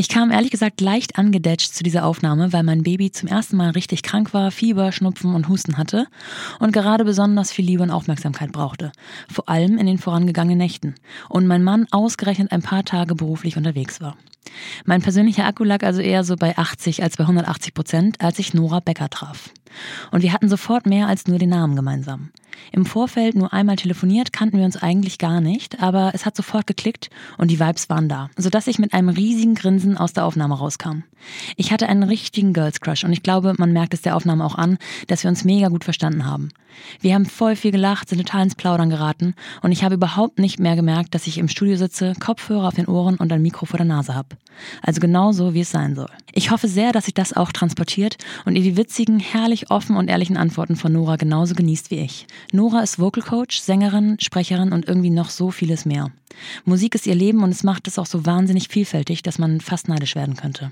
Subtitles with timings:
[0.00, 3.68] Ich kam ehrlich gesagt leicht angedetscht zu dieser Aufnahme, weil mein Baby zum ersten Mal
[3.72, 6.06] richtig krank war, Fieber, Schnupfen und Husten hatte
[6.58, 8.92] und gerade besonders viel Liebe und Aufmerksamkeit brauchte.
[9.30, 10.94] Vor allem in den vorangegangenen Nächten.
[11.28, 14.16] Und mein Mann ausgerechnet ein paar Tage beruflich unterwegs war.
[14.84, 18.54] Mein persönlicher Akku lag also eher so bei 80 als bei 180 Prozent, als ich
[18.54, 19.50] Nora Becker traf.
[20.10, 22.30] Und wir hatten sofort mehr als nur den Namen gemeinsam.
[22.72, 26.66] Im Vorfeld nur einmal telefoniert, kannten wir uns eigentlich gar nicht, aber es hat sofort
[26.66, 30.58] geklickt und die Vibes waren da, sodass ich mit einem riesigen Grinsen aus der Aufnahme
[30.58, 31.02] rauskam.
[31.56, 34.56] Ich hatte einen richtigen Girls Crush und ich glaube, man merkt es der Aufnahme auch
[34.56, 36.50] an, dass wir uns mega gut verstanden haben.
[37.00, 40.60] Wir haben voll viel gelacht, sind total ins Plaudern geraten und ich habe überhaupt nicht
[40.60, 43.78] mehr gemerkt, dass ich im Studio sitze, Kopfhörer auf den Ohren und ein Mikro vor
[43.78, 44.29] der Nase habe.
[44.82, 46.10] Also genau so, wie es sein soll.
[46.32, 50.08] Ich hoffe sehr, dass sich das auch transportiert und ihr die witzigen, herrlich offen und
[50.08, 52.26] ehrlichen Antworten von Nora genauso genießt wie ich.
[52.52, 56.10] Nora ist Vocal Coach, Sängerin, Sprecherin und irgendwie noch so vieles mehr.
[56.64, 59.88] Musik ist ihr Leben und es macht es auch so wahnsinnig vielfältig, dass man fast
[59.88, 60.70] neidisch werden könnte.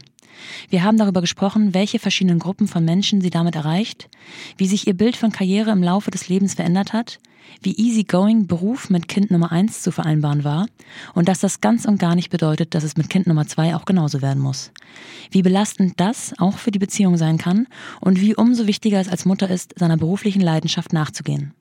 [0.71, 4.09] Wir haben darüber gesprochen, welche verschiedenen Gruppen von Menschen sie damit erreicht,
[4.57, 7.19] wie sich ihr Bild von Karriere im Laufe des Lebens verändert hat,
[7.63, 10.67] wie easygoing Beruf mit Kind Nummer eins zu vereinbaren war
[11.15, 13.85] und dass das ganz und gar nicht bedeutet, dass es mit Kind Nummer zwei auch
[13.85, 14.73] genauso werden muss.
[15.31, 17.67] Wie belastend das auch für die Beziehung sein kann
[18.01, 21.55] und wie umso wichtiger es als Mutter ist, seiner beruflichen Leidenschaft nachzugehen.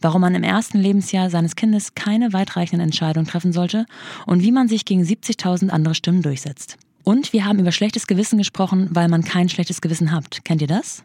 [0.00, 3.86] Warum man im ersten Lebensjahr seines Kindes keine weitreichenden Entscheidungen treffen sollte
[4.26, 6.78] und wie man sich gegen 70.000 andere Stimmen durchsetzt.
[7.02, 10.44] Und wir haben über schlechtes Gewissen gesprochen, weil man kein schlechtes Gewissen hat.
[10.44, 11.04] Kennt ihr das?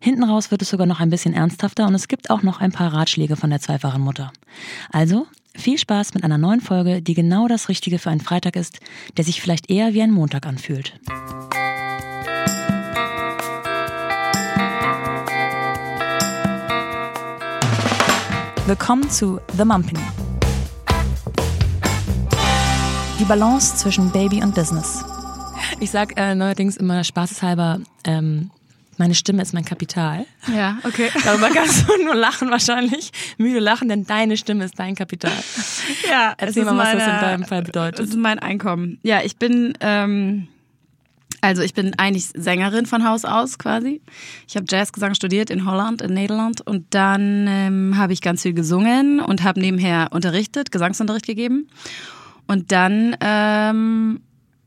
[0.00, 2.72] Hinten raus wird es sogar noch ein bisschen ernsthafter und es gibt auch noch ein
[2.72, 4.32] paar Ratschläge von der zweifachen Mutter.
[4.90, 8.80] Also, viel Spaß mit einer neuen Folge, die genau das Richtige für einen Freitag ist,
[9.16, 10.98] der sich vielleicht eher wie ein Montag anfühlt.
[18.66, 19.98] Willkommen zu The Mumpany.
[23.18, 25.04] Die Balance zwischen Baby und Business.
[25.80, 28.50] Ich sag äh, neuerdings immer spaßeshalber, ähm,
[29.00, 30.26] meine Stimme ist mein Kapital.
[30.54, 31.08] Ja, okay.
[31.24, 33.10] Darüber kannst du nur lachen wahrscheinlich.
[33.38, 35.32] Müde lachen, denn deine Stimme ist dein Kapital.
[36.08, 37.98] Ja, Erzähl mal, meine, was das in deinem Fall bedeutet.
[37.98, 38.98] Das ist mein Einkommen.
[39.02, 40.48] Ja, ich bin, ähm,
[41.40, 44.02] also ich bin eigentlich Sängerin von Haus aus quasi.
[44.46, 46.60] Ich habe Jazzgesang studiert in Holland, in Nederland.
[46.60, 51.68] Und dann ähm, habe ich ganz viel gesungen und habe nebenher unterrichtet, Gesangsunterricht gegeben.
[52.46, 54.20] Und dann ähm,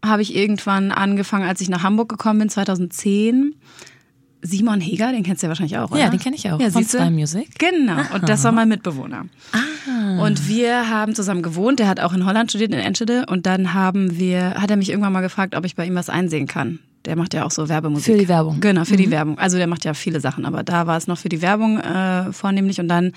[0.03, 3.53] habe ich irgendwann angefangen, als ich nach Hamburg gekommen bin, 2010
[4.43, 6.01] Simon Heger, den kennst du ja wahrscheinlich auch, oder?
[6.01, 6.59] Ja, den kenne ich auch.
[6.59, 6.83] Ja, von?
[6.83, 7.57] Sky Music.
[7.57, 7.93] Genau.
[7.93, 8.15] Aha.
[8.15, 9.25] Und das war mein Mitbewohner.
[9.53, 10.25] Ah.
[10.25, 11.79] Und wir haben zusammen gewohnt.
[11.79, 13.25] Der hat auch in Holland studiert, in Enschede.
[13.27, 16.09] Und dann haben wir, hat er mich irgendwann mal gefragt, ob ich bei ihm was
[16.09, 16.79] einsehen kann.
[17.05, 18.13] Der macht ja auch so Werbemusik.
[18.13, 18.59] Für die Werbung.
[18.59, 19.39] Genau, für die Werbung.
[19.39, 22.31] Also der macht ja viele Sachen, aber da war es noch für die Werbung äh,
[22.31, 22.79] vornehmlich.
[22.79, 23.13] Und dann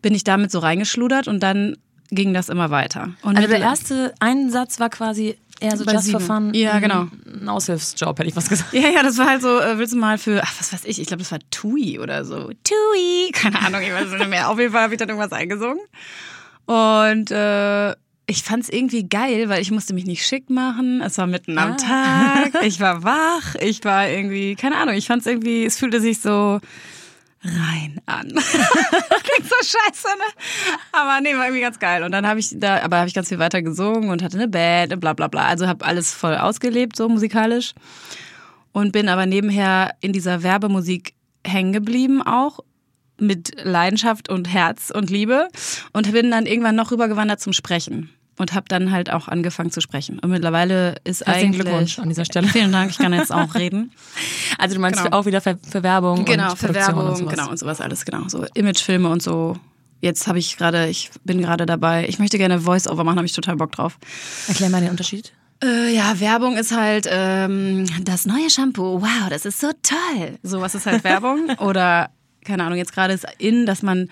[0.00, 1.76] bin ich damit so reingeschludert und dann
[2.10, 3.10] ging das immer weiter.
[3.22, 6.52] Und Also der erste Einsatz war quasi eher so Bei just for fun.
[6.54, 7.06] Ja, genau.
[7.26, 8.72] Ein Aushilfsjob, hätte ich was gesagt.
[8.72, 11.00] Ja, ja, das war halt so, äh, willst du mal für, ach, was weiß ich,
[11.00, 12.50] ich glaube, das war Tui oder so.
[12.64, 14.48] Tui, keine Ahnung, ich weiß nicht mehr.
[14.50, 15.80] Auf jeden Fall habe ich dann irgendwas eingesungen.
[16.66, 17.90] Und äh,
[18.26, 21.02] ich fand es irgendwie geil, weil ich musste mich nicht schick machen.
[21.04, 21.76] Es war mitten am Ah.
[21.76, 26.00] Tag, ich war wach, ich war irgendwie, keine Ahnung, ich fand es irgendwie, es fühlte
[26.00, 26.60] sich so
[27.44, 28.28] rein an.
[28.28, 30.42] Klingt so scheiße, ne?
[30.92, 32.02] Aber nee, war irgendwie ganz geil.
[32.02, 34.48] Und dann habe ich da, aber habe ich ganz viel weiter gesungen und hatte eine
[34.48, 35.46] Band und bla bla bla.
[35.46, 37.74] Also habe alles voll ausgelebt, so musikalisch.
[38.72, 41.14] Und bin aber nebenher in dieser Werbemusik
[41.44, 42.60] hängen geblieben auch
[43.18, 45.48] mit Leidenschaft und Herz und Liebe
[45.92, 48.10] und bin dann irgendwann noch rübergewandert zum Sprechen
[48.42, 50.18] und habe dann halt auch angefangen zu sprechen.
[50.18, 52.48] Und mittlerweile ist Herzlichen eigentlich Glückwunsch an dieser Stelle.
[52.48, 53.92] Vielen Dank, ich kann jetzt auch reden.
[54.58, 55.16] Also du meinst Genau.
[55.16, 57.34] auch wieder für, für Werbung Genau, und für Produktion Werbung, und sowas.
[57.34, 58.28] genau und sowas alles, genau.
[58.28, 59.56] So Imagefilme und so.
[60.00, 63.32] Jetzt habe ich gerade, ich bin gerade dabei, ich möchte gerne Voice-Over machen, habe ich
[63.32, 63.98] total Bock drauf.
[64.48, 65.32] Erklär mal den Unterschied.
[65.64, 69.00] Äh, ja, Werbung ist halt ähm, das neue Shampoo.
[69.00, 70.38] Wow, das ist so toll.
[70.42, 71.50] Sowas ist halt Werbung.
[71.58, 72.10] Oder,
[72.44, 74.08] keine Ahnung, jetzt gerade ist in, dass man,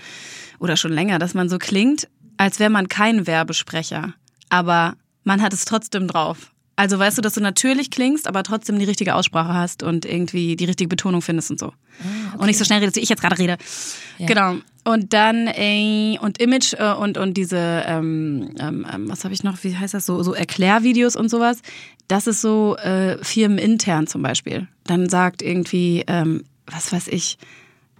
[0.61, 2.09] oder schon länger, dass man so klingt,
[2.39, 4.15] als wäre man kein Werbesprecher.
[4.51, 4.95] Aber
[5.25, 6.53] man hat es trotzdem drauf.
[6.77, 10.57] Also weißt du, dass du natürlich klingst, aber trotzdem die richtige Aussprache hast und irgendwie
[10.57, 11.75] die richtige Betonung findest und so.
[12.39, 13.59] Und nicht so schnell redest, wie ich jetzt gerade rede.
[14.17, 14.27] Ja.
[14.27, 14.57] Genau.
[14.85, 19.43] Und dann äh, und Image äh, und und diese ähm, ähm, ähm, was habe ich
[19.43, 19.63] noch?
[19.63, 21.61] Wie heißt das so so Erklärvideos und sowas?
[22.09, 24.67] Das ist so äh, firmenintern zum Beispiel.
[24.85, 27.37] Dann sagt irgendwie ähm, was weiß ich.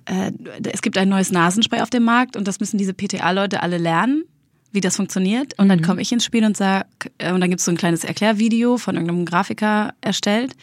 [0.07, 0.33] Äh,
[0.73, 4.25] es gibt ein neues Nasenspray auf dem Markt und das müssen diese PTA-Leute alle lernen,
[4.73, 5.59] wie das funktioniert.
[5.59, 6.87] Und dann komme ich ins Spiel und sag,
[7.19, 10.55] äh, und dann gibt's so ein kleines Erklärvideo von irgendeinem Grafiker erstellt.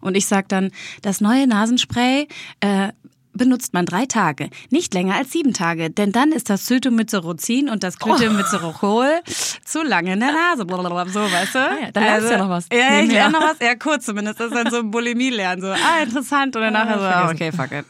[0.00, 0.70] Und ich sag dann,
[1.02, 2.28] das neue Nasenspray
[2.60, 2.88] äh,
[3.34, 7.82] benutzt man drei Tage, nicht länger als sieben Tage, denn dann ist das Zytomycerozin und
[7.82, 9.20] das Glytomycerol
[9.64, 10.64] zu lange in der Nase.
[10.64, 11.58] Blablabla, So, weißt du?
[11.58, 12.66] Ah ja, dann lernst du ja noch was.
[12.72, 13.56] Ja, ich lerne noch was.
[13.60, 14.40] Ja, kurz zumindest.
[14.40, 15.62] Das ist dann so Bulimie lernen.
[15.62, 16.56] So, ah, interessant.
[16.56, 17.84] Und dann nachher so, ah, okay, fuck it.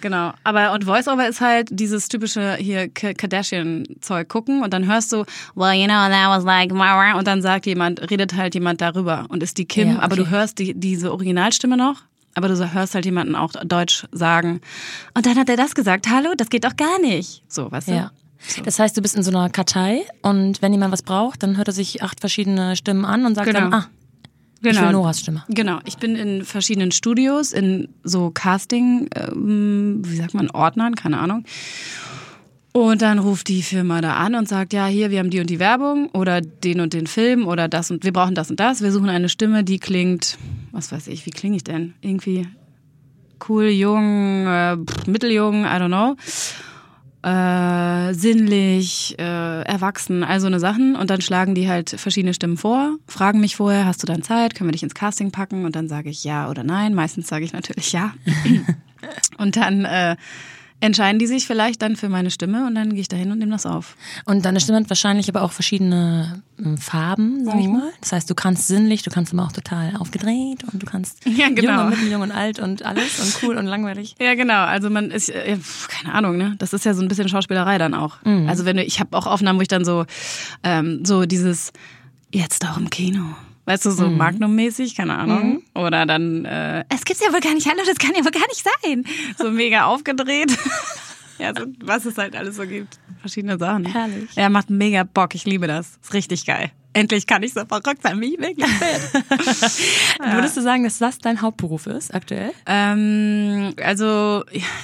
[0.00, 0.32] Genau.
[0.44, 5.24] Aber, und Voiceover ist halt dieses typische hier Kardashian-Zeug gucken und dann hörst du,
[5.54, 9.42] well, you know, that was like, und dann sagt jemand, redet halt jemand darüber und
[9.42, 10.30] ist die Kim, Ja, aber du okay.
[10.30, 12.02] hörst die, diese Originalstimme noch.
[12.36, 14.60] Aber du hörst halt jemanden auch Deutsch sagen.
[15.14, 16.06] Und dann hat er das gesagt.
[16.08, 17.42] Hallo, das geht doch gar nicht.
[17.48, 17.92] So, weißt du?
[17.92, 18.10] Ja.
[18.64, 21.68] Das heißt, du bist in so einer Kartei und wenn jemand was braucht, dann hört
[21.68, 23.60] er sich acht verschiedene Stimmen an und sagt Genau.
[23.60, 23.86] dann, ah,
[24.62, 25.44] ich will Noras Stimme.
[25.48, 31.18] Genau, ich bin in verschiedenen Studios, in so Casting, ähm, wie sagt man, Ordnern, keine
[31.18, 31.44] Ahnung.
[32.76, 35.48] Und dann ruft die Firma da an und sagt, ja, hier, wir haben die und
[35.48, 38.82] die Werbung oder den und den Film oder das und wir brauchen das und das.
[38.82, 40.36] Wir suchen eine Stimme, die klingt,
[40.72, 41.94] was weiß ich, wie klinge ich denn?
[42.02, 42.46] Irgendwie
[43.48, 44.76] cool, jung, äh,
[45.06, 46.16] mitteljung, I don't know.
[47.26, 50.96] Äh, sinnlich, äh, erwachsen, all so eine Sachen.
[50.96, 54.54] Und dann schlagen die halt verschiedene Stimmen vor, fragen mich vorher, hast du dann Zeit,
[54.54, 55.64] können wir dich ins Casting packen?
[55.64, 56.92] Und dann sage ich ja oder nein.
[56.92, 58.12] Meistens sage ich natürlich ja.
[59.38, 60.16] und dann äh,
[60.80, 63.38] entscheiden die sich vielleicht dann für meine Stimme und dann gehe ich da hin und
[63.38, 63.96] nehme das auf.
[64.26, 67.60] Und deine Stimme hat wahrscheinlich aber auch verschiedene ähm, Farben, sag Mhm.
[67.60, 67.90] ich mal.
[68.00, 71.48] Das heißt, du kannst sinnlich, du kannst aber auch total aufgedreht und du kannst Ja,
[71.48, 71.72] genau.
[71.72, 74.16] jung und mitteljung und alt und alles und cool und langweilig.
[74.20, 74.64] Ja, genau.
[74.64, 75.56] Also man ist, äh,
[75.88, 76.54] keine Ahnung, ne?
[76.58, 78.18] Das ist ja so ein bisschen Schauspielerei dann auch.
[78.46, 80.04] Also wenn du, ich habe auch Aufnahmen, wo ich dann so,
[80.62, 81.72] ähm, so dieses,
[82.32, 83.24] jetzt auch im Kino.
[83.66, 85.62] Weißt du, so Magnum-mäßig, keine Ahnung.
[85.74, 88.46] Oder dann, äh, es gibt's ja wohl gar nicht, hallo, das kann ja wohl gar
[88.46, 89.04] nicht sein.
[89.36, 90.56] So mega aufgedreht.
[91.38, 93.00] ja, so, was es halt alles so gibt.
[93.20, 93.84] Verschiedene Sachen.
[93.84, 94.34] Herrlich.
[94.36, 95.34] Ja, macht mega Bock.
[95.34, 95.98] Ich liebe das.
[96.00, 96.70] Ist richtig geil.
[96.96, 100.32] Endlich kann ich so verrückt sein, wie ich wirklich bin.
[100.32, 102.52] Würdest du sagen, dass das dein Hauptberuf ist aktuell?
[102.64, 104.42] Ähm, also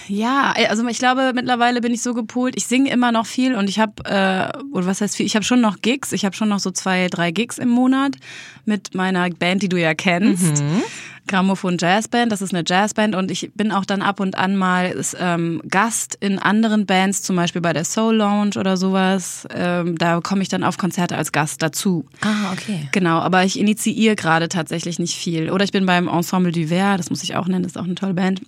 [0.08, 2.54] ja, also ich glaube mittlerweile bin ich so gepolt.
[2.56, 5.24] Ich singe immer noch viel und ich habe äh, oder was heißt viel?
[5.24, 6.12] Ich habe schon noch Gigs.
[6.12, 8.16] Ich habe schon noch so zwei, drei Gigs im Monat
[8.66, 10.62] mit meiner Band, die du ja kennst.
[11.28, 14.90] Grammophon Jazzband, das ist eine Jazzband und ich bin auch dann ab und an mal
[14.90, 19.46] ist, ähm, Gast in anderen Bands, zum Beispiel bei der Soul Lounge oder sowas.
[19.54, 22.06] Ähm, da komme ich dann auf Konzerte als Gast dazu.
[22.20, 22.88] Ah, okay.
[22.92, 25.50] Genau, aber ich initiiere gerade tatsächlich nicht viel.
[25.50, 27.84] Oder ich bin beim Ensemble du Ver, das muss ich auch nennen, das ist auch
[27.84, 28.42] eine tolle Band.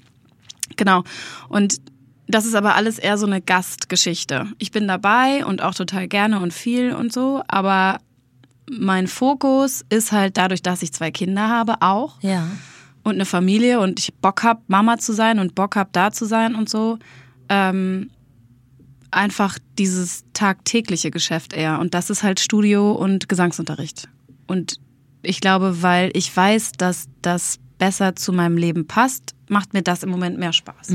[0.77, 1.05] Genau.
[1.49, 1.81] Und
[2.27, 4.47] das ist aber alles eher so eine Gastgeschichte.
[4.59, 7.99] Ich bin dabei und auch total gerne und viel und so, aber
[8.71, 12.47] mein Fokus ist halt dadurch, dass ich zwei Kinder habe, auch Ja.
[13.03, 16.25] und eine Familie und ich Bock hab, Mama zu sein und Bock hab, da zu
[16.25, 16.99] sein und so.
[17.49, 18.11] Ähm,
[19.11, 21.79] einfach dieses tagtägliche Geschäft eher.
[21.79, 24.09] Und das ist halt Studio und Gesangsunterricht.
[24.47, 24.81] Und
[25.23, 30.03] ich glaube, weil ich weiß, dass das besser zu meinem Leben passt, macht mir das
[30.03, 30.89] im Moment mehr Spaß.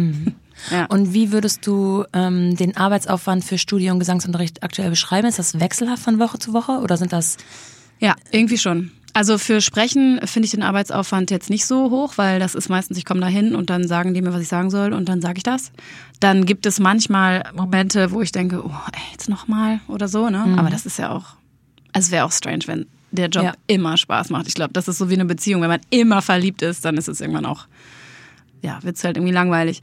[0.72, 0.86] Ja.
[0.86, 5.28] Und wie würdest du ähm, den Arbeitsaufwand für Studio- und Gesangsunterricht aktuell beschreiben?
[5.28, 7.38] Ist das wechselhaft von Woche zu Woche oder sind das
[8.00, 8.92] Ja, irgendwie schon.
[9.14, 12.98] Also für Sprechen finde ich den Arbeitsaufwand jetzt nicht so hoch, weil das ist meistens,
[12.98, 15.20] ich komme da hin und dann sagen die mir, was ich sagen soll und dann
[15.22, 15.72] sage ich das.
[16.20, 20.46] Dann gibt es manchmal Momente, wo ich denke, oh, ey, jetzt nochmal oder so, ne?
[20.58, 21.26] Aber das ist ja auch,
[21.92, 23.54] also es wäre auch strange, wenn der Job Ja.
[23.66, 24.48] immer Spaß macht.
[24.48, 25.62] Ich glaube, das ist so wie eine Beziehung.
[25.64, 27.66] Wenn man immer verliebt ist, dann ist es irgendwann auch,
[28.62, 29.82] ja, wird's halt irgendwie langweilig.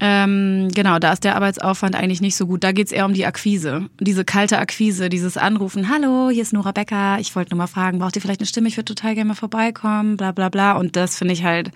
[0.00, 2.64] Ähm, genau, da ist der Arbeitsaufwand eigentlich nicht so gut.
[2.64, 3.88] Da geht's eher um die Akquise.
[4.00, 7.98] Diese kalte Akquise, dieses Anrufen, hallo, hier ist Nora Becker, ich wollte nur mal fragen,
[7.98, 8.68] braucht ihr vielleicht eine Stimme?
[8.68, 10.72] Ich würde total gerne mal vorbeikommen, bla bla bla.
[10.72, 11.70] Und das finde ich halt,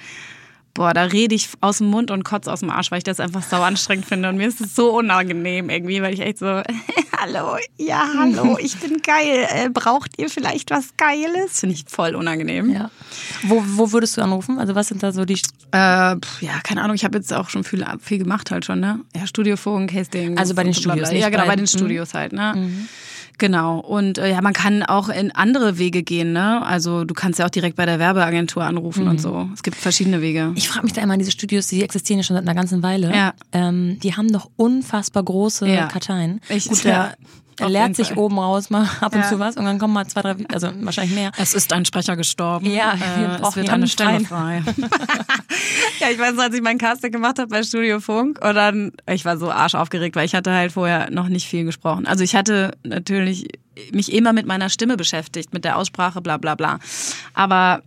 [0.74, 3.20] boah, da rede ich aus dem Mund und kotze aus dem Arsch, weil ich das
[3.20, 4.28] einfach sau anstrengend finde.
[4.28, 6.46] Und mir ist es so unangenehm irgendwie, weil ich echt so,
[7.18, 9.46] hallo, ja, hallo, ich bin geil.
[9.52, 11.60] Äh, braucht ihr vielleicht was Geiles?
[11.60, 12.70] Finde ich voll unangenehm.
[12.70, 12.90] ja?
[13.42, 14.58] Wo, wo würdest du anrufen?
[14.58, 15.40] Also was sind da so die
[15.72, 18.80] Äh, pf, ja, keine Ahnung, ich habe jetzt auch schon viel, viel gemacht halt schon,
[18.80, 19.00] ne?
[19.14, 20.38] Ja, Studiofunk, Casting.
[20.38, 20.74] Also bei den.
[20.74, 21.66] Studios, nicht Ja, genau, bei- den Mhm.
[21.66, 22.54] Studios halt, ne?
[23.40, 23.78] Genau.
[23.80, 26.64] Und äh, ja, man kann auch in andere Wege gehen, ne?
[26.64, 29.48] Also du kannst ja auch direkt bei der Werbeagentur anrufen und so.
[29.54, 30.52] Es gibt verschiedene Wege.
[30.54, 33.10] Ich frage mich da immer, diese Studios, die existieren ja schon seit einer ganzen Weile.
[33.16, 33.32] Ja.
[33.52, 35.86] Ähm, die haben doch unfassbar große Ja.
[35.86, 36.40] Karteien.
[36.50, 37.14] Ich- Gut, ja,
[37.68, 38.18] leert jeden sich Fall.
[38.18, 39.28] oben raus mal ab und Ja.
[39.28, 41.32] zu was und dann kommen mal zwei, drei, also wahrscheinlich mehr.
[41.38, 42.66] Es ist ein Sprecher gestorben.
[42.66, 44.62] Ja, wir äh, es wird eine Stelle frei.
[46.00, 48.92] ja, ich weiß, noch, als ich mein Casting gemacht habe bei Studio Funk und dann,
[49.08, 52.06] ich war so arschaufgeregt, weil ich hatte halt vorher noch nicht viel gesprochen.
[52.06, 53.48] Also ich hatte natürlich
[53.92, 56.78] mich immer mit meiner Stimme beschäftigt, mit der Aussprache, bla bla bla.
[57.34, 57.82] Aber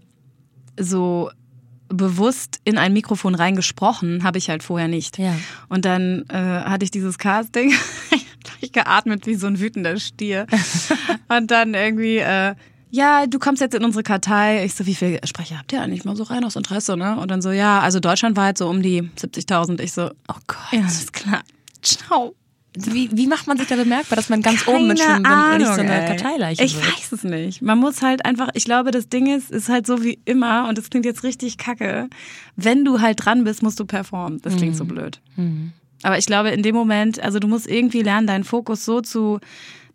[0.79, 1.29] so
[1.89, 5.19] bewusst in ein Mikrofon reingesprochen habe ich halt vorher nicht.
[5.19, 5.35] Ja.
[5.69, 7.71] Und dann äh, hatte ich dieses Casting,
[8.43, 10.47] gleich geatmet wie so ein wütender Stier.
[11.29, 12.55] Und dann irgendwie, äh,
[12.91, 14.63] ja, du kommst jetzt in unsere Kartei.
[14.65, 17.17] Ich so, wie viele Sprecher habt ihr eigentlich mal so rein aus Interesse, ne?
[17.19, 19.79] Und dann so, ja, also deutschlandweit so um die 70.000.
[19.81, 20.57] Ich so, Oh Gott.
[20.71, 21.41] ja, ist klar.
[21.81, 22.35] Ciao.
[22.75, 25.65] Wie, wie macht man sich da bemerkbar, dass man ganz Keine oben mitschwimmt und nicht
[25.67, 26.05] so Ahnung, eine.
[26.07, 26.87] Karteileiche Ich wird?
[26.87, 27.61] weiß es nicht.
[27.61, 30.79] Man muss halt einfach, ich glaube, das Ding ist, ist halt so wie immer und
[30.79, 32.09] das klingt jetzt richtig kacke.
[32.55, 34.41] Wenn du halt dran bist, musst du performen.
[34.41, 34.77] Das klingt Mhm.
[34.77, 35.21] so blöd.
[36.03, 39.39] Aber ich glaube, in dem Moment, also du musst irgendwie lernen, deinen Fokus so zu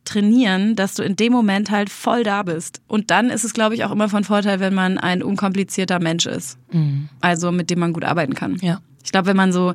[0.04, 2.80] trainieren, dass du in dem Moment halt voll da bist.
[2.88, 6.26] Und dann ist es, glaube ich, auch immer von Vorteil, wenn man ein unkomplizierter Mensch
[6.26, 6.58] ist.
[7.20, 8.52] Also mit dem man gut arbeiten kann.
[8.52, 8.58] Mhm.
[8.62, 8.80] Ja.
[9.04, 9.74] Ich glaube, wenn man so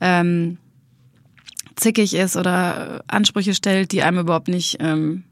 [0.00, 0.58] ähm,
[1.76, 5.24] zickig ist oder Ansprüche stellt, die einem überhaupt nicht ähm,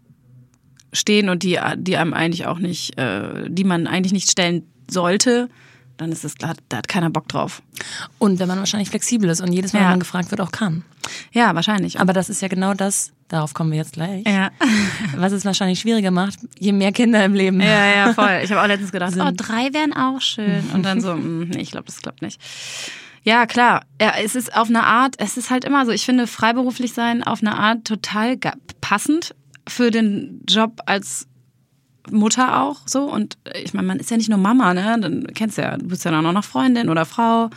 [0.93, 5.49] stehen und die, die einem eigentlich auch nicht, äh, die man eigentlich nicht stellen sollte,
[5.99, 7.61] dann ist es, hat- da hat keiner Bock drauf.
[8.19, 9.85] Und wenn man wahrscheinlich flexibel ist und jedes Mal, Ja.
[9.87, 10.85] wenn man gefragt wird, auch kann.
[11.33, 12.01] Ja, wahrscheinlich.
[12.01, 14.51] Aber das ist ja genau das, darauf kommen wir jetzt gleich, ja.
[15.17, 17.61] was es wahrscheinlich schwieriger macht, je mehr Kinder im Leben.
[17.61, 18.41] ja, ja, voll.
[18.43, 19.23] Ich habe auch letztens gedacht, Sind.
[19.23, 20.65] oh, drei wären auch schön.
[20.73, 22.41] Und dann so, mm, nee, ich glaube, das klappt nicht.
[23.25, 23.83] Ja, klar.
[24.01, 27.23] Ja, es ist auf eine Art, es ist halt immer so, ich finde freiberuflich sein
[27.23, 28.39] auf eine Art total
[28.81, 29.35] passend
[29.69, 31.27] für den Job als
[32.11, 33.03] Mutter auch so.
[33.05, 34.99] Und ich meine, man ist ja nicht nur Mama, ne?
[35.01, 37.51] Dann kennst du ja, du bist ja dann auch noch Freundin oder Frau,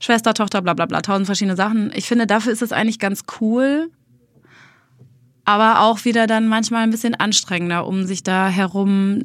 [0.00, 1.92] Schwester, Tochter, bla bla bla, tausend verschiedene Sachen.
[1.94, 3.90] Ich finde, dafür ist es eigentlich ganz cool.
[5.44, 9.22] Aber auch wieder dann manchmal ein bisschen anstrengender, um sich da herum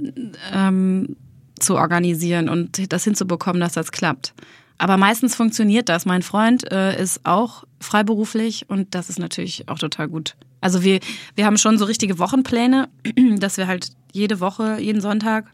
[0.54, 1.16] ähm,
[1.60, 4.34] zu organisieren und das hinzubekommen, dass das klappt.
[4.78, 6.06] Aber meistens funktioniert das.
[6.06, 10.36] Mein Freund äh, ist auch freiberuflich und das ist natürlich auch total gut.
[10.60, 11.00] Also wir,
[11.36, 12.90] wir haben schon so richtige Wochenpläne,
[13.38, 15.46] dass wir halt jede Woche, jeden Sonntag,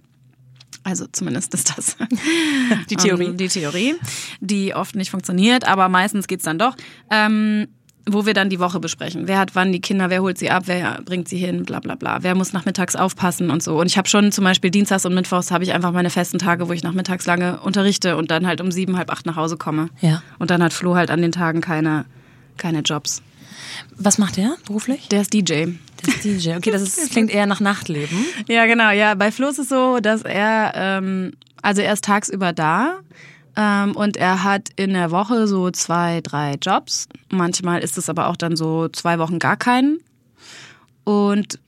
[0.84, 1.98] also zumindest ist das
[2.90, 3.26] Die Theorie.
[3.26, 3.96] ähm, die Theorie,
[4.40, 6.76] die oft nicht funktioniert, aber meistens geht's dann doch.
[7.10, 7.68] Ähm,
[8.08, 9.28] wo wir dann die Woche besprechen.
[9.28, 11.94] Wer hat wann die Kinder, wer holt sie ab, wer bringt sie hin, bla bla
[11.94, 12.24] bla.
[12.24, 13.80] Wer muss nachmittags aufpassen und so.
[13.80, 16.68] Und ich habe schon zum Beispiel Dienstags und Mittwochs habe ich einfach meine festen Tage,
[16.68, 19.90] wo ich nachmittags lange unterrichte und dann halt um sieben, halb acht nach Hause komme.
[20.02, 20.24] Ja.
[20.40, 22.06] Und dann hat Flo halt an den Tagen keine,
[22.58, 23.22] keine Jobs.
[23.96, 25.08] Was macht der beruflich?
[25.10, 25.68] Der ist DJ.
[26.08, 26.56] Ist DJ.
[26.56, 28.26] Okay, das, ist, das klingt eher nach Nachtleben.
[28.48, 28.92] Ja, genau.
[28.92, 33.00] Ja, bei Flo ist es so, dass er, ähm, also er ist tagsüber da
[33.56, 37.08] ähm, und er hat in der Woche so zwei, drei Jobs.
[37.30, 40.00] Manchmal ist es aber auch dann so zwei Wochen gar keinen.
[41.04, 41.60] Und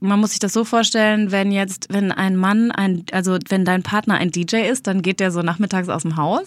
[0.00, 3.82] man muss sich das so vorstellen, wenn jetzt, wenn ein Mann, ein, also wenn dein
[3.82, 6.46] Partner ein DJ ist, dann geht der so nachmittags aus dem Haus.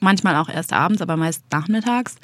[0.00, 2.16] Manchmal auch erst abends, aber meist nachmittags.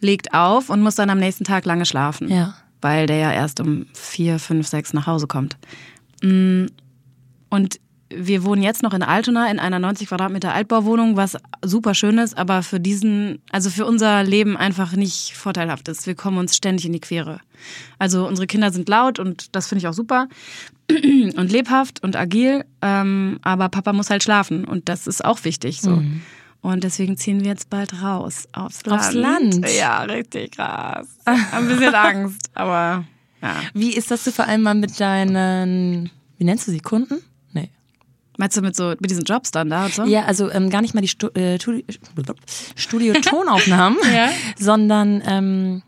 [0.00, 2.54] Legt auf und muss dann am nächsten Tag lange schlafen Ja.
[2.84, 5.56] Weil der ja erst um vier, fünf, sechs nach Hause kommt.
[6.22, 6.66] Mm,
[7.48, 12.18] Und wir wohnen jetzt noch in Altona in einer 90 Quadratmeter Altbauwohnung, was super schön
[12.18, 16.06] ist, aber für diesen, also für unser Leben einfach nicht vorteilhaft ist.
[16.06, 17.40] Wir kommen uns ständig in die Quere.
[17.98, 20.28] Also unsere Kinder sind laut und das finde ich auch super
[20.90, 25.80] und lebhaft und agil, ähm, aber Papa muss halt schlafen und das ist auch wichtig
[25.80, 26.02] so.
[26.64, 29.00] Und deswegen ziehen wir jetzt bald raus aufs Land.
[29.02, 29.68] Aufs Land?
[29.76, 31.06] Ja, richtig krass.
[31.26, 33.04] Ein bisschen Angst, aber
[33.42, 33.56] ja.
[33.74, 37.16] Wie ist das so vor allem mal mit deinen, wie nennst du sie, Kunden?
[37.52, 37.68] Nee.
[38.38, 40.04] Meinst du mit so mit diesen Jobs dann da und so?
[40.04, 41.84] Ja, also ähm, gar nicht mal die Stu äh, Studi-
[42.76, 44.30] Studio-Tonaufnahmen, Ja.
[44.58, 45.82] sondern ähm,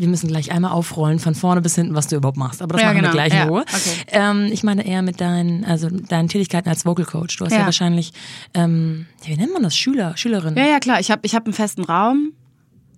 [0.00, 2.62] wir müssen gleich einmal aufrollen, von vorne bis hinten, was du überhaupt machst.
[2.62, 3.08] Aber das Ja, machen genau.
[3.08, 3.60] wir gleich in Ja, Ruhe.
[3.62, 3.96] okay.
[4.08, 7.36] Ähm, ich meine eher mit deinen, also deinen Tätigkeiten als Vocal Coach.
[7.36, 7.64] Du hast ja, Ja.
[7.66, 8.12] wahrscheinlich,
[8.54, 9.76] ähm, wie nennt man das?
[9.76, 10.56] Schüler, Schülerin.
[10.56, 11.00] Ja, ja, klar.
[11.00, 12.32] Ich habe ich hab einen festen Raum.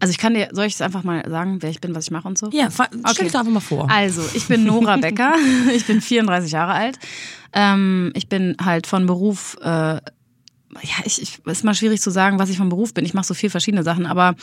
[0.00, 2.10] Also ich kann dir, soll ich es einfach mal sagen, wer ich bin, was ich
[2.10, 2.50] mache und so?
[2.52, 3.88] Ja, stell dich doch einfach mal vor.
[3.88, 5.34] Also, ich bin Nora Becker.
[5.76, 6.98] ich bin 34 Jahre alt.
[7.52, 10.00] Ähm, ich bin halt von Beruf, äh, ja,
[11.04, 13.04] ich, ich ist mal schwierig zu sagen, was ich von Beruf bin.
[13.04, 14.34] Ich mache so viel verschiedene Sachen, aber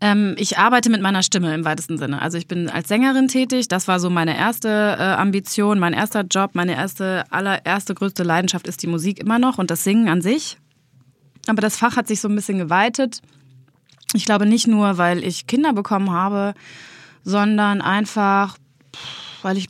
[0.00, 2.20] ähm, ich arbeite mit meiner Stimme im weitesten Sinne.
[2.20, 3.68] Also ich bin als Sängerin tätig.
[3.68, 8.66] Das war so meine erste äh, Ambition, mein erster Job, meine erste, allererste größte Leidenschaft
[8.68, 10.58] ist die Musik immer noch und das Singen an sich.
[11.46, 13.22] Aber das Fach hat sich so ein bisschen geweitet.
[14.12, 16.54] Ich glaube nicht nur, weil ich Kinder bekommen habe,
[17.24, 18.56] sondern einfach,
[19.42, 19.68] weil ich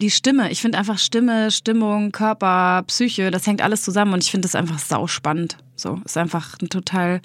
[0.00, 4.30] die Stimme, ich finde einfach Stimme, Stimmung, Körper, Psyche, das hängt alles zusammen und ich
[4.30, 5.56] finde das einfach sauspannend.
[5.74, 7.20] So, ist einfach ein total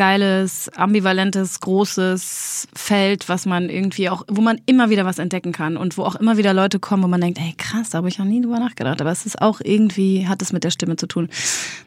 [0.00, 5.76] geiles, ambivalentes, großes Feld, was man irgendwie auch, wo man immer wieder was entdecken kann
[5.76, 8.18] und wo auch immer wieder Leute kommen, wo man denkt, ey krass, da habe ich
[8.18, 11.06] noch nie drüber nachgedacht, aber es ist auch irgendwie, hat es mit der Stimme zu
[11.06, 11.28] tun.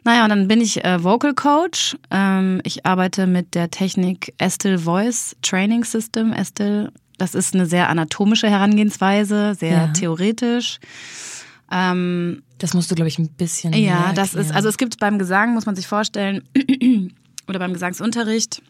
[0.04, 1.98] Naja, und dann bin ich äh, Vocal Coach.
[2.12, 6.34] Ähm, ich arbeite mit der Technik Estel Voice Training System.
[6.34, 9.88] Estel, das ist eine sehr anatomische Herangehensweise, sehr Ja.
[9.88, 10.80] theoretisch.
[11.72, 13.74] Ähm, Das musst du, glaube ich, ein bisschen.
[13.74, 16.44] ja, das ist, also es gibt beim Gesang, muss man sich vorstellen,
[17.48, 18.62] oder beim Gesangsunterricht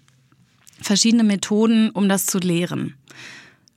[0.82, 2.96] verschiedene Methoden, um das zu lehren.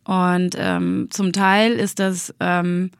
[0.05, 2.91] Und ähm, zum Teil ist das ähm,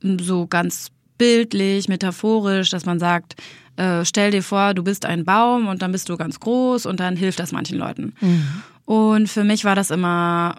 [0.00, 3.36] so ganz bildlich, metaphorisch, dass man sagt,
[3.76, 7.00] äh, stell dir vor, du bist ein Baum und dann bist du ganz groß und
[7.00, 8.14] dann hilft das manchen Leuten.
[8.20, 8.62] Mhm.
[8.84, 10.56] Und für mich war das immer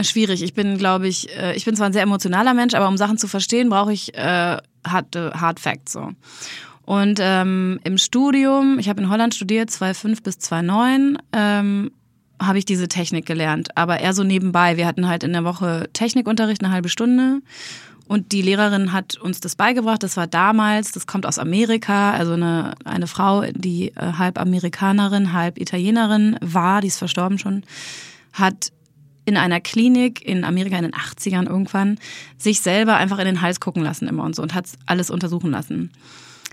[0.00, 0.42] schwierig.
[0.42, 3.18] Ich bin, glaube ich, äh, ich bin zwar ein sehr emotionaler Mensch, aber um Sachen
[3.18, 6.10] zu verstehen, brauche ich äh, hard, hard Facts so.
[6.88, 11.90] Und ähm, im Studium, ich habe in Holland studiert, 2005 bis 2009, ähm,
[12.40, 14.78] habe ich diese Technik gelernt, aber eher so nebenbei.
[14.78, 17.42] Wir hatten halt in der Woche Technikunterricht eine halbe Stunde
[18.06, 20.02] und die Lehrerin hat uns das beigebracht.
[20.02, 25.34] Das war damals, das kommt aus Amerika, also eine, eine Frau, die äh, halb Amerikanerin,
[25.34, 27.64] halb Italienerin war, die ist verstorben schon,
[28.32, 28.72] hat
[29.26, 31.98] in einer Klinik in Amerika in den 80ern irgendwann
[32.38, 35.50] sich selber einfach in den Hals gucken lassen immer und so und hat alles untersuchen
[35.50, 35.90] lassen.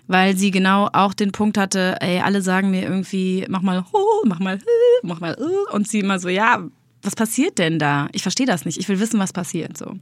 [0.07, 3.85] Weil sie genau auch den Punkt hatte, ey, alle sagen mir irgendwie, mach mal,
[4.25, 4.59] mach mal,
[5.01, 5.35] mach mal,
[5.71, 6.63] und sie immer so, ja,
[7.01, 8.07] was passiert denn da?
[8.11, 8.77] Ich verstehe das nicht.
[8.77, 9.97] Ich will wissen, was passiert, so.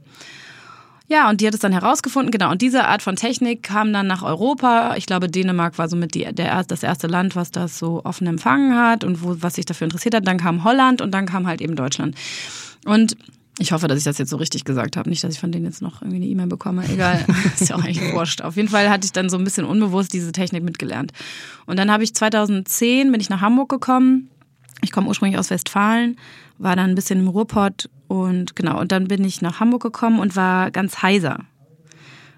[1.06, 2.50] Ja, und die hat es dann herausgefunden, genau.
[2.50, 4.94] Und diese Art von Technik kam dann nach Europa.
[4.96, 8.74] Ich glaube, Dänemark war somit die, der, das erste Land, was das so offen empfangen
[8.74, 10.26] hat und wo, was sich dafür interessiert hat.
[10.26, 12.16] Dann kam Holland und dann kam halt eben Deutschland.
[12.86, 13.18] Und
[13.58, 15.08] ich hoffe, dass ich das jetzt so richtig gesagt habe.
[15.08, 16.84] Nicht, dass ich von denen jetzt noch irgendwie eine E-Mail bekomme.
[16.88, 18.42] Egal, ist ja auch eigentlich wurscht.
[18.42, 21.12] Auf jeden Fall hatte ich dann so ein bisschen unbewusst diese Technik mitgelernt.
[21.66, 24.28] Und dann habe ich 2010 bin ich nach Hamburg gekommen.
[24.82, 26.16] Ich komme ursprünglich aus Westfalen,
[26.58, 28.80] war dann ein bisschen im Ruhrpott und genau.
[28.80, 31.40] Und dann bin ich nach Hamburg gekommen und war ganz heiser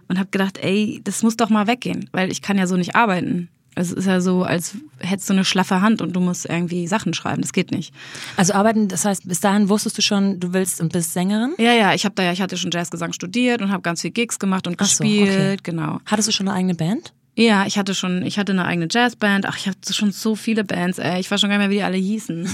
[0.09, 2.95] und habe gedacht, ey, das muss doch mal weggehen, weil ich kann ja so nicht
[2.95, 3.49] arbeiten.
[3.79, 7.13] Es ist ja so, als hättest du eine schlaffe Hand und du musst irgendwie Sachen
[7.13, 7.43] schreiben.
[7.43, 7.93] Das geht nicht.
[8.37, 11.55] Also arbeiten, das heißt, bis dahin wusstest du schon, du willst und bist Sängerin?
[11.59, 14.13] Ja, ja, ich habe da ja, ich hatte schon Jazzgesang studiert und habe ganz viel
[14.13, 15.57] Gigs gemacht und Ach gespielt, so, okay.
[15.63, 16.01] genau.
[16.07, 17.13] Hattest du schon eine eigene Band?
[17.35, 19.45] Ja, ich hatte schon, ich hatte eine eigene Jazzband.
[19.45, 21.21] Ach, ich hatte schon so viele Bands, ey.
[21.21, 22.49] Ich weiß schon gar nicht mehr, wie die alle hießen.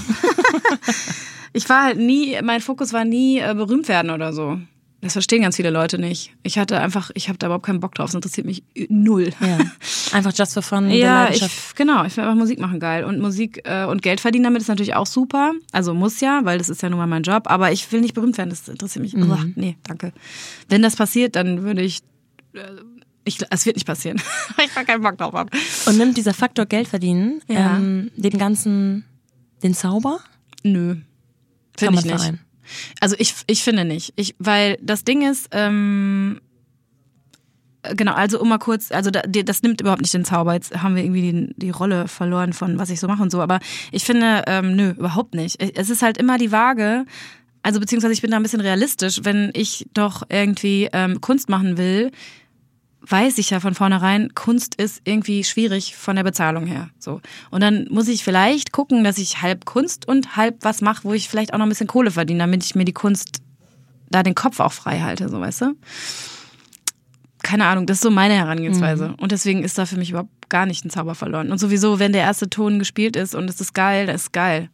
[1.53, 4.59] ich war halt nie, mein Fokus war nie äh, berühmt werden oder so.
[5.03, 6.31] Das verstehen ganz viele Leute nicht.
[6.43, 8.07] Ich hatte einfach, ich habe da überhaupt keinen Bock drauf.
[8.07, 9.31] Es interessiert mich null.
[9.41, 9.59] Ja.
[10.13, 10.89] Einfach just for fun.
[10.91, 11.45] ja, ich,
[11.75, 12.05] genau.
[12.05, 13.03] Ich will einfach Musik machen geil.
[13.03, 15.51] Und Musik äh, und Geld verdienen damit ist natürlich auch super.
[15.73, 17.51] Also muss ja, weil das ist ja nun mal mein Job.
[17.51, 18.49] Aber ich will nicht berühmt werden.
[18.49, 19.13] Das interessiert mich.
[19.13, 19.29] Mhm.
[19.29, 20.13] Ach, nee, danke.
[20.69, 21.99] Wenn das passiert, dann würde ich.
[22.53, 22.61] Äh,
[23.25, 24.21] ich, es wird nicht passieren.
[24.65, 25.49] ich gar keinen Bock drauf habe.
[25.85, 27.75] Und nimmt dieser Faktor Geld verdienen ja.
[27.75, 29.03] ähm, den ganzen,
[29.63, 30.21] den Zauber?
[30.63, 30.95] Nö.
[31.77, 32.15] Finde ich nicht.
[32.15, 32.39] Verein.
[32.99, 34.13] Also ich, ich finde nicht.
[34.15, 36.39] Ich, weil das Ding ist, ähm,
[37.95, 40.53] genau, also um mal kurz, also das nimmt überhaupt nicht den Zauber.
[40.53, 43.41] Jetzt haben wir irgendwie die, die Rolle verloren von was ich so mache und so.
[43.41, 43.59] Aber
[43.91, 45.61] ich finde, ähm, nö, überhaupt nicht.
[45.77, 47.05] Es ist halt immer die Waage.
[47.61, 51.77] Also beziehungsweise ich bin da ein bisschen realistisch, wenn ich doch irgendwie ähm, Kunst machen
[51.77, 52.11] will,
[53.05, 56.89] weiß ich ja von vornherein, Kunst ist irgendwie schwierig von der Bezahlung her.
[56.99, 57.21] So.
[57.51, 61.13] Und dann muss ich vielleicht gucken, dass ich halb Kunst und halb was mache, wo
[61.13, 63.41] ich vielleicht auch noch ein bisschen Kohle verdiene, damit ich mir die Kunst
[64.09, 65.75] da den Kopf auch frei halte, so weißt du?
[67.41, 69.09] Keine Ahnung, das ist so meine Herangehensweise.
[69.09, 69.15] Mhm.
[69.15, 71.51] Und deswegen ist da für mich überhaupt gar nicht ein Zauber verloren.
[71.51, 74.69] Und sowieso, wenn der erste Ton gespielt ist und es ist geil, das ist geil.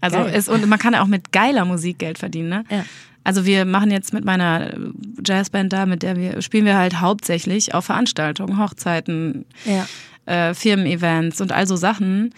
[0.00, 0.34] Also geil.
[0.34, 2.64] ist, und man kann ja auch mit geiler Musik Geld verdienen, ne?
[2.70, 2.84] Ja.
[3.24, 4.74] Also wir machen jetzt mit meiner
[5.24, 9.86] Jazzband da, mit der wir spielen wir halt hauptsächlich auf Veranstaltungen, Hochzeiten, ja.
[10.26, 12.34] äh, Firmen-Events und all so Sachen.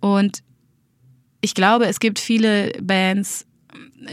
[0.00, 0.42] Und
[1.40, 3.46] ich glaube, es gibt viele Bands,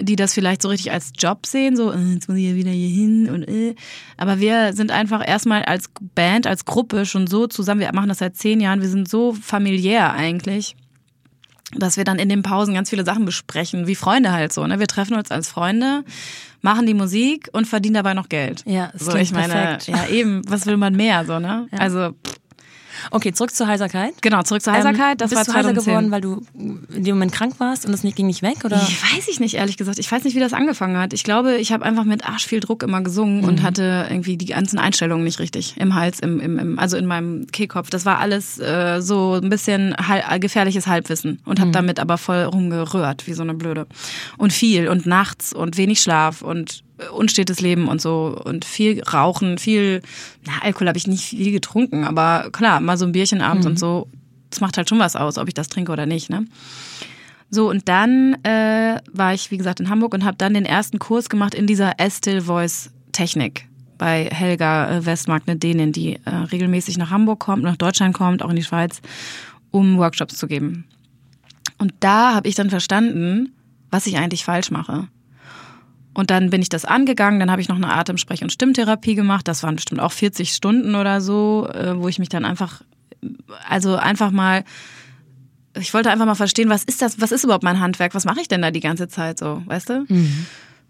[0.01, 2.71] die das vielleicht so richtig als Job sehen, so, äh, jetzt muss ich ja wieder
[2.71, 3.75] hier hin und äh.
[4.17, 8.19] Aber wir sind einfach erstmal als Band, als Gruppe schon so zusammen, wir machen das
[8.19, 10.75] seit zehn Jahren, wir sind so familiär eigentlich
[11.75, 14.65] dass wir dann in den Pausen ganz viele Sachen besprechen, wie Freunde halt so.
[14.65, 14.79] Ne?
[14.79, 16.03] Wir treffen uns als Freunde,
[16.61, 18.63] machen die Musik und verdienen dabei noch Geld.
[18.65, 19.87] Ja, so ich meine, perfekt.
[19.87, 21.67] ja eben, was will man mehr so ne?
[21.71, 21.77] Ja.
[21.77, 22.38] Also pff,
[23.11, 24.13] Okay, zurück zur Heiserkeit.
[24.21, 25.13] Genau, zurück zur Heiserkeit.
[25.13, 25.73] Ähm, das bist war 2010.
[25.73, 26.41] du heiser geworden, weil du
[26.95, 28.63] in dem Moment krank warst und das nicht, ging nicht weg?
[28.63, 28.77] Oder?
[28.77, 29.99] Ich weiß ich nicht, ehrlich gesagt.
[29.99, 31.13] Ich weiß nicht, wie das angefangen hat.
[31.13, 33.47] Ich glaube, ich habe einfach mit arsch viel Druck immer gesungen mhm.
[33.47, 37.05] und hatte irgendwie die ganzen Einstellungen nicht richtig im Hals, im, im, im also in
[37.05, 37.89] meinem Kehlkopf.
[37.89, 41.73] Das war alles äh, so ein bisschen halb, gefährliches Halbwissen und habe mhm.
[41.73, 43.87] damit aber voll rumgerührt, wie so eine Blöde.
[44.37, 46.83] Und viel und nachts und wenig Schlaf und
[47.13, 50.01] unstetes Leben und so und viel Rauchen, viel,
[50.45, 53.71] na, Alkohol habe ich nicht viel getrunken, aber klar, mal so ein Bierchen abends mhm.
[53.71, 54.07] und so,
[54.49, 56.45] das macht halt schon was aus, ob ich das trinke oder nicht, ne?
[57.51, 60.99] So, und dann äh, war ich, wie gesagt, in Hamburg und habe dann den ersten
[60.99, 66.29] Kurs gemacht in dieser Estil Voice Technik bei Helga äh, Westmark, eine Dänin, die äh,
[66.29, 69.01] regelmäßig nach Hamburg kommt, nach Deutschland kommt, auch in die Schweiz,
[69.71, 70.85] um Workshops zu geben.
[71.77, 73.53] Und da habe ich dann verstanden,
[73.91, 75.07] was ich eigentlich falsch mache.
[76.13, 79.47] Und dann bin ich das angegangen, dann habe ich noch eine Atemsprech- und Stimmtherapie gemacht.
[79.47, 82.81] Das waren bestimmt auch 40 Stunden oder so, äh, wo ich mich dann einfach,
[83.67, 84.63] also einfach mal,
[85.77, 88.41] ich wollte einfach mal verstehen, was ist das, was ist überhaupt mein Handwerk, was mache
[88.41, 90.05] ich denn da die ganze Zeit so, weißt du?
[90.07, 90.45] Mhm.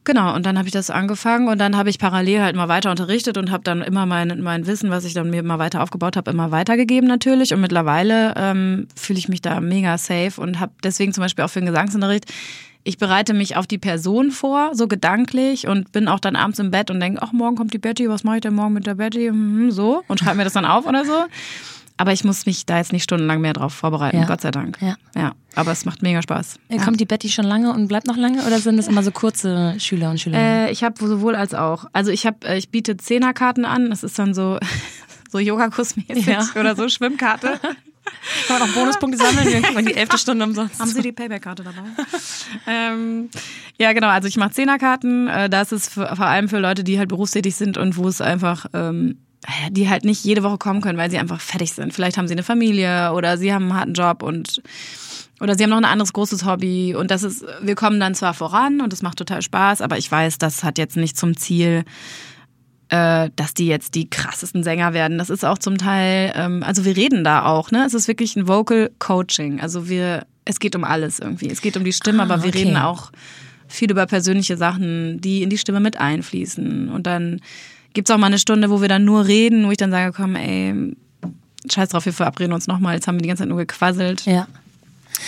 [0.05, 2.89] Genau, und dann habe ich das angefangen und dann habe ich parallel halt mal weiter
[2.89, 6.15] unterrichtet und habe dann immer mein, mein Wissen, was ich dann mir immer weiter aufgebaut
[6.15, 7.53] habe, immer weitergegeben natürlich.
[7.53, 11.49] Und mittlerweile ähm, fühle ich mich da mega safe und habe deswegen zum Beispiel auch
[11.49, 12.25] für den Gesangsunterricht
[12.89, 16.71] ich bereite mich auf die Person vor, so gedanklich und bin auch dann abends im
[16.71, 18.95] Bett und denke, ach, morgen kommt die Betty, was mache ich denn morgen mit der
[18.95, 19.31] Betty?
[19.31, 21.25] Mhm, so und schreibe mir das dann auf oder so.
[21.97, 24.25] Aber ich muss mich da jetzt nicht stundenlang mehr drauf vorbereiten, Ja.
[24.25, 24.77] Gott sei Dank.
[24.81, 24.95] Ja.
[25.15, 25.33] ja.
[25.55, 26.57] Aber es macht mega Spaß.
[26.69, 29.11] Äh, Kommt die Betty schon lange und bleibt noch lange oder sind das immer so
[29.11, 30.67] kurze Schüler und Schülerinnen?
[30.67, 31.85] Äh, ich habe sowohl als auch.
[31.93, 33.89] Also ich habe, äh, ich biete Zehnerkarten an.
[33.89, 34.57] Das ist dann so
[35.29, 36.43] so Yogakursmäßig Ja.
[36.59, 37.59] oder so Schwimmkarte.
[38.47, 39.47] Kann man auch Bonuspunkte sammeln?
[39.47, 40.79] Wir kriegen die elfte Stunde umsonst.
[40.79, 41.81] Haben Sie die Payback-Karte dabei?
[42.67, 43.29] ähm,
[43.77, 44.07] ja, genau.
[44.07, 45.27] Also ich mache Zehnerkarten.
[45.27, 48.21] Äh, das ist für, vor allem für Leute, die halt berufstätig sind und wo es
[48.21, 49.17] einfach, ähm,
[49.71, 51.93] die halt nicht jede Woche kommen können, weil sie einfach fertig sind.
[51.93, 54.61] Vielleicht haben sie eine Familie oder sie haben einen harten Job und
[55.41, 58.33] oder sie haben noch ein anderes großes Hobby und das ist, wir kommen dann zwar
[58.33, 61.85] voran und es macht total Spaß, aber ich weiß, das hat jetzt nicht zum Ziel,
[62.89, 65.17] äh, dass die jetzt die krassesten Sänger werden.
[65.17, 67.85] Das ist auch zum Teil, ähm, also wir reden da auch, ne?
[67.85, 69.61] Es ist wirklich ein Vocal Coaching.
[69.61, 71.49] Also wir, es geht um alles irgendwie.
[71.49, 72.63] Es geht um die Stimme, Ah, aber wir okay.
[72.63, 73.11] reden auch
[73.67, 76.89] viel über persönliche Sachen, die in die Stimme mit einfließen.
[76.89, 77.39] Und dann
[77.93, 80.35] gibt's auch mal eine Stunde, wo wir dann nur reden, wo ich dann sage, komm,
[80.35, 80.95] ey,
[81.71, 82.95] scheiß drauf, wir verabreden uns nochmal.
[82.95, 84.25] Jetzt haben wir die ganze Zeit nur gequasselt.
[84.25, 84.47] Ja.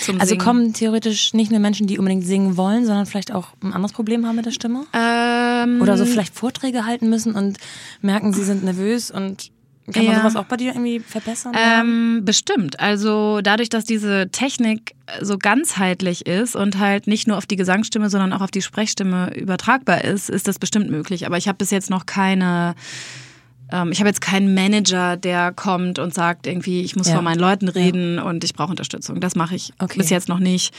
[0.04, 0.42] Zum Also Singen.
[0.44, 4.26] kommen theoretisch nicht nur Menschen, die unbedingt singen wollen, sondern vielleicht auch ein anderes Problem
[4.26, 4.86] haben mit der Stimme?
[4.94, 7.58] ähm, Oder so vielleicht Vorträge halten müssen und
[8.02, 9.52] merken, sie sind nervös und
[9.92, 10.20] kann man Ja.
[10.22, 11.54] sowas auch bei dir irgendwie verbessern?
[11.58, 12.80] Ähm, bestimmt.
[12.80, 18.10] Also dadurch, dass diese Technik so ganzheitlich ist und halt nicht nur auf die Gesangsstimme,
[18.10, 21.26] sondern auch auf die Sprechstimme übertragbar ist, ist das bestimmt möglich.
[21.26, 22.76] Aber ich habe bis jetzt noch keine.
[23.72, 27.14] Ähm, ich habe jetzt keinen Manager, der kommt und sagt irgendwie, ich muss Ja.
[27.16, 29.20] vor meinen Leuten reden und ich brauche Unterstützung.
[29.20, 29.98] Das mache ich Okay.
[29.98, 30.74] bis jetzt noch nicht.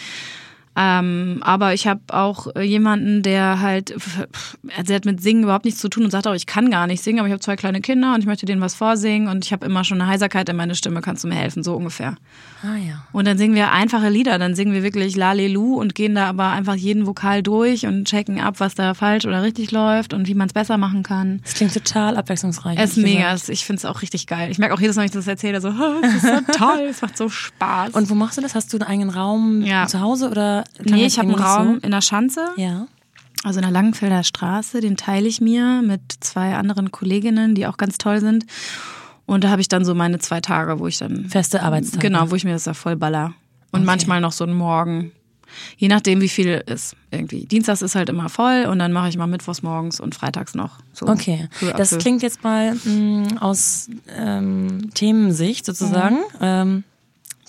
[0.74, 5.81] Ähm, aber ich habe auch jemanden, der halt, also der hat mit Singen überhaupt nichts
[5.81, 7.83] zu tun und sagt auch, ich kann gar nicht singen, aber ich habe zwei kleine
[7.83, 10.57] Kinder und ich möchte denen was vorsingen und ich habe immer schon eine Heiserkeit in
[10.57, 12.16] meine Stimme, kannst du mir helfen, so ungefähr.
[12.62, 13.05] Ah ja.
[13.12, 16.51] Und dann singen wir einfache Lieder, dann singen wir wirklich Lalelu und gehen da aber
[16.51, 20.35] einfach jeden Vokal durch und checken ab, was da falsch oder richtig läuft und wie
[20.35, 21.40] man es besser machen kann.
[21.42, 22.79] Das klingt total abwechslungsreich.
[22.79, 23.48] Es ist mega, gesagt.
[23.51, 24.51] ich finde es auch richtig geil.
[24.51, 26.87] Ich merke auch jedes Mal, wenn ich das erzähle, so, "Oh, das ist so toll,
[26.90, 27.90] es macht so Spaß.
[27.94, 28.55] Und wo machst du das?
[28.55, 29.87] Hast du einen eigenen Raum Ja.
[29.87, 30.64] zu Hause oder?
[30.85, 32.46] nee, ich habe einen Raum in der Schanze.
[32.57, 32.62] So?
[32.62, 32.87] Ja.
[33.44, 37.77] Also in der Langenfelder Straße, den teile ich mir mit zwei anderen Kolleginnen, die auch
[37.77, 38.46] ganz toll sind.
[39.26, 41.26] Und da habe ich dann so meine zwei Tage, wo ich dann.
[41.28, 42.08] Feste Arbeitstage.
[42.08, 43.35] Genau, wo ich mir das da voll baller.
[43.70, 45.12] Und manchmal noch so einen Morgen.
[45.76, 47.46] Je nachdem, wie viel ist irgendwie.
[47.46, 50.78] Dienstags ist halt immer voll und dann mache ich mal mittwochs morgens und freitags noch.
[50.92, 56.16] So Okay, das klingt jetzt mal mh, aus ähm, Themensicht sozusagen.
[56.16, 56.40] Mhm.
[56.40, 56.85] Ähm,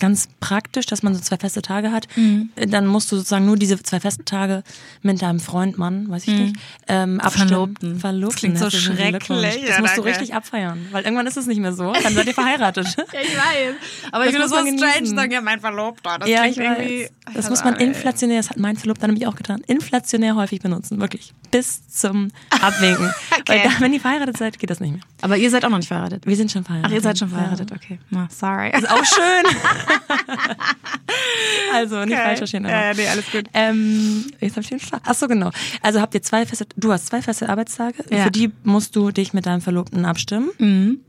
[0.04, 2.06] ganz praktisch, dass man so zwei feste Tage hat.
[2.16, 2.50] Mhm.
[2.68, 4.62] Dann musst du sozusagen nur diese zwei festen Tage
[5.02, 6.56] mit deinem Freund, Mann, weiß ich nicht,
[6.88, 7.46] ähm, abstimmen.
[7.46, 7.48] Mhm.
[7.48, 8.00] Verlobten.
[8.00, 8.30] Verlobten.
[8.30, 9.64] Das klingt so schrecklich.
[9.66, 11.92] Das musst du richtig abfeiern, weil irgendwann ist es nicht mehr so.
[11.92, 12.86] Dann seid ihr verheiratet.
[13.14, 13.74] Ja, ich weiß.
[14.12, 16.18] Aber Das ich finde das so strange, sagen, ja, mein Verlobter.
[16.18, 17.10] Das ja, ich weiß.
[17.34, 21.32] Das muss man inflationär, das hat mein Verlobter nämlich auch getan, inflationär häufig benutzen, wirklich.
[21.50, 23.12] Bis zum Abwinken.
[23.46, 23.68] Weil Okay.
[23.68, 25.02] da, wenn ihr verheiratet seid, geht das nicht mehr.
[25.22, 26.26] Aber ihr seid auch noch nicht verheiratet.
[26.26, 26.90] Wir sind schon verheiratet.
[26.92, 27.98] Ach, ihr seid schon verheiratet, okay.
[28.10, 28.70] Na, sorry.
[28.76, 29.56] Ist auch schön.
[31.72, 32.22] also, nicht Okay.
[32.24, 32.66] falsch verstehen.
[32.66, 32.74] Aber.
[32.74, 33.44] Äh, nee, alles gut.
[33.52, 35.02] Ähm, jetzt hab ich den Schlag.
[35.04, 35.50] Ach so, genau.
[35.82, 38.04] Also habt ihr zwei feste, du hast zwei feste Arbeitstage.
[38.10, 38.24] Ja.
[38.24, 40.50] Für die musst du dich mit deinem Verlobten abstimmen.
[40.58, 41.00] Mhm.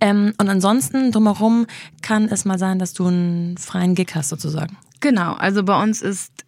[0.00, 1.66] Ähm, und ansonsten drumherum
[2.02, 4.76] kann es mal sein, dass du einen freien Gig hast sozusagen.
[5.00, 6.44] Genau, also bei uns ist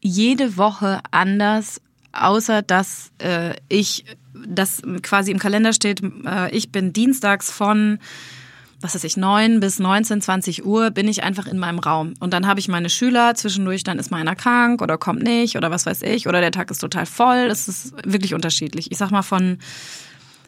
[0.00, 1.80] jede Woche anders,
[2.12, 4.04] außer dass äh, ich,
[4.46, 7.98] das quasi im Kalender steht, äh, ich bin dienstags von
[8.84, 12.12] was weiß ich, 9 bis 19, 20 Uhr bin ich einfach in meinem Raum.
[12.20, 15.56] Und dann habe ich meine Schüler, zwischendurch dann ist mal einer krank oder kommt nicht
[15.56, 17.48] oder was weiß ich, oder der Tag ist total voll.
[17.50, 18.92] Es ist wirklich unterschiedlich.
[18.92, 19.58] Ich sag mal, von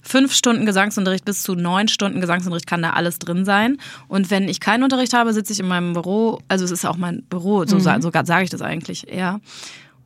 [0.02, 3.78] fünf Stunden Gesangsunterricht bis zu neun Stunden Gesangsunterricht kann da alles drin sein.
[4.06, 6.96] Und wenn ich keinen Unterricht habe, sitze ich in meinem Büro, also es ist auch
[6.98, 9.40] mein Büro, so, sa- so sage ich das eigentlich eher.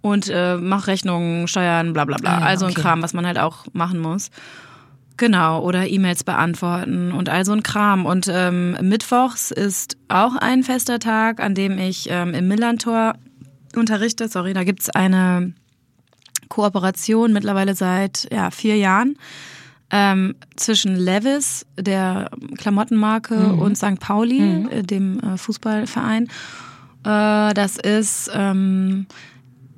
[0.03, 2.37] Und äh, mache Rechnungen, Steuern, bla bla bla.
[2.37, 2.81] Ah ja, also ein okay.
[2.81, 4.31] Kram, was man halt auch machen muss.
[5.21, 8.07] Genau, oder E-Mails beantworten und all so ein Kram.
[8.07, 13.17] Und ähm, Mittwochs ist auch ein fester Tag, an dem ich ähm, im Millantor
[13.77, 14.29] unterrichte.
[14.29, 15.53] Sorry, da gibt's eine
[16.49, 19.19] Kooperation mittlerweile seit ja, vier Jahren
[19.91, 24.01] ähm, zwischen Levis, der Klamottenmarke, und St.
[24.01, 26.29] Pauli, äh, dem äh, Fußballverein.
[27.05, 29.05] Äh, das ist ähm,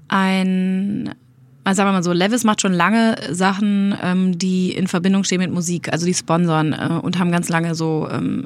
[0.07, 1.17] ein,
[1.65, 5.39] also sagen wir mal so, Levis macht schon lange Sachen, ähm, die in Verbindung stehen
[5.39, 5.93] mit Musik.
[5.93, 8.45] Also die sponsern äh, und haben ganz lange so, ähm,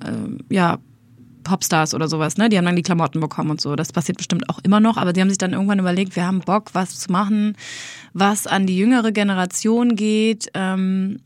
[0.50, 0.78] äh, ja,
[1.44, 2.48] Popstars oder sowas, ne?
[2.48, 3.76] Die haben dann die Klamotten bekommen und so.
[3.76, 6.40] Das passiert bestimmt auch immer noch, aber die haben sich dann irgendwann überlegt, wir haben
[6.40, 7.56] Bock, was zu machen,
[8.12, 11.20] was an die jüngere Generation geht, ähm,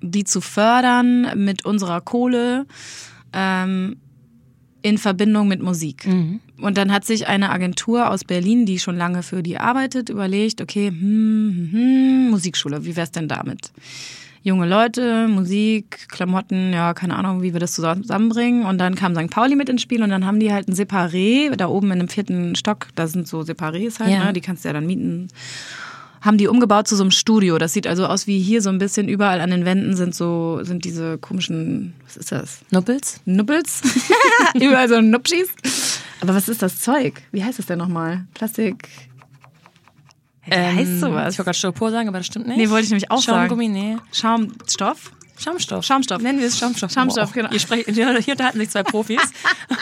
[0.00, 2.66] die zu fördern mit unserer Kohle.
[3.32, 3.96] Ähm,
[4.84, 6.06] in Verbindung mit Musik.
[6.06, 6.40] Mhm.
[6.60, 10.60] Und dann hat sich eine Agentur aus Berlin, die schon lange für die arbeitet, überlegt,
[10.60, 13.72] okay, hm, hm, hm, Musikschule, wie wär's denn damit?
[14.42, 18.66] Junge Leute, Musik, Klamotten, ja, keine Ahnung, wie wir das zusammenbringen.
[18.66, 19.30] Und dann kam St.
[19.30, 22.08] Pauli mit ins Spiel und dann haben die halt ein Separé, da oben in dem
[22.08, 24.26] vierten Stock, da sind so Separés halt, Ja.
[24.26, 24.32] ne?
[24.34, 25.28] die kannst du ja dann mieten
[26.24, 27.58] haben die umgebaut zu so einem Studio.
[27.58, 30.60] Das sieht also aus wie hier so ein bisschen überall an den Wänden sind so
[30.62, 32.60] sind diese komischen was ist das?
[32.70, 33.20] Nuppels?
[33.26, 33.82] Nuppels.
[34.54, 35.48] Überall so Nupschis.
[36.20, 37.22] Aber was ist das Zeug?
[37.32, 38.26] Wie heißt es denn nochmal?
[38.34, 38.88] Plastik.
[40.46, 41.12] Wie heißt sowas?
[41.24, 42.56] Ähm, Ich wollte gerade Styropor sagen, aber das stimmt nicht.
[42.58, 43.48] Nee, wollte ich nämlich auch sagen.
[43.48, 43.96] Schaumgummi, nee.
[44.12, 45.12] Schaumstoff?
[45.38, 45.84] Schaumstoff.
[45.84, 46.22] Schaumstoff.
[46.22, 46.92] Nennen wir es Schaumstoff.
[46.92, 47.34] Schaumstoff, Wow.
[47.34, 47.48] genau.
[47.50, 49.20] Hier, sprechen, hier, hier unterhalten sich zwei Profis.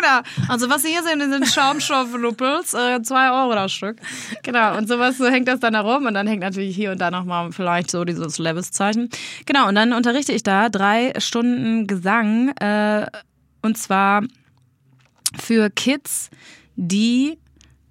[0.00, 0.20] Genau.
[0.48, 2.74] Also was Sie hier sehen, sind Schaumstoff-Nuppels.
[2.74, 3.98] Äh, zwei Euro das Stück.
[4.42, 4.76] Genau.
[4.76, 6.06] Und sowas, so hängt das dann herum.
[6.06, 9.08] Und dann hängt natürlich hier und da nochmal vielleicht so dieses Levis-Zeichen.
[9.46, 9.68] Genau.
[9.68, 12.48] Und dann unterrichte ich da drei Stunden Gesang.
[12.58, 13.06] Äh,
[13.62, 14.22] und zwar
[15.40, 16.30] für Kids,
[16.76, 17.38] die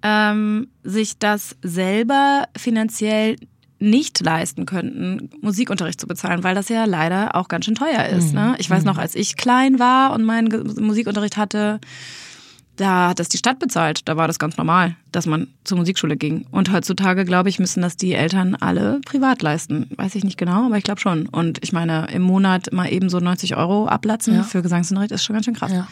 [0.02, 3.36] ähm, sich das selber finanziell
[3.78, 8.32] nicht leisten könnten, Musikunterricht zu bezahlen, weil das ja leider auch ganz schön teuer ist.
[8.32, 8.54] Ne?
[8.58, 11.80] Ich weiß noch, als ich klein war und meinen Ge- Musikunterricht hatte,
[12.76, 14.08] da hat das die Stadt bezahlt.
[14.08, 16.46] Da war das ganz normal, dass man zur Musikschule ging.
[16.50, 19.88] Und heutzutage, glaube ich, müssen das die Eltern alle privat leisten.
[19.96, 21.26] Weiß ich nicht genau, aber ich glaube schon.
[21.28, 24.42] Und ich meine, im Monat mal eben so 90 Euro ablatzen Ja.
[24.44, 25.72] für Gesangsunterricht ist schon ganz schön krass.
[25.72, 25.86] Ja.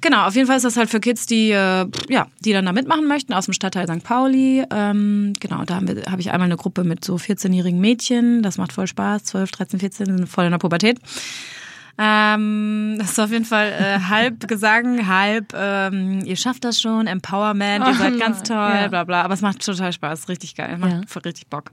[0.00, 2.72] Genau, auf jeden Fall ist das halt für Kids, die äh, ja, die dann da
[2.72, 4.04] mitmachen möchten aus dem Stadtteil St.
[4.04, 4.64] Pauli.
[4.70, 8.42] Ähm, genau, da habe hab ich einmal eine Gruppe mit so 14-jährigen Mädchen.
[8.42, 9.24] Das macht voll Spaß.
[9.24, 11.00] 12, 13, 14 sind voll in der Pubertät.
[12.00, 17.08] Ähm, das ist auf jeden Fall äh, halb Gesang, halb ähm, ihr schafft das schon,
[17.08, 18.86] Empowerment, ihr Oh seid ganz toll, ja.
[18.86, 19.22] bla bla.
[19.22, 21.20] Aber es macht total Spaß, richtig geil, macht Ja.
[21.24, 21.72] richtig Bock.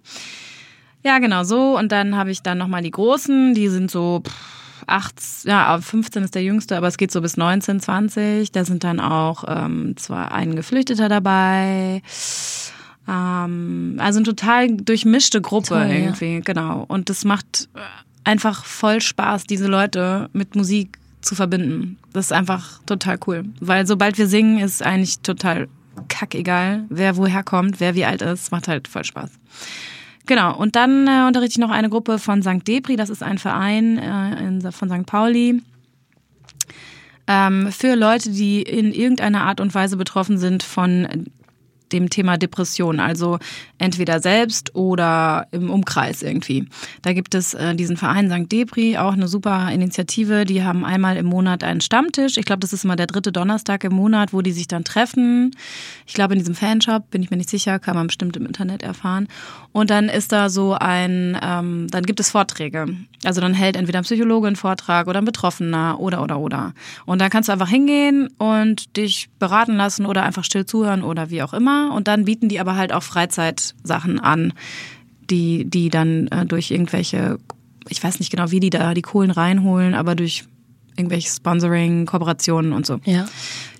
[1.03, 1.77] Ja, genau so.
[1.77, 4.33] Und dann habe ich dann nochmal die Großen, die sind so pff,
[4.87, 8.51] 18, ja, 15 ist der jüngste, aber es geht so bis 19, 20.
[8.51, 12.01] Da sind dann auch ähm, zwar ein Geflüchteter dabei.
[13.07, 15.93] Ähm, also eine total durchmischte Gruppe Toll, ja.
[15.93, 16.85] irgendwie, genau.
[16.87, 17.79] Und das macht äh,
[18.23, 21.97] einfach voll Spaß, diese Leute mit Musik zu verbinden.
[22.13, 23.45] Das ist einfach total cool.
[23.59, 25.67] Weil sobald wir singen, ist eigentlich total
[26.07, 28.51] kackegal, wer woher kommt, wer wie alt ist.
[28.51, 29.31] Macht halt voll Spaß.
[30.25, 32.67] Genau, und dann äh, unterrichte ich noch eine Gruppe von St.
[32.67, 35.05] Depri, das ist ein Verein äh, in, von St.
[35.05, 35.61] Pauli.
[37.27, 41.27] Ähm, für Leute, die in irgendeiner Art und Weise betroffen sind von
[41.95, 43.39] dem Thema Depression, also
[43.77, 46.67] entweder selbst oder im Umkreis irgendwie.
[47.01, 48.51] Da gibt es äh, diesen Verein St.
[48.51, 50.45] Depri, auch eine super Initiative.
[50.45, 52.37] Die haben einmal im Monat einen Stammtisch.
[52.37, 55.51] Ich glaube, das ist immer der dritte Donnerstag im Monat, wo die sich dann treffen.
[56.05, 58.83] Ich glaube, in diesem Fanshop, bin ich mir nicht sicher, kann man bestimmt im Internet
[58.83, 59.27] erfahren.
[59.71, 62.87] Und dann ist da so ein, ähm, dann gibt es Vorträge.
[63.25, 66.73] Also dann hält entweder ein Psychologe einen Vortrag oder ein Betroffener oder oder oder.
[67.05, 71.29] Und dann kannst du einfach hingehen und dich beraten lassen oder einfach still zuhören oder
[71.29, 71.84] wie auch immer.
[71.91, 74.53] Und dann bieten die aber halt auch Freizeitsachen an,
[75.29, 77.37] die, die dann äh, durch irgendwelche,
[77.89, 80.45] ich weiß nicht genau, wie die da die Kohlen reinholen, aber durch
[80.97, 82.99] irgendwelche Sponsoring, Kooperationen und so.
[83.05, 83.25] Ja.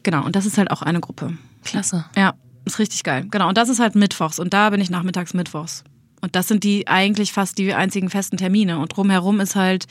[0.03, 1.37] Genau, und das ist halt auch eine Gruppe.
[1.63, 2.05] Klasse.
[2.15, 2.33] Ja,
[2.65, 3.25] ist richtig geil.
[3.31, 5.83] Genau, und das ist halt mittwochs und da bin ich nachmittags mittwochs.
[6.21, 8.79] Und das sind die eigentlich fast die einzigen festen Termine.
[8.79, 9.85] Und drumherum ist halt,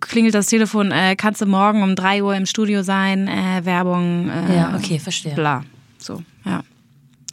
[0.00, 4.30] klingelt das Telefon, äh, kannst du morgen um drei Uhr im Studio sein, äh, Werbung,
[4.30, 5.34] äh, Ja, okay, verstehe.
[5.34, 5.64] bla.
[5.98, 6.62] So, ja.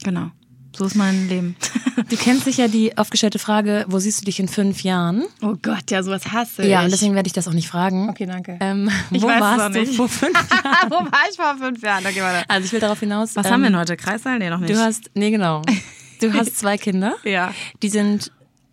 [0.03, 0.31] Genau.
[0.75, 1.55] So ist mein Leben.
[2.09, 5.23] Du kennst sicher die aufgestellte Frage, wo siehst du dich in fünf Jahren?
[5.41, 6.85] Oh Gott, ja, sowas hasse Ja, ich.
[6.85, 8.09] und deswegen werde ich das auch nicht fragen.
[8.09, 8.57] Okay, danke.
[8.59, 10.89] Ähm, Ich wo warst du vor fünf Jahren?
[10.89, 12.05] Wo war ich vor fünf Jahren?
[12.05, 12.49] Okay, warte.
[12.49, 13.35] Also ich will darauf hinaus.
[13.35, 13.97] Was ähm, haben wir denn heute?
[13.97, 14.39] Kreissaal?
[14.39, 14.73] Nee, noch nicht.
[14.73, 15.61] Du hast, nee genau.
[16.21, 17.15] Du hast zwei Kinder.
[17.23, 17.53] Ja.
[17.81, 18.31] Die sind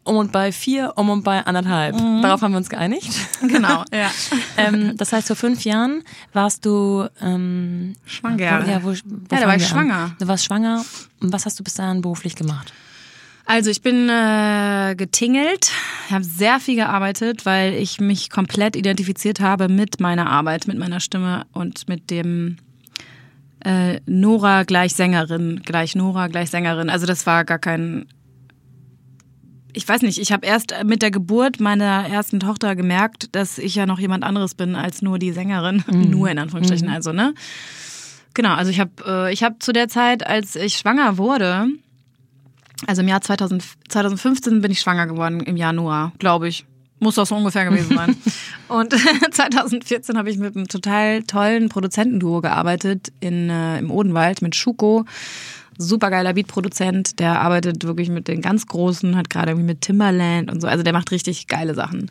[0.09, 1.97] um und bei vier, um und bei anderthalb.
[2.23, 3.09] Darauf haben wir uns geeinigt.
[3.41, 4.11] Genau, ja.
[4.57, 8.37] ähm, das heißt, vor fünf Jahren warst du ähm, Schwanger.
[8.37, 9.87] Wo, ja, wo, wo Ja, da war ich wir an?
[9.87, 10.17] schwanger.
[10.19, 10.85] Du warst schwanger.
[11.21, 12.73] Und was hast du bis dahin beruflich gemacht?
[13.47, 15.71] Also ich bin äh, getingelt,
[16.11, 21.01] habe sehr viel gearbeitet, weil ich mich komplett identifiziert habe mit meiner Arbeit, mit meiner
[21.01, 22.59] Stimme und mit dem
[23.65, 26.91] äh, Nora gleich Sängerin, gleich Nora gleich Sängerin.
[26.91, 28.07] Also das war gar kein
[29.79, 33.77] ich weiß nicht, ich habe erst mit der Geburt meiner ersten Tochter gemerkt, dass ich
[33.77, 35.85] ja noch jemand anderes bin als nur die Sängerin.
[35.89, 37.33] Nur in Anführungsstrichen, also, ne?
[38.35, 41.69] Genau, also ich habe äh, ich hab zu der Zeit, als ich schwanger wurde,
[42.89, 46.65] also im Jahr 2000, 2015 bin ich schwanger geworden, im Januar, glaube ich.
[46.99, 48.17] Muss das so ungefähr gewesen sein.
[48.69, 48.93] und
[49.31, 55.05] 2014 habe ich mit einem total tollen Produzentenduo gearbeitet in, äh, im Odenwald mit Schuko.
[55.79, 60.61] Supergeiler Beatproduzent, der arbeitet wirklich mit den ganz Großen, hat gerade irgendwie mit Timberland und
[60.61, 60.67] so.
[60.67, 62.11] Also der macht richtig geile Sachen.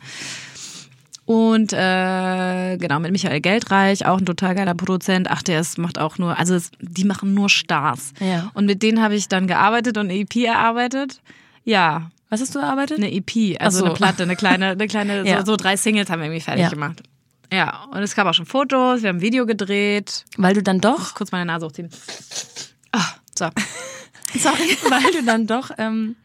[1.26, 5.28] Und äh, genau, mit Michael Geldreich, auch ein total geiler Produzent.
[5.30, 8.12] Ach, der ist, macht auch nur, also es, die machen nur Stars.
[8.18, 8.50] Ja.
[8.54, 11.20] Und mit denen habe ich dann gearbeitet und eine EP erarbeitet.
[11.64, 12.96] Ja, Was hast du erarbeitet?
[12.96, 13.84] eine EP, also Ach so.
[13.84, 15.40] eine Platte, eine kleine, eine kleine, Ja.
[15.40, 16.70] so, so drei Singles haben wir irgendwie fertig Ja.
[16.70, 17.02] gemacht.
[17.52, 20.24] Ja, und es gab auch schon Fotos, wir haben ein Video gedreht.
[20.38, 21.90] Weil du dann doch, Kurz meine Nase hochziehen.
[22.92, 23.04] Ah,
[23.38, 23.48] so.
[24.38, 24.76] Sorry.
[24.90, 26.16] weil du dann doch, ähm,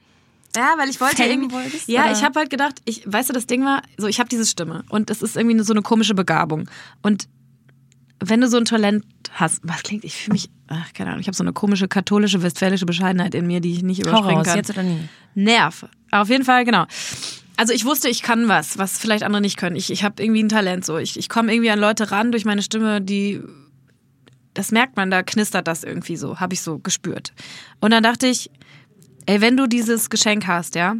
[0.56, 1.54] Ja, weil ich wollte irgendwie.
[1.56, 2.12] wolltest, ja, oder?
[2.12, 4.84] ich habe halt gedacht, ich, weißt du, das Ding war, so ich habe diese Stimme
[4.89, 6.69] und es ist irgendwie so eine komische Begabung.
[7.02, 7.28] Und
[8.19, 11.28] wenn du so ein Talent hast, was klingt, ich fühle mich, ach, keine Ahnung, ich
[11.28, 14.58] habe so eine komische katholische westfälische Bescheidenheit in mir, die ich nicht überspringen raus, kann.
[14.58, 14.99] jetzt oder nie.
[15.36, 15.86] Nerv.
[16.12, 16.86] Auf jeden Fall, genau.
[17.58, 19.76] Also ich wusste, ich kann was, was vielleicht andere nicht können.
[19.76, 20.97] Ich, ich habe irgendwie ein Talent so.
[20.97, 23.41] Ich, ich komme irgendwie an Leute ran durch meine Stimme, die
[24.54, 27.34] das merkt man, da knistert das irgendwie so, habe ich so gespürt.
[27.80, 28.52] Und dann dachte ich,
[29.26, 30.96] ey, wenn du dieses Geschenk hast, ja,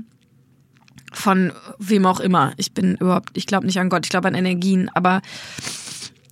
[1.12, 4.36] von wem auch immer, ich bin überhaupt, ich glaube nicht an Gott, ich glaube an
[4.36, 5.22] Energien, aber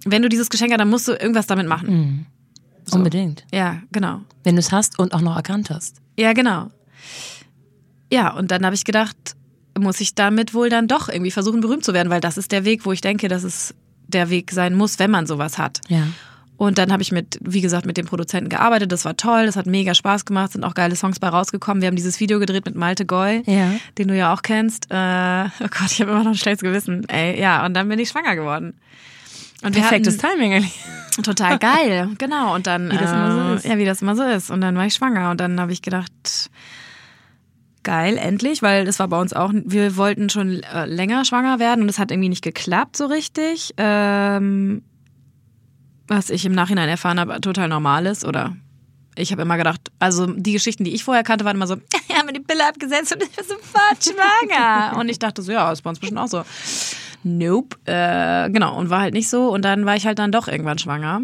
[0.05, 2.25] wenn du dieses Geschenk hast, dann musst du irgendwas damit machen.
[2.91, 3.45] Unbedingt.
[3.53, 4.21] Ja, genau.
[4.43, 6.01] Wenn du es hast und auch noch erkannt hast.
[6.17, 6.69] Ja, genau.
[8.11, 9.15] Ja, und dann habe ich gedacht,
[9.79, 12.65] muss ich damit wohl dann doch irgendwie versuchen, berühmt zu werden, weil das ist der
[12.65, 13.73] Weg, wo ich denke, dass es
[14.07, 15.79] der Weg sein muss, wenn man sowas hat.
[15.87, 16.07] Ja.
[16.61, 18.91] Und dann habe ich mit, wie gesagt, mit dem Produzenten gearbeitet.
[18.91, 21.81] Das war toll, das hat mega Spaß gemacht, sind auch geile Songs bei rausgekommen.
[21.81, 23.71] Wir haben dieses Video gedreht mit Malte Goy, Ja.
[23.97, 24.85] den du ja auch kennst.
[24.91, 27.09] Äh, oh Gott, ich habe immer noch ein schlechtes Gewissen.
[27.09, 28.75] Ey, ja, und dann bin ich schwanger geworden.
[29.63, 30.79] Und Perfektes Timing eigentlich.
[31.23, 32.53] Total geil, genau.
[32.53, 33.65] Und dann, Wie das immer so äh, ist.
[33.65, 34.51] Ja, wie das immer so ist.
[34.51, 36.51] Und dann war ich schwanger und dann habe ich gedacht,
[37.81, 41.81] geil, endlich, weil das war bei uns auch, wir wollten schon äh, länger schwanger werden
[41.81, 43.73] und es hat irgendwie nicht geklappt so richtig.
[43.77, 44.83] Ähm,
[46.11, 48.55] was ich im Nachhinein erfahren habe, total normal ist oder
[49.15, 52.15] ich habe immer gedacht, also die Geschichten, die ich vorher kannte, waren immer so, wir
[52.17, 54.99] haben mir die Pille abgesetzt und ich bin sofort schwanger.
[54.99, 56.43] und ich dachte so, ja, ist bei uns bestimmt auch so.
[57.23, 57.77] Nope.
[57.85, 59.49] Äh, genau, und war halt nicht so.
[59.49, 61.21] Und dann war ich halt dann doch irgendwann schwanger.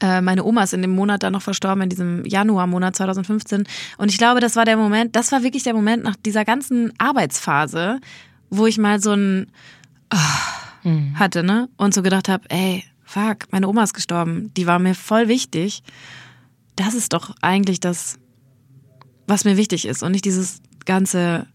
[0.00, 3.64] Äh, meine Oma ist in dem Monat dann noch verstorben, in diesem Januarmonat 2015.
[3.98, 6.92] Und ich glaube, das war der Moment, das war wirklich der Moment nach dieser ganzen
[6.98, 8.00] Arbeitsphase,
[8.48, 9.50] wo ich mal so ein
[10.10, 10.18] ah,
[11.14, 11.68] hatte, ne?
[11.76, 14.52] Und so gedacht habe, ey, fuck, meine Oma ist gestorben.
[14.56, 15.82] Die war mir voll wichtig.
[16.76, 18.18] Das ist doch eigentlich das,
[19.26, 21.46] was mir wichtig ist und nicht dieses ganze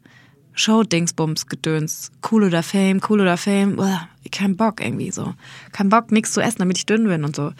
[0.54, 2.12] Show-Dingsbums-Gedöns.
[2.30, 3.80] Cool oder Fame, cool oder Fame.
[3.80, 5.34] Uah, kein Bock irgendwie so.
[5.72, 7.52] Kein Bock, nichts zu essen, damit ich dünn bin und so.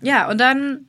[0.00, 0.86] Ja, und dann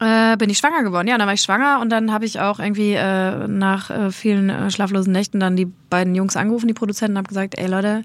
[0.00, 1.06] äh, bin ich schwanger geworden.
[1.06, 4.50] Ja, dann war ich schwanger und dann habe ich auch irgendwie äh, nach äh, vielen
[4.50, 8.02] äh, schlaflosen Nächten dann die beiden Jungs angerufen, die Produzenten, und habe gesagt, ey Leute,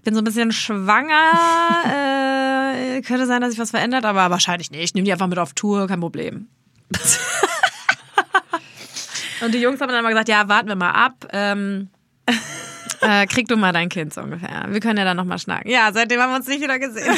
[0.00, 1.30] ich bin so ein bisschen schwanger.
[2.96, 4.82] äh, könnte sein, dass sich was verändert, aber wahrscheinlich nicht.
[4.82, 6.48] Ich nehme die einfach mit auf Tour, kein Problem.
[9.42, 11.26] Und die Jungs haben dann immer gesagt, ja, warten wir mal ab.
[11.34, 11.90] Ähm,
[13.02, 14.64] äh, krieg du mal dein Kind so ungefähr.
[14.68, 15.70] Wir können ja dann nochmal schnacken.
[15.70, 17.14] Ja, seitdem haben wir uns nicht wieder gesehen.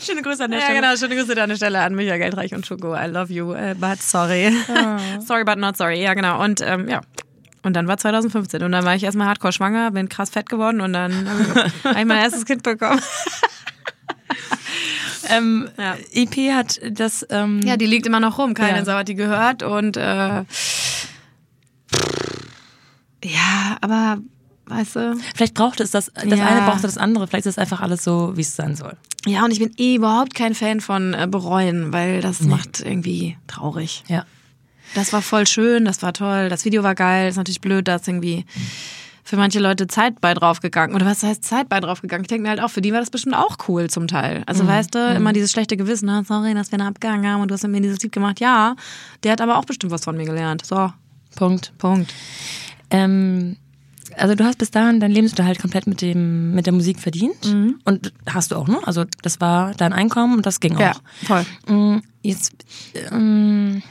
[0.00, 0.96] Schöne Grüße an der Ja, genau.
[0.96, 2.94] Schöne Grüße an der Stelle an Michael Geldreich und Schuko.
[2.94, 4.56] I love you, uh, but sorry.
[5.26, 6.02] sorry, but not sorry.
[6.02, 6.42] Ja, genau.
[6.42, 7.02] Und ähm, ja.
[7.62, 10.80] Und dann war 2015 und dann war ich erstmal hardcore schwanger, bin krass fett geworden
[10.80, 13.00] und dann habe ich, mein erstes Kind bekommen.
[15.28, 15.96] Ähm, Ja.
[16.12, 18.54] EP hat das, ähm, Ja, die liegt immer noch rum.
[18.54, 18.84] Keine Ja.
[18.84, 20.44] Sau hat die gehört und äh,
[23.24, 24.18] ja, aber
[24.66, 26.46] weißt du, vielleicht braucht es das, das Ja.
[26.46, 28.96] eine braucht das andere, vielleicht ist es einfach alles so, wie es sein soll.
[29.26, 33.36] ja, und ich bin eh überhaupt kein Fan von äh, bereuen, weil das macht irgendwie
[33.46, 34.04] traurig.
[34.08, 34.24] Ja.
[34.94, 38.06] Das war voll schön, das war toll, das Video war geil, ist natürlich blöd, dass
[38.08, 38.44] irgendwie
[39.22, 40.96] für manche Leute Zeit bei draufgegangen.
[40.96, 42.24] Oder was heißt Zeit bei draufgegangen?
[42.24, 44.42] Ich denke mir halt auch, für die war das bestimmt auch cool zum Teil.
[44.46, 47.48] Also weißt du, immer dieses schlechte Gewissen, ah, sorry, dass wir einen Abgang haben und
[47.48, 48.40] du hast mit mir dieses Lied gemacht.
[48.40, 48.74] Ja,
[49.22, 50.66] der hat aber auch bestimmt was von mir gelernt.
[50.66, 50.92] So,
[51.36, 51.72] Punkt.
[51.78, 52.12] Punkt.
[52.90, 53.56] Ähm,
[54.16, 57.76] also du hast bis dahin deinen Lebensunterhalt komplett mit dem mit der Musik verdient Mhm.
[57.84, 58.78] und hast du auch, ne?
[58.84, 61.00] Also das war dein Einkommen und das ging Ja, auch.
[61.24, 61.46] voll.
[61.68, 62.52] Mm, Jetzt,
[63.12, 63.82] ähm,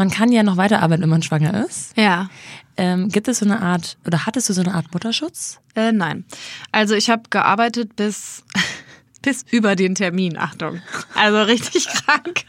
[0.00, 1.94] man kann ja noch weiterarbeiten, wenn man schwanger ist.
[1.94, 2.30] Ja.
[2.78, 5.60] Ähm, gibt es so eine Art, oder hattest du so eine Art Mutterschutz?
[5.74, 6.24] Äh, nein.
[6.72, 8.42] Also ich habe gearbeitet bis,
[9.22, 10.80] bis über den Termin, Achtung.
[11.14, 12.44] Also richtig krank.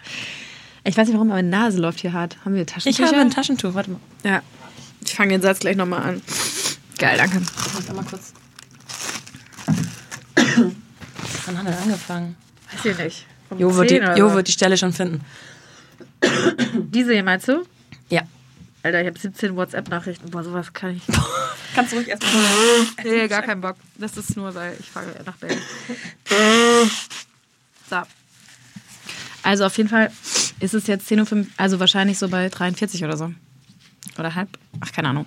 [0.86, 2.38] Ich weiß nicht, warum meine Nase läuft hier hart.
[2.45, 3.08] Haben wir Ich Taschentücher?
[3.08, 3.99] habe ein Taschentuch, warte mal.
[4.24, 4.41] Ja.
[5.04, 6.22] Ich fange den Satz gleich nochmal an.
[6.99, 7.41] Geil, danke.
[7.74, 8.32] Warte mal kurz.
[11.45, 12.38] Wann haben wir angefangen?
[12.72, 13.26] Weiß ich nicht.
[13.49, 15.20] Um Jo wird, die, 10 oder jo wird die Stelle schon finden.
[16.74, 17.63] Diese hier meinst du?
[18.09, 18.22] Ja.
[18.84, 20.30] Alter, ich habe 17 WhatsApp-Nachrichten.
[20.32, 21.03] Boah, sowas kann ich.
[21.76, 22.34] Kannst du ruhig erstmal.
[23.03, 23.78] nee, gar keinen Bock.
[23.97, 25.59] Das ist nur, weil ich fahre nach Berlin.
[27.89, 27.97] So.
[29.43, 30.09] Also auf jeden Fall
[30.61, 33.34] ist es jetzt 10.05 Uhr, also wahrscheinlich so bei 43 oder so.
[34.17, 34.47] Oder halb?
[34.80, 35.26] Ach, keine Ahnung.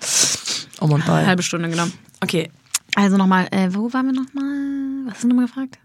[0.80, 1.26] Um und bei.
[1.26, 1.86] Halbe Stunde, genau.
[2.22, 2.51] Okay.
[2.95, 5.07] Also nochmal, äh, wo waren wir nochmal?
[5.07, 5.78] Was hast du nochmal gefragt?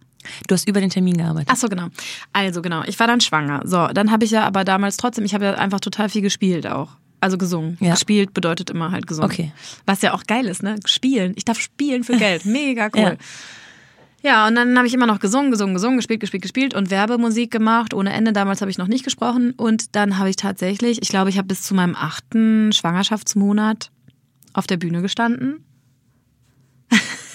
[0.48, 1.50] Du hast über den Termin gearbeitet.
[1.52, 1.88] Ach so, genau.
[2.34, 3.62] Also genau, ich war dann schwanger.
[3.66, 6.68] So, dann habe ich ja aber damals trotzdem, ich habe ja einfach total viel gespielt
[6.68, 6.90] auch.
[7.22, 7.78] Also gesungen.
[7.82, 7.94] Ja.
[7.94, 9.30] Gespielt bedeutet immer halt gesungen.
[9.30, 9.52] Okay.
[9.86, 10.76] Was ja auch geil ist, ne?
[10.86, 11.34] Spielen.
[11.36, 12.46] Ich darf spielen für Geld.
[12.46, 13.18] Mega cool.
[14.22, 17.52] Ja, und dann habe ich immer noch gesungen, gesungen, gesungen, gespielt, gespielt, gespielt und Werbemusik
[17.52, 18.34] gemacht ohne Ende.
[18.34, 21.48] Damals habe ich noch nicht gesprochen und dann habe ich tatsächlich, ich glaube, ich habe
[21.48, 23.92] bis zu meinem achten Schwangerschaftsmonat
[24.54, 25.64] auf der Bühne gestanden.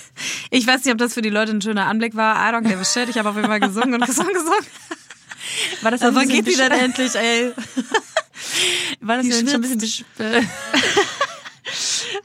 [0.50, 2.36] Ich weiß nicht, ob das für die Leute ein schöner Anblick war.
[2.36, 3.08] I don't give a shit.
[3.08, 4.64] Ich habe auf jeden Fall gesungen und gesungen, gesungen.
[5.82, 7.52] War das Aber wann geht die denn endlich, ey?
[9.00, 10.04] War das Die denn schon ein bisschen besch-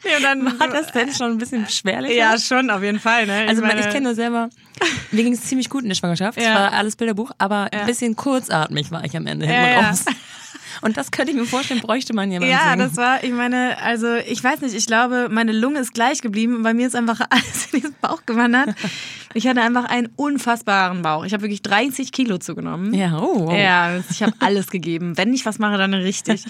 [0.04, 2.14] Nee, und dann War das denn schon ein bisschen beschwerlich?
[2.16, 3.26] Ja, schon, auf jeden Fall.
[3.26, 3.46] Ne?
[3.48, 4.50] Also ich, meine- ich kenne nur selber,
[5.12, 6.38] mir ging es ziemlich gut in der Schwangerschaft.
[6.38, 6.56] Es Ja.
[6.56, 7.82] war alles Bilderbuch, aber Ja.
[7.82, 10.06] ein bisschen kurzatmig war ich am Ende Ja, hinten raus.
[10.82, 12.80] Und das könnte ich mir vorstellen, bräuchte man ja beim Ja, Singen.
[12.80, 16.56] das war, ich meine, also ich weiß nicht, ich glaube, meine Lunge ist gleich geblieben
[16.58, 18.76] und bei mir ist einfach alles in diesen Bauch gewandert.
[19.34, 21.26] Ich hatte einfach einen unfassbaren Bauch.
[21.26, 22.94] Ich habe wirklich 30 Kilo zugenommen.
[22.94, 23.54] Ja, oh, wow.
[23.54, 25.18] Ja, ich habe alles gegeben.
[25.18, 26.46] Wenn ich was mache, dann richtig.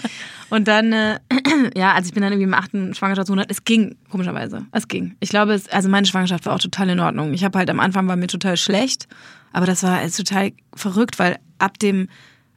[0.48, 1.18] Und dann, äh,
[1.76, 3.50] ja, also ich bin dann irgendwie im achten Schwangerschaftsmonat.
[3.50, 4.64] Es ging, komischerweise.
[4.72, 5.16] Es ging.
[5.20, 7.34] Ich glaube, es, also meine Schwangerschaft war auch total in Ordnung.
[7.34, 9.08] Ich habe halt am Anfang war mir total schlecht,
[9.52, 12.08] aber das war äh, total verrückt, weil ab dem,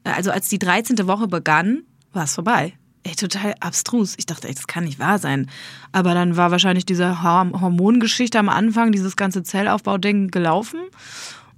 [0.04, 1.08] also als die 13.
[1.08, 2.74] Woche begann, war es vorbei.
[3.04, 4.14] Ey, total abstrus.
[4.18, 5.50] Ich dachte, ey, das kann nicht wahr sein.
[5.92, 10.80] Aber dann war wahrscheinlich diese Horm- Hormongeschichte am Anfang, dieses ganze Zellaufbau-Ding gelaufen.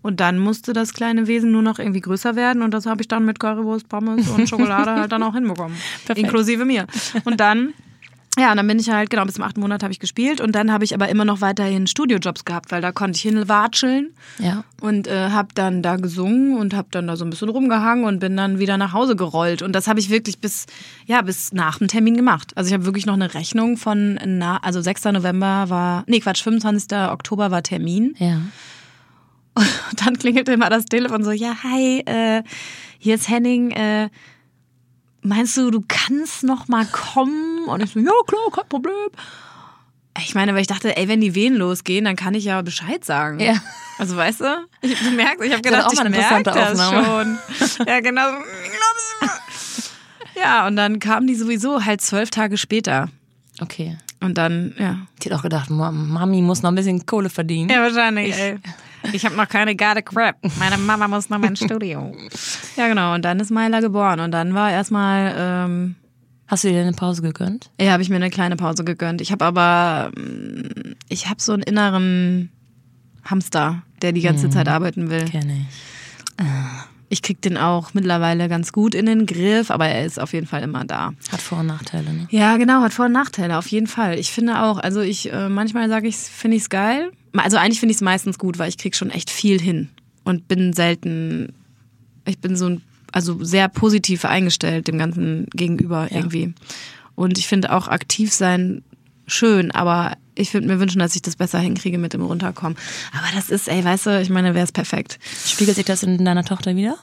[0.01, 3.07] Und dann musste das kleine Wesen nur noch irgendwie größer werden und das habe ich
[3.07, 5.75] dann mit Currywurst, Pommes und Schokolade halt dann auch hinbekommen.
[6.05, 6.19] Perfekt.
[6.19, 6.85] Inklusive mir.
[7.23, 7.73] Und dann,
[8.37, 10.53] ja, und dann bin ich halt, genau, bis zum achten Monat habe ich gespielt und
[10.53, 14.09] dann habe ich aber immer noch weiterhin Studiojobs gehabt, weil da konnte ich hinwatscheln
[14.39, 14.63] Ja.
[14.81, 18.19] und äh, habe dann da gesungen und habe dann da so ein bisschen rumgehangen und
[18.19, 20.65] bin dann wieder nach Hause gerollt und das habe ich wirklich bis
[21.05, 22.51] ja bis nach dem Termin gemacht.
[22.55, 25.05] Also ich habe wirklich noch eine Rechnung von na, also 6.
[25.05, 26.97] November war nee Quatsch 25.
[27.09, 28.41] Oktober war Termin Ja.
[29.55, 32.43] und dann klingelte immer das Telefon so ja hi äh,
[32.99, 34.09] hier ist Henning äh,
[35.25, 38.93] meinst du du kannst noch mal kommen und ich so ja klar kein Problem.
[40.19, 43.03] Ich meine, weil ich dachte, ey, wenn die Wehen losgehen, dann kann ich ja Bescheid
[43.03, 43.39] sagen.
[43.41, 43.55] Ja.
[43.97, 44.45] Also weißt du,
[44.81, 47.39] ich, du merkst, ich habe gedacht, auch ich mal eine merke interessante das Aufnahme.
[47.77, 47.85] schon.
[47.87, 48.29] Ja, genau.
[50.37, 53.09] Ja, und dann kamen die sowieso halt zwölf Tage später.
[53.61, 53.97] Okay.
[54.21, 54.97] Und dann, ja.
[55.21, 57.69] Die hat auch gedacht, Ma- Mami muss noch ein bisschen Kohle verdienen.
[57.69, 58.57] Ja, wahrscheinlich, ey.
[59.13, 60.37] Ich habe noch keine Garde Crap.
[60.59, 62.15] Meine Mama muss noch mein Studio.
[62.77, 63.13] Ja, genau.
[63.13, 64.19] Und dann ist Myla geboren.
[64.19, 65.95] Und dann war erstmal, ähm,
[66.47, 67.71] Hast du dir denn eine Pause gegönnt?
[67.79, 69.21] ja, habe ich mir eine kleine Pause gegönnt.
[69.21, 72.51] Ich habe aber, mm, ich habe so einen inneren
[73.23, 75.23] Hamster, der die ganze Zeit arbeiten will.
[75.25, 76.45] Kenne ich.
[77.07, 80.47] Ich krieg den auch mittlerweile ganz gut in den Griff, aber er ist auf jeden
[80.47, 81.13] Fall immer da.
[81.31, 82.27] Hat Vor- und Nachteile, ne?
[82.29, 84.19] Ja, genau, hat Vor- und Nachteile, auf jeden Fall.
[84.19, 87.11] Ich finde auch, also ich, äh, manchmal sage ich, finde ich es geil.
[87.37, 89.89] Also eigentlich finde ich es meistens gut, weil ich krieg schon echt viel hin
[90.23, 91.53] und bin selten,
[92.25, 92.81] ich bin so ein,
[93.11, 96.53] also sehr positiv eingestellt dem Ganzen gegenüber irgendwie.
[97.15, 98.83] Und ich finde auch aktiv sein
[99.27, 102.77] schön, aber ich würde mir wünschen, dass ich das besser hinkriege mit dem Runterkommen.
[103.13, 105.19] Aber das ist, ey, weißt du, ich meine, wäre es perfekt.
[105.45, 106.97] Spiegelt sich das in deiner Tochter wieder?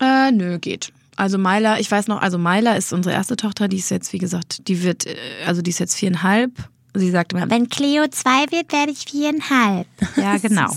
[0.00, 0.92] Äh, nö, geht.
[1.16, 4.18] Also Myla, ich weiß noch, also Myla ist unsere erste Tochter, die ist jetzt, wie
[4.18, 6.52] gesagt, die wird, äh, also die ist jetzt viereinhalb.
[6.98, 9.86] Sie sagt immer, Wenn Cleo zwei wird, werde ich viereinhalb.
[10.16, 10.70] ja, genau.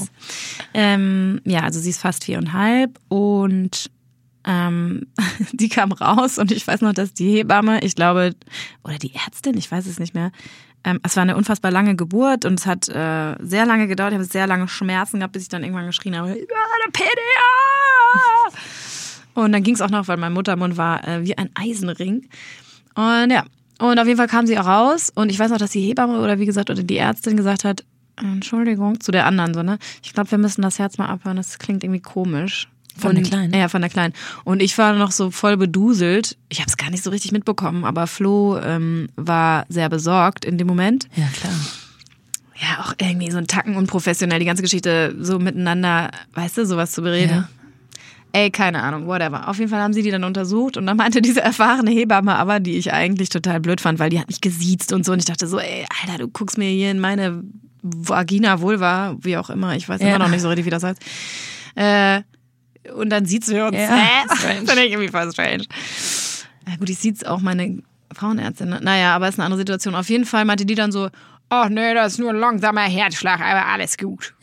[0.74, 3.92] ähm, ja, also sie ist fast viereinhalb und
[4.46, 5.08] ähm,
[5.52, 8.36] die kam raus und ich weiß noch, dass die Hebamme, ich glaube,
[8.84, 10.32] oder die Ärztin, ich weiß es nicht mehr,
[10.84, 14.14] ähm, es war eine unfassbar lange Geburt und es hat äh, sehr lange gedauert.
[14.14, 18.58] Ich habe sehr lange Schmerzen gehabt, bis ich dann irgendwann geschrien habe, der PDA!
[19.34, 22.28] Und dann ging es auch noch, weil mein Muttermund war äh, wie ein Eisenring.
[22.96, 23.46] Und ja,
[23.82, 26.20] und auf jeden Fall kam sie auch raus und ich weiß noch, dass die Hebamme
[26.20, 27.84] oder wie gesagt, oder die Ärztin gesagt hat,
[28.18, 29.80] Entschuldigung, zu der anderen so, ne?
[30.04, 32.68] Ich glaube, wir müssen das Herz mal abhören, das klingt irgendwie komisch.
[32.98, 33.54] Von der Kleinen?
[33.54, 34.14] Ja, von der Kleinen.
[34.44, 36.38] Und ich war noch so voll beduselt.
[36.50, 40.58] Ich habe es gar nicht so richtig mitbekommen, aber Flo ähm, war sehr besorgt in
[40.58, 41.08] dem Moment.
[41.16, 41.54] Ja, klar.
[42.62, 46.92] Ja, auch irgendwie so ein Tacken unprofessionell, die ganze Geschichte so miteinander, weißt du, sowas
[46.92, 47.32] zu bereden.
[47.32, 47.61] Ja.
[48.34, 49.48] Ey, keine Ahnung, whatever.
[49.50, 52.60] Auf jeden Fall haben sie die dann untersucht und dann meinte diese erfahrene Hebamme aber,
[52.60, 55.26] die ich eigentlich total blöd fand, weil die hat mich gesiezt und so und ich
[55.26, 57.44] dachte so, ey, Alter, du guckst mir hier in meine
[57.82, 60.10] Vagina, Vulva, wie auch immer, ich weiß Ja.
[60.10, 61.02] immer noch nicht so richtig, wie das heißt.
[61.76, 62.22] Äh,
[62.94, 63.76] und dann sieht's wir uns.
[63.78, 64.60] Ja, strange.
[64.68, 65.64] Finde ich irgendwie voll strange.
[66.68, 67.82] Na gut, ich sieht's auch meine
[68.14, 68.70] Frauenärztin.
[68.70, 68.80] Ne?
[68.82, 69.96] Naja, aber ist eine andere Situation.
[69.96, 71.10] Auf jeden Fall meinte die dann so,
[71.50, 74.34] ach nee, das ist nur ein langsamer Herzschlag, aber alles gut.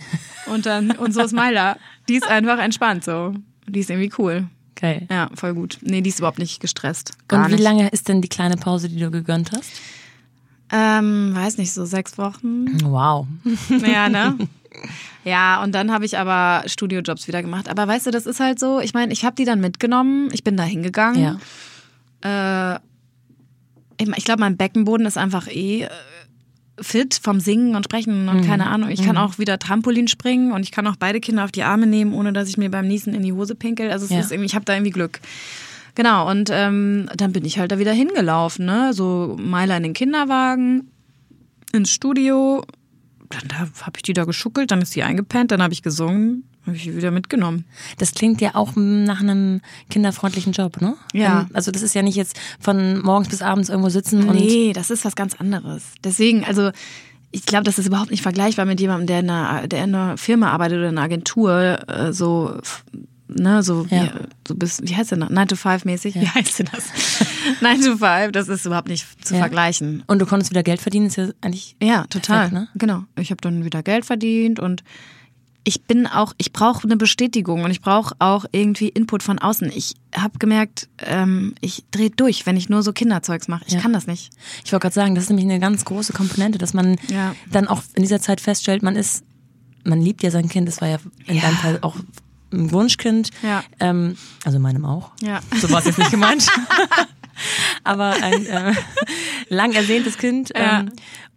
[0.46, 1.76] Und dann, und so ist Myla.
[2.08, 3.34] Die ist einfach entspannt so.
[3.68, 4.48] Die ist irgendwie cool.
[4.74, 5.06] Geil.
[5.10, 5.78] Ja, voll gut.
[5.82, 7.12] Nee, die ist überhaupt nicht gestresst.
[7.26, 7.64] Gar Und wie nicht.
[7.64, 9.70] lange ist denn die kleine Pause, die du gegönnt hast?
[10.70, 12.66] Ähm, weiß nicht, so sechs Wochen.
[12.84, 13.26] Wow.
[13.86, 14.38] Ja, ne?
[15.24, 17.68] Ja, und dann habe ich aber Studiojobs wieder gemacht.
[17.68, 20.44] Aber weißt du, das ist halt so, ich meine, ich habe die dann mitgenommen, ich
[20.44, 21.38] bin da hingegangen.
[22.22, 22.74] Ja.
[22.74, 22.78] Äh,
[24.16, 25.88] ich glaube, mein Beckenboden ist einfach eh äh,
[26.80, 28.90] fit vom Singen und Sprechen und keine Ahnung.
[28.90, 31.86] Ich kann auch wieder Trampolin springen und ich kann auch beide Kinder auf die Arme
[31.86, 33.90] nehmen, ohne dass ich mir beim Niesen in die Hose pinkel.
[33.90, 34.20] Also es Ja.
[34.20, 35.20] ist irgendwie, ich habe da irgendwie Glück.
[35.94, 38.92] Genau, und ähm, dann bin ich halt da wieder hingelaufen, ne?
[38.94, 40.88] So Meiler in den Kinderwagen,
[41.72, 42.64] ins Studio.
[43.30, 46.44] Dann da habe ich die da geschuckelt, dann ist die eingepennt, dann habe ich gesungen,
[46.68, 47.64] habe ich wieder mitgenommen.
[47.98, 49.60] Das klingt ja auch nach einem
[49.90, 50.94] kinderfreundlichen Job, ne?
[51.12, 51.46] Ja.
[51.52, 54.90] Also das ist ja nicht jetzt von morgens bis abends irgendwo sitzen und Nee, das
[54.90, 55.82] ist was ganz anderes.
[56.04, 56.70] Deswegen, also
[57.30, 60.16] ich glaube, das ist überhaupt nicht vergleichbar mit jemandem, der in einer, der in einer
[60.16, 62.58] Firma arbeitet oder in einer Agentur, äh, so,
[63.28, 64.12] ne, so wie, Ja.
[64.46, 65.28] so bis, wie heißt denn das?
[65.30, 66.14] 9 to 5 mäßig?
[66.14, 66.84] Wie heißt denn das?
[67.60, 69.40] 9 to 5, das ist überhaupt nicht zu Ja.
[69.40, 70.02] vergleichen.
[70.06, 72.48] und du konntest wieder Geld verdienen, ist ja eigentlich Ja, total.
[72.48, 72.68] Perfekt, ne?
[72.76, 73.04] Genau.
[73.20, 74.82] Ich habe dann wieder Geld verdient und
[75.64, 79.70] ich bin auch, ich brauche eine Bestätigung und ich brauche auch irgendwie Input von außen.
[79.74, 83.64] Ich habe gemerkt, ähm, ich drehe durch, wenn ich nur so Kinderzeugs mache.
[83.66, 83.80] Ich Ja.
[83.80, 84.30] kann das nicht.
[84.64, 87.34] Ich wollte gerade sagen, das ist nämlich eine ganz große Komponente, dass man Ja.
[87.50, 89.24] dann auch in dieser Zeit feststellt, man ist,
[89.84, 91.42] man liebt ja sein Kind, das war ja in Ja.
[91.42, 91.96] deinem Fall auch
[92.50, 93.62] ein Wunschkind, Ja.
[93.78, 95.10] ähm, also in meinem auch.
[95.20, 95.40] Ja.
[95.60, 96.46] So war es jetzt nicht gemeint.
[97.88, 98.72] aber ein äh,
[99.48, 100.50] lang ersehntes Kind.
[100.56, 100.80] Ja.
[100.80, 100.92] Ähm,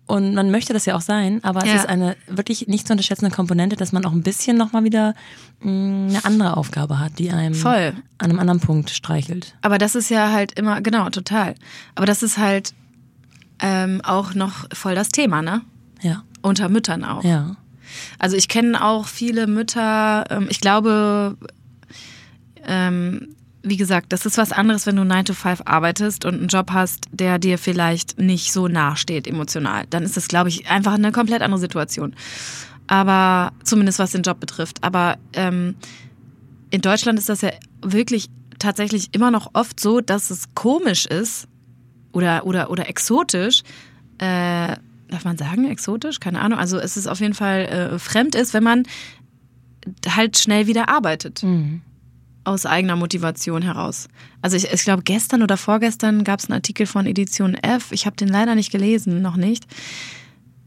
[0.07, 1.75] und man möchte das ja auch sein, aber es Ja.
[1.75, 5.13] ist eine wirklich nicht zu unterschätzende Komponente, dass man auch ein bisschen nochmal wieder
[5.61, 7.93] mh, eine andere Aufgabe hat, die einem Voll.
[8.17, 9.55] an einem anderen Punkt streichelt.
[9.61, 11.55] Aber das ist ja halt immer, genau, total.
[11.95, 12.73] Aber das ist halt
[13.61, 15.61] ähm, auch noch voll das Thema, ne?
[16.01, 16.23] Ja.
[16.41, 17.23] Unter Müttern auch.
[17.23, 17.55] Ja.
[18.19, 21.37] Also ich kenne auch viele Mütter, ähm, ich glaube,
[22.65, 26.47] ähm, wie gesagt, das ist was anderes, wenn du 9 to 5 arbeitest und einen
[26.47, 29.85] Job hast, der dir vielleicht nicht so nahe steht emotional.
[29.89, 32.15] Dann ist das, glaube ich, einfach eine komplett andere Situation.
[32.87, 34.83] Aber zumindest was den Job betrifft.
[34.83, 35.75] Aber ähm,
[36.71, 37.51] in Deutschland ist das ja
[37.81, 41.47] wirklich tatsächlich immer noch oft so, dass es komisch ist
[42.11, 43.61] oder, oder, oder exotisch.
[44.17, 44.75] Äh,
[45.09, 46.19] darf man sagen, exotisch?
[46.19, 46.57] Keine Ahnung.
[46.57, 48.83] Also es ist auf jeden Fall äh, fremd ist, wenn man
[50.07, 51.43] halt schnell wieder arbeitet.
[52.43, 54.07] Aus eigener Motivation heraus.
[54.41, 57.91] Also ich, ich glaube, gestern oder vorgestern gab es einen Artikel von Edition F.
[57.91, 59.65] Ich habe den leider nicht gelesen, noch nicht.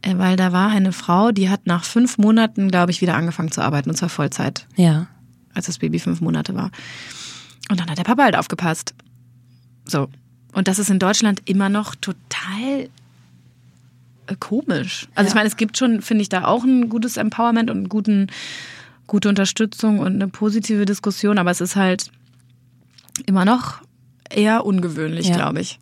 [0.02, 3.50] Äh, Weil da war eine Frau, die hat nach fünf Monaten, glaube ich, wieder angefangen
[3.50, 5.08] zu arbeiten, und zwar Vollzeit Ja.
[5.52, 6.70] als das Baby fünf Monate war.
[7.70, 8.94] Und dann hat der Papa halt aufgepasst.
[9.84, 10.08] So.
[10.52, 12.88] Und das ist in Deutschland immer noch total
[14.28, 15.08] äh, komisch.
[15.16, 17.88] Also ich meine, es gibt schon, finde ich, da auch ein gutes Empowerment und einen
[17.88, 18.28] guten,
[19.06, 22.10] gute Unterstützung und eine positive Diskussion, aber es ist halt
[23.26, 23.82] immer noch
[24.30, 25.36] eher ungewöhnlich, Ja.
[25.36, 25.78] glaube ich.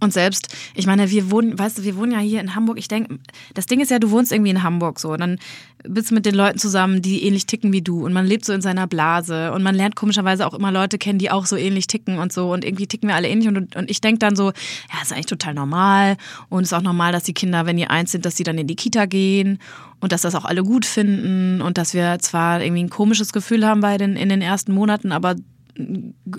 [0.00, 2.78] Und selbst, ich meine, wir wohnen, weißt du, wir wohnen ja hier in Hamburg.
[2.78, 3.18] Ich denke,
[3.54, 5.12] das Ding ist ja, du wohnst irgendwie in Hamburg so.
[5.12, 5.38] Und dann
[5.82, 8.04] bist du mit den Leuten zusammen, die ähnlich ticken wie du.
[8.04, 9.52] Und man lebt so in seiner Blase.
[9.52, 12.52] Und man lernt komischerweise auch immer Leute kennen, die auch so ähnlich ticken und so.
[12.52, 13.48] Und irgendwie ticken wir alle ähnlich.
[13.48, 16.16] Und, und ich denke dann so, ja, ist eigentlich total normal.
[16.48, 18.58] Und es ist auch normal, dass die Kinder, wenn die eins sind, dass die dann
[18.58, 19.58] in die Kita gehen.
[20.00, 21.60] Und dass das auch alle gut finden.
[21.60, 25.10] Und dass wir zwar irgendwie ein komisches Gefühl haben bei den, in den ersten Monaten,
[25.10, 25.34] aber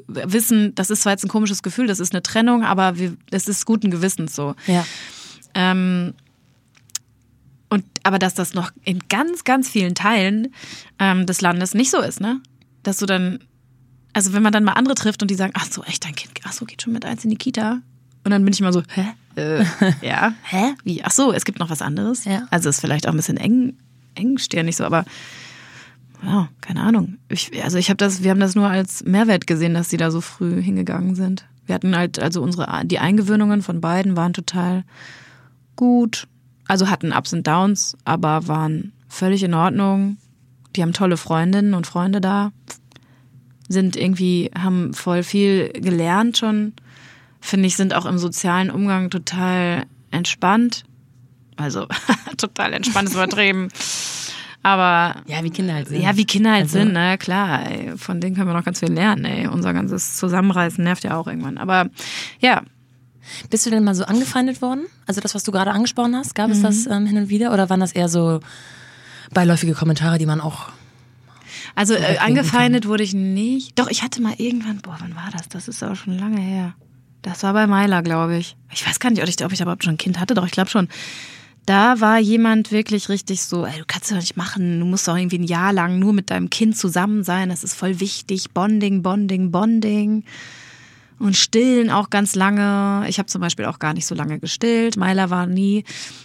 [0.07, 3.47] wissen, das ist zwar jetzt ein komisches Gefühl, das ist eine Trennung, aber wir, das
[3.47, 4.55] ist guten Gewissens so.
[4.67, 4.85] Ja.
[5.55, 6.13] Ähm,
[7.69, 10.53] und aber dass das noch in ganz, ganz vielen Teilen
[10.97, 12.41] ähm, des Landes nicht so ist, ne?
[12.83, 13.39] Dass du dann,
[14.13, 16.33] also wenn man dann mal andere trifft und die sagen, ach so, echt, dein Kind,
[16.43, 17.81] ach so, geht schon mit eins in die Kita.
[18.23, 19.05] Und dann bin ich immer so, hä?
[19.35, 19.63] Äh,
[20.01, 20.73] ja, hä?
[20.83, 21.03] Wie?
[21.03, 22.25] Ach so, es gibt noch was anderes.
[22.25, 22.47] Ja.
[22.49, 23.77] Also ist vielleicht auch ein bisschen eng,
[24.15, 25.05] engstirnig so, aber
[26.23, 27.17] ja, keine Ahnung.
[27.29, 30.11] Ich, also ich habe das, wir haben das nur als Mehrwert gesehen, dass die da
[30.11, 31.45] so früh hingegangen sind.
[31.65, 34.83] Wir hatten halt, also unsere, die Eingewöhnungen von beiden waren total
[35.75, 36.27] gut.
[36.67, 40.17] Also hatten Ups und Downs, aber waren völlig in Ordnung.
[40.75, 42.51] Die haben tolle Freundinnen und Freunde da.
[43.67, 46.73] Sind irgendwie, haben voll viel gelernt schon.
[47.39, 50.83] Finde ich, sind auch im sozialen Umgang total entspannt.
[51.55, 51.87] Also
[52.37, 53.69] total entspannt ist übertrieben.
[54.61, 56.01] Aber Ja, wie Kinder halt sind.
[56.01, 58.79] ja, wie Kinder halt Also- sind, na klar, ey, von denen können wir noch ganz
[58.79, 59.47] viel lernen, ey.
[59.47, 61.57] Unser ganzes Zusammenreißen nervt ja auch irgendwann.
[61.57, 61.89] Aber
[62.39, 62.61] ja,
[63.51, 64.85] Bist du denn mal so angefeindet worden?
[65.05, 67.53] Also das, was du gerade angesprochen hast, gab es das ähm, hin und wieder?
[67.53, 68.39] Oder waren das eher so
[69.31, 70.69] beiläufige Kommentare, die man auch...
[71.75, 73.77] also äh, angefeindet wurde ich nicht.
[73.77, 75.47] Doch, ich hatte mal irgendwann, boah, wann war das?
[75.47, 76.73] Das ist aber schon lange her.
[77.21, 78.55] Das war bei Myla, glaube ich.
[78.71, 80.51] Ich weiß gar nicht, ob ich, ob ich überhaupt schon ein Kind hatte, doch ich
[80.51, 80.87] glaube schon.
[81.69, 85.07] Da war jemand wirklich richtig so, ey, du kannst das doch nicht machen, du musst
[85.07, 88.49] doch irgendwie ein Jahr lang nur mit deinem Kind zusammen sein, das ist voll wichtig.
[88.55, 90.23] Bonding, Bonding, Bonding.
[91.19, 93.05] Und stillen auch ganz lange.
[93.07, 94.97] Ich habe zum Beispiel auch gar nicht so lange gestillt.
[94.97, 95.83] Myla war nie,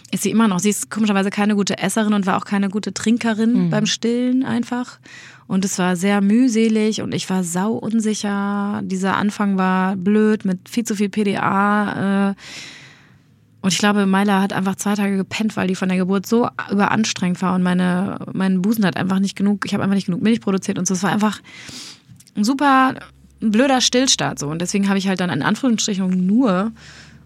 [0.09, 0.57] ist sie immer noch.
[0.57, 4.97] Sie ist komischerweise keine gute Esserin und war auch keine gute Trinkerin beim Stillen einfach.
[5.45, 8.81] Und es war sehr mühselig und ich war sau unsicher.
[8.83, 12.31] Dieser Anfang war blöd mit viel zu viel PDA.
[12.31, 12.35] Äh,
[13.65, 16.47] und ich glaube, Myla hat einfach zwei Tage gepennt, weil die von der Geburt so
[16.71, 20.21] überanstrengt war und meine, mein Busen hat einfach nicht genug, ich habe einfach nicht genug
[20.21, 20.93] Milch produziert und so.
[20.93, 21.41] Es war einfach
[22.35, 22.93] ein super
[23.39, 24.47] blöder Stillstart so.
[24.47, 26.71] Und deswegen habe ich halt dann in Anführungsstrichen nur,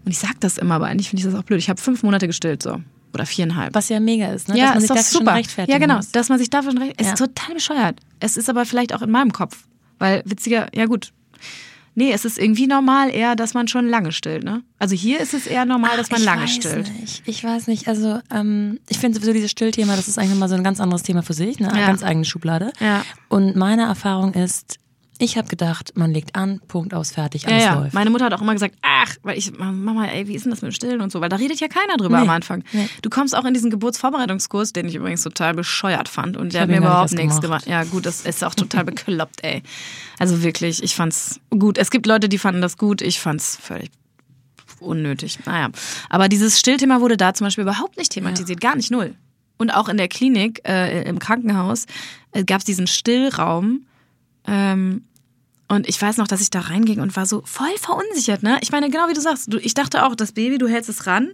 [0.04, 2.02] und ich sag das immer, aber eigentlich finde ich das auch blöd, ich habe fünf
[2.02, 2.80] Monate gestillt so.
[3.12, 3.74] Oder viereinhalb.
[3.74, 4.56] Was ja mega ist, ne?
[4.56, 5.34] ja, Dass man ist sich doch dafür schon super.
[5.34, 5.96] rechtfertigen Ja, genau.
[5.96, 6.12] muss.
[6.12, 6.94] Dass man sich dafür schon recht.
[6.96, 7.12] Es Ja.
[7.12, 8.00] ist total bescheuert.
[8.20, 9.64] Es ist aber vielleicht auch in meinem Kopf.
[9.98, 11.12] Weil witziger, ja gut.
[11.94, 14.62] Nee, es ist irgendwie normal eher, dass man schon lange stillt, ne?
[14.78, 16.92] Also hier ist es eher normal, dass man ich lange weiß stillt.
[17.00, 17.22] Nicht.
[17.26, 17.88] Ich weiß nicht.
[17.88, 21.02] Also ähm, ich finde sowieso dieses Stillthema, das ist eigentlich mal so ein ganz anderes
[21.02, 21.68] Thema für sich, ne?
[21.70, 21.86] Eine Ja.
[21.86, 22.72] ganz eigene Schublade.
[22.80, 23.04] Ja.
[23.28, 24.76] Und meine Erfahrung ist,
[25.20, 27.74] ich habe gedacht, man legt an, Punkt aus, fertig, Ja, alles ja.
[27.80, 27.94] läuft.
[27.94, 30.62] Meine Mutter hat auch immer gesagt, ach, weil ich, Mama, ey, wie ist denn das
[30.62, 31.20] mit dem Stillen und so?
[31.20, 32.22] Weil da redet ja keiner drüber Nee.
[32.22, 32.64] am Anfang.
[32.72, 32.88] Nee.
[33.02, 36.68] Du kommst auch in diesen Geburtsvorbereitungskurs, den ich übrigens total bescheuert fand und der hat
[36.70, 37.66] mir überhaupt nicht nichts erst gemacht.
[37.66, 39.62] Ja, gut, das ist auch total bekloppt, ey.
[40.18, 41.76] Also wirklich, ich fand's gut.
[41.78, 43.90] Es gibt Leute, die fanden das gut, ich fand's völlig
[44.80, 45.38] unnötig.
[45.44, 45.68] Naja.
[46.08, 49.14] Aber dieses Stillthema wurde da zum Beispiel überhaupt nicht thematisiert, gar nicht null.
[49.58, 51.84] Und auch in der Klinik, äh, im Krankenhaus,
[52.32, 53.84] äh, gab es diesen Stillraum.
[54.46, 55.04] Ähm,
[55.70, 58.58] und ich weiß noch, dass ich da reinging und war so voll verunsichert, ne?
[58.60, 61.06] Ich meine, genau wie du sagst, du, ich dachte auch, das Baby, du hältst es
[61.06, 61.30] ran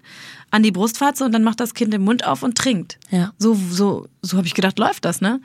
[0.51, 2.99] an die Brustwarze und dann macht das Kind den Mund auf und trinkt.
[3.11, 3.33] Ja.
[3.39, 5.41] So, so, so habe ich gedacht, läuft das, ne?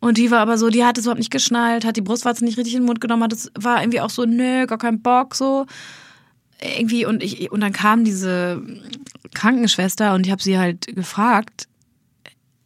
[0.00, 2.58] Und die war aber so, die hat es überhaupt nicht geschnallt, hat die Brustwarze nicht
[2.58, 5.36] richtig in den Mund genommen, hat es war irgendwie auch so, nö, gar kein Bock,
[5.36, 5.66] so.
[6.60, 8.60] Irgendwie, und ich, und dann kam diese
[9.32, 11.68] Krankenschwester und ich habe sie halt gefragt,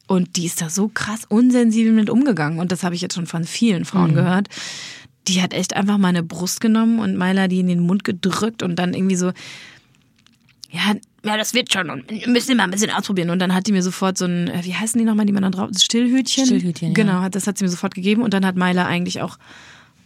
[0.06, 2.58] und die ist da so krass unsensibel mit umgegangen.
[2.58, 4.48] Und das habe ich jetzt schon von vielen Frauen gehört.
[5.28, 8.76] Die hat echt einfach meine Brust genommen und Myla die in den Mund gedrückt und
[8.76, 9.32] dann irgendwie so,
[10.70, 13.30] ja, ja, das wird schon und wir müssen immer ein bisschen ausprobieren.
[13.30, 15.42] Und dann hat die mir sofort so ein, äh, wie heißen die nochmal, die man
[15.42, 16.46] da drauf, Stillhütchen?
[16.46, 16.94] Stillhütchen, ja.
[16.94, 18.22] Genau, hat- das hat sie mir sofort gegeben.
[18.22, 19.38] Und dann hat Myla eigentlich auch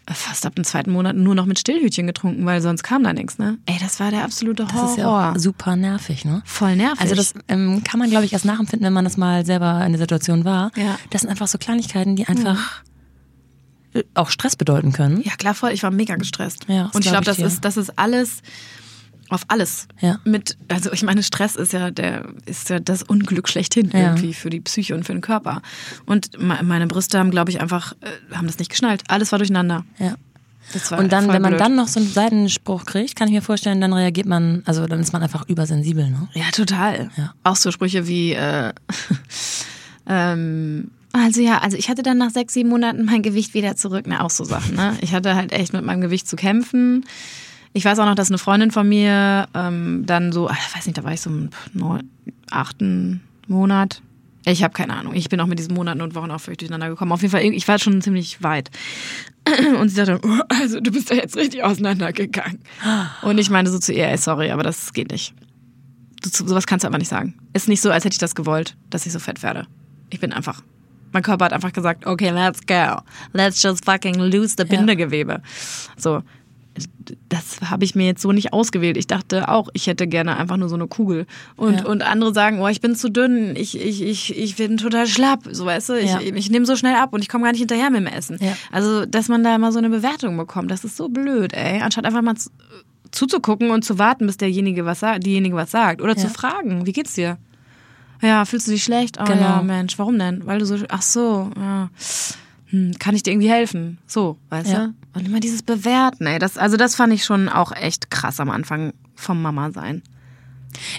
[0.06, 3.12] äh, fast ab dem zweiten Monat nur noch mit Stillhütchen getrunken, weil sonst kam da
[3.12, 3.58] nichts, ne?
[3.66, 4.82] Ey, das war der absolute Horror.
[4.82, 6.42] Das ist ja super nervig, ne?
[6.44, 7.00] Voll nervig.
[7.00, 9.92] Also das ähm, kann man, glaube ich, erst nachempfinden, wenn man das mal selber in
[9.92, 10.70] der Situation war.
[10.76, 10.98] Ja.
[11.10, 12.88] Das sind einfach so Kleinigkeiten, die einfach äh,
[14.14, 15.22] auch Stress bedeuten können.
[15.22, 15.70] Ja, klar, voll.
[15.72, 16.64] Ich war mega gestresst.
[16.68, 17.46] Ja, das und ich glaub glaube, das ich dir.
[17.48, 18.42] ist, das ist alles
[19.28, 19.88] auf alles.
[20.00, 20.18] Ja.
[20.24, 24.00] Mit, also ich meine, Stress ist ja der, ist ja das Unglück schlechthin Ja.
[24.00, 25.62] irgendwie für die Psyche und für den Körper.
[26.04, 29.04] Und me- meine Brüste haben, glaube ich, einfach, äh, haben das nicht geschnallt.
[29.08, 29.84] Alles war durcheinander.
[29.98, 30.16] Ja.
[30.74, 31.60] Das war Und dann, wenn man blöd.
[31.60, 35.00] dann noch so einen Seitenspruch kriegt, kann ich mir vorstellen, dann reagiert man, also dann
[35.00, 36.28] ist man einfach übersensibel, ne?
[36.34, 37.10] Ja, total.
[37.16, 37.34] Ja.
[37.42, 38.72] Auch so Sprüche wie, äh,
[40.06, 44.04] ähm, also ja, also ich hatte dann nach sechs, sieben Monaten mein Gewicht wieder zurück.
[44.08, 44.96] Na, auch so Sachen, ne?
[45.00, 47.04] Ich hatte halt echt mit meinem Gewicht zu kämpfen.
[47.74, 50.98] Ich weiß auch noch, dass eine Freundin von mir ähm, dann so, ich weiß nicht,
[50.98, 52.10] da war ich so im neun,
[52.50, 54.02] achten Monat.
[54.44, 55.14] Ich habe keine Ahnung.
[55.14, 57.12] Ich bin auch mit diesen Monaten und Wochen auch völlig durcheinander gekommen.
[57.12, 58.70] Auf jeden Fall, ich war schon ziemlich weit.
[59.80, 62.58] Und sie sagte, oh, also du bist ja jetzt richtig auseinandergegangen.
[63.22, 65.34] Und ich meinte so zu ihr, ey, sorry, aber das geht nicht.
[66.24, 67.34] So- sowas kannst du aber nicht sagen.
[67.52, 69.66] Ist nicht so, als hätte ich das gewollt, dass ich so fett werde.
[70.10, 70.62] Ich bin einfach.
[71.12, 73.00] Mein Körper hat einfach gesagt, okay, let's go.
[73.32, 75.42] Let's just fucking lose the Bindegewebe.
[75.96, 76.22] So.
[77.28, 78.96] Das habe ich mir jetzt so nicht ausgewählt.
[78.96, 81.26] Ich dachte auch, ich hätte gerne einfach nur so eine Kugel.
[81.56, 81.84] Und, Ja.
[81.86, 85.40] und andere sagen, oh, ich bin zu dünn, ich, ich, ich, ich bin total schlapp.
[85.50, 86.20] So, weißt du, ich, Ja.
[86.22, 88.38] ich nehme so schnell ab und ich komme gar nicht hinterher mit dem Essen.
[88.70, 91.82] Also, dass man da immer so eine Bewertung bekommt, das ist so blöd, ey.
[91.82, 92.48] Anstatt einfach mal zu,
[93.10, 96.00] zuzugucken und zu warten, bis derjenige was sagt, diejenige was sagt.
[96.00, 96.32] Oder zu Ja.
[96.32, 97.36] fragen, wie geht's dir?
[98.22, 99.18] Ja, fühlst du dich schlecht?
[99.20, 99.40] Oh Genau.
[99.42, 100.46] ja, Mensch, warum denn?
[100.46, 101.90] Weil du so, ach so, ja.
[102.66, 103.98] Hm, kann ich dir irgendwie helfen?
[104.06, 104.86] So, weißt Ja.
[104.86, 104.94] du?
[105.14, 106.38] Und immer dieses Bewerten, ey.
[106.38, 110.02] Das, also das fand ich schon auch echt krass am Anfang vom Mama sein.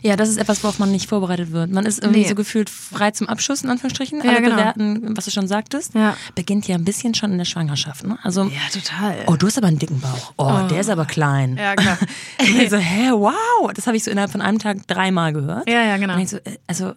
[0.01, 1.71] Ja, das ist etwas, worauf man nicht vorbereitet wird.
[1.71, 2.27] Man ist irgendwie Nee.
[2.29, 4.19] so gefühlt frei zum Abschuss, in Anführungsstrichen.
[4.23, 4.55] Ja, Alle genau.
[4.55, 5.93] bewerten, was du schon sagtest.
[5.95, 6.15] Ja.
[6.35, 8.17] Beginnt ja ein bisschen schon in der Schwangerschaft, ne?
[8.23, 9.17] Also, total.
[9.27, 10.33] oh, du hast aber einen dicken Bauch.
[10.37, 11.57] Oh, der ist aber klein.
[11.57, 11.97] Ja, klar.
[12.39, 13.71] Und so, hä, wow.
[13.73, 15.69] Das habe ich so innerhalb von einem Tag dreimal gehört.
[15.69, 16.13] Ja, ja, genau.
[16.15, 16.93] Und ich so, äh, also,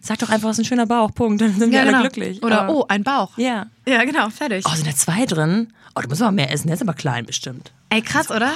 [0.00, 1.40] sag doch einfach, es ist ein schöner Bauch, Punkt.
[1.40, 2.00] Dann sind wir Ja, alle genau.
[2.02, 2.42] glücklich.
[2.42, 3.36] Oder, Aber- oh, ein Bauch.
[3.38, 3.66] Ja.
[3.86, 4.64] Ja, genau, fertig.
[4.68, 5.72] Oh, sind da zwei drin?
[5.94, 7.72] Oh, du musst aber mehr essen, der ist aber klein bestimmt.
[7.88, 8.52] Ey, krass, oder?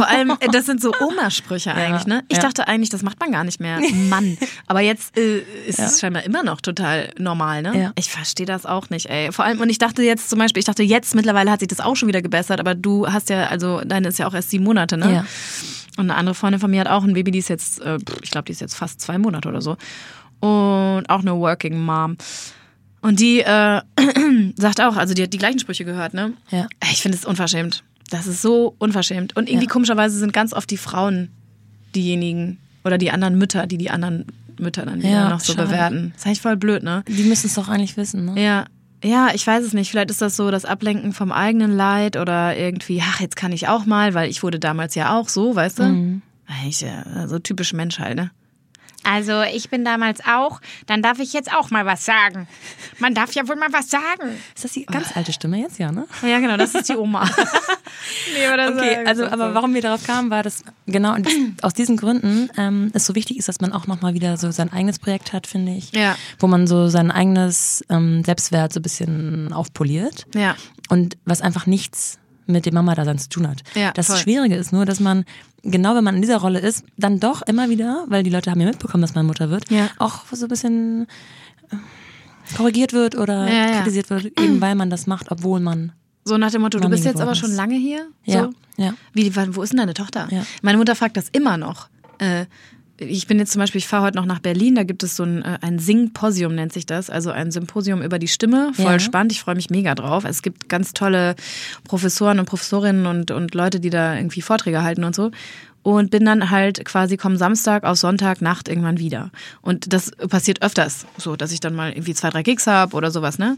[0.00, 2.24] Vor allem, das sind so Oma-Sprüche eigentlich, ne?
[2.28, 2.42] Ich ja.
[2.42, 3.80] dachte eigentlich, das macht man gar nicht mehr.
[4.08, 4.38] Mann.
[4.66, 7.78] Aber jetzt äh, ist es scheinbar immer noch total normal, ne?
[7.78, 7.92] Ja.
[7.96, 9.30] Ich verstehe das auch nicht, ey.
[9.30, 11.80] Vor allem, und ich dachte jetzt zum Beispiel, ich dachte jetzt mittlerweile hat sich das
[11.80, 14.64] auch schon wieder gebessert, aber du hast ja, also deine ist ja auch erst sieben
[14.64, 15.12] Monate, ne?
[15.12, 15.24] Ja.
[15.98, 18.30] Und eine andere Freundin von mir hat auch ein Baby, die ist jetzt, äh, ich
[18.30, 19.76] glaube, die ist jetzt fast zwei Monate oder so.
[20.40, 22.16] Und auch eine Working Mom.
[23.02, 23.82] Und die äh,
[24.56, 26.32] sagt auch, also die hat die gleichen Sprüche gehört, ne?
[26.50, 26.68] Ja.
[26.90, 27.82] Ich finde es unverschämt.
[28.10, 29.36] Das ist so unverschämt.
[29.36, 29.72] Und irgendwie Ja.
[29.72, 31.30] komischerweise sind ganz oft die Frauen
[31.94, 34.24] diejenigen oder die anderen Mütter, die die anderen
[34.58, 35.68] Mütter dann wieder Ja, noch so schade.
[35.68, 36.10] bewerten.
[36.12, 37.02] Das ist eigentlich voll blöd, ne?
[37.08, 38.42] Die müssen es doch eigentlich wissen, ne?
[38.42, 38.64] Ja.
[39.02, 39.90] Ja, ich weiß es nicht.
[39.90, 43.66] Vielleicht ist das so das Ablenken vom eigenen Leid oder irgendwie, ach, jetzt kann ich
[43.66, 45.82] auch mal, weil ich wurde damals ja auch so, weißt du?
[45.84, 46.22] Mhm.
[46.46, 48.30] Eigentlich, ja, so typisch Mensch halt, ne?
[49.10, 52.46] Also ich bin damals auch, dann darf ich jetzt auch mal was sagen.
[53.00, 54.38] Man darf ja wohl mal was sagen.
[54.54, 56.06] Ist das die ganz alte Stimme jetzt, ja, ne?
[56.22, 57.24] Ja, genau, das ist die Oma.
[58.34, 59.54] nee, aber das Okay, also das aber so.
[59.56, 61.32] warum wir darauf kamen, war, dass genau das,
[61.62, 64.72] aus diesen Gründen ähm, es so wichtig ist, dass man auch nochmal wieder so sein
[64.72, 65.90] eigenes Projekt hat, finde ich.
[65.90, 66.14] Ja.
[66.38, 70.26] Wo man so sein eigenes ähm, Selbstwert so ein bisschen aufpoliert.
[70.36, 70.54] Ja.
[70.88, 72.19] Und was einfach nichts
[72.50, 73.62] mit dem Mama-Dasein zu tun hat.
[73.74, 74.16] Ja, das voll.
[74.16, 75.24] Schwierige ist nur, dass man,
[75.62, 78.60] genau wenn man in dieser Rolle ist, dann doch immer wieder, weil die Leute haben
[78.60, 79.88] ja mitbekommen, dass man Mutter wird, Ja.
[79.98, 81.06] auch so ein bisschen
[81.70, 81.76] äh,
[82.56, 83.76] korrigiert wird oder Ja, ja.
[83.76, 85.92] kritisiert wird, eben weil man das macht, obwohl man
[86.24, 88.06] So nach dem Motto, du Mami bist jetzt aber schon lange hier?
[88.24, 88.52] Ja, So?
[88.82, 88.94] ja.
[89.14, 90.28] Wie, wo ist denn deine Tochter?
[90.30, 90.44] Ja.
[90.62, 91.88] Meine Mutter fragt das immer noch.
[92.18, 92.46] Äh,
[93.00, 95.22] ich bin jetzt zum Beispiel, ich fahre heute noch nach Berlin, da gibt es so
[95.24, 98.72] ein, äh, ein Symposium, nennt sich das, also ein Symposium über die Stimme.
[98.74, 98.98] Voll Ja.
[98.98, 100.24] spannend, ich freue mich mega drauf.
[100.24, 101.34] Es gibt ganz tolle
[101.84, 105.30] Professoren und Professorinnen und, und Leute, die da irgendwie Vorträge halten und so.
[105.82, 109.30] Und bin dann halt quasi komm Samstag auf Sonntag Nacht irgendwann wieder.
[109.62, 113.10] Und das passiert öfters, so dass ich dann mal irgendwie zwei, drei Gigs habe oder
[113.10, 113.56] sowas, ne?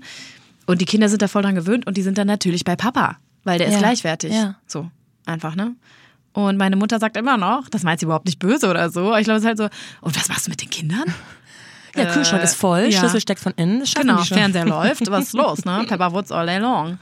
[0.66, 3.16] Und die Kinder sind da voll dran gewöhnt und die sind dann natürlich bei Papa,
[3.42, 3.78] weil der ist Ja.
[3.80, 4.32] gleichwertig.
[4.32, 4.54] Ja.
[4.68, 4.88] So,
[5.26, 5.74] einfach, ne?
[6.32, 9.08] Und meine Mutter sagt immer noch, das meint sie überhaupt nicht böse oder so.
[9.08, 9.68] aber Ich glaube, es ist halt so,
[10.00, 11.04] und was machst du mit den Kindern?
[11.94, 12.98] Ja, Kühlschrank ist voll, ja.
[12.98, 13.84] Schlüssel steckt von innen.
[13.94, 14.16] Genau.
[14.16, 15.84] Fernseher läuft, was ist los, ne?
[15.86, 16.96] Pepperwoods all day long.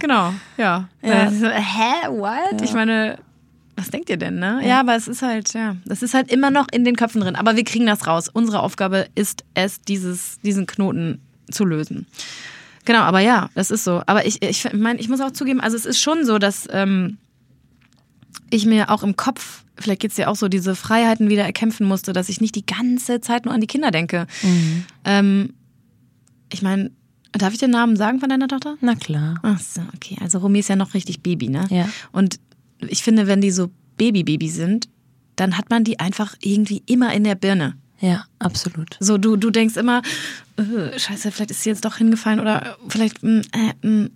[0.00, 0.88] Genau, ja.
[1.00, 1.26] Ja.
[1.26, 2.60] Äh, so, Hä, what?
[2.60, 3.18] Ich meine,
[3.76, 4.62] was denkt ihr denn, ne?
[4.66, 4.80] Ja.
[4.80, 7.36] aber es ist halt, ja, das ist halt immer noch in den Köpfen drin.
[7.36, 8.28] Aber wir kriegen das raus.
[8.28, 12.06] Unsere Aufgabe ist es, dieses, diesen Knoten zu lösen.
[12.84, 14.02] Genau, aber ja, das ist so.
[14.06, 17.18] Aber ich, ich meine, ich muss auch zugeben, also es ist schon so, dass ähm,
[18.50, 22.12] ich mir auch im Kopf, vielleicht geht's dir auch so, diese Freiheiten wieder erkämpfen musste,
[22.12, 24.26] dass ich nicht die ganze Zeit nur an die Kinder denke.
[25.04, 25.54] Ähm,
[26.52, 26.90] ich meine,
[27.32, 28.76] darf ich den Namen sagen von deiner Tochter?
[28.80, 29.38] Na klar.
[29.42, 30.16] Ach so, okay.
[30.20, 31.66] Also Romy ist ja noch richtig Baby, ne?
[31.70, 31.88] Ja.
[32.12, 32.38] Und
[32.80, 34.88] ich finde, wenn die so Baby-Baby sind,
[35.36, 37.76] dann hat man die einfach irgendwie immer in der Birne.
[38.00, 38.96] Ja, absolut.
[39.00, 40.02] So, du, du denkst immer,
[40.56, 44.10] äh, scheiße, vielleicht ist sie jetzt doch hingefallen oder vielleicht, mm, äh, mm.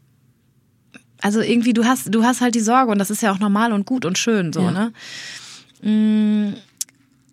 [1.22, 3.72] Also irgendwie, du hast, du hast halt die Sorge und das ist ja auch normal
[3.72, 4.70] und gut und schön, so, Ja.
[4.70, 4.92] ne?
[5.82, 6.54] Mm,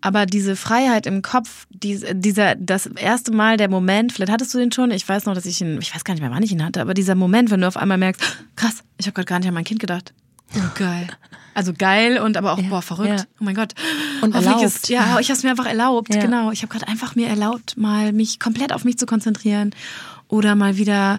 [0.00, 4.58] Aber diese Freiheit im Kopf, dies- dieser, das erste Mal der Moment, vielleicht hattest du
[4.58, 6.52] den schon, ich weiß noch, dass ich ihn, ich weiß gar nicht mehr, wann ich
[6.52, 8.22] ihn hatte, aber dieser Moment, wenn du auf einmal merkst,
[8.54, 10.14] krass, ich habe gerade gar nicht an mein Kind gedacht.
[10.54, 11.08] Oh, geil.
[11.52, 13.08] Also geil und aber auch, boah, verrückt.
[13.20, 13.24] ja.
[13.40, 13.74] Oh mein Gott.
[14.22, 14.62] Und erlaubt.
[14.62, 16.20] Ist, ja, ich habe es mir einfach erlaubt, Ja.
[16.20, 16.52] genau.
[16.52, 19.74] Ich habe gerade einfach mir erlaubt, mal mich komplett auf mich zu konzentrieren
[20.28, 21.18] oder mal wieder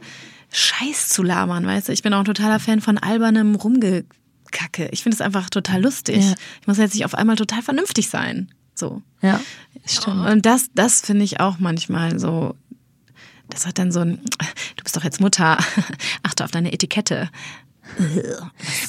[0.52, 1.92] Scheiß zu labern, weißt du?
[1.94, 4.90] Ich bin auch ein totaler Fan von albernem Rumgekacke.
[4.92, 6.24] Ich finde es einfach total lustig.
[6.24, 6.34] Ja.
[6.62, 8.52] Ich muss jetzt nicht auf einmal total vernünftig sein.
[8.76, 9.02] So.
[9.22, 9.40] Ja,
[9.86, 10.26] stimmt.
[10.28, 12.56] Und das, das finde ich auch manchmal so.
[13.50, 14.22] Das hat dann so ein,
[14.76, 15.58] du bist doch jetzt Mutter,
[16.24, 17.30] achte auf deine Etikette.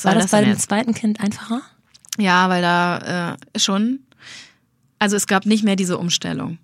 [0.03, 0.69] War das bei denn dem jetzt?
[0.69, 1.63] zweiten Kind einfacher?
[2.19, 4.01] Ja, weil da äh, schon.
[4.99, 6.59] Also es gab nicht mehr diese Umstellung.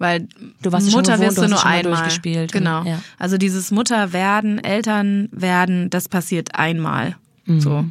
[0.00, 0.26] Weil
[0.62, 1.82] Du warst Mutter gewohnt, wirst du du hast nur einmal.
[1.92, 2.84] durchgespielt Genau.
[2.84, 3.02] ja.
[3.18, 7.16] Also dieses Mutterwerden, Elternwerden, das passiert einmal.
[7.44, 7.60] Mhm.
[7.60, 7.84] So.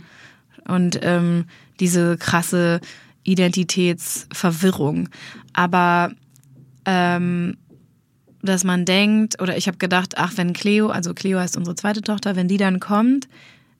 [0.68, 1.46] Und ähm,
[1.80, 2.82] diese krasse
[3.24, 5.10] Identitätsverwirrung.
[5.54, 6.12] Aber
[6.86, 7.58] ähm,
[8.42, 12.02] dass man denkt, oder ich habe gedacht, ach, wenn Cleo, also Cleo heißt unsere zweite
[12.02, 13.28] Tochter, wenn die dann kommt,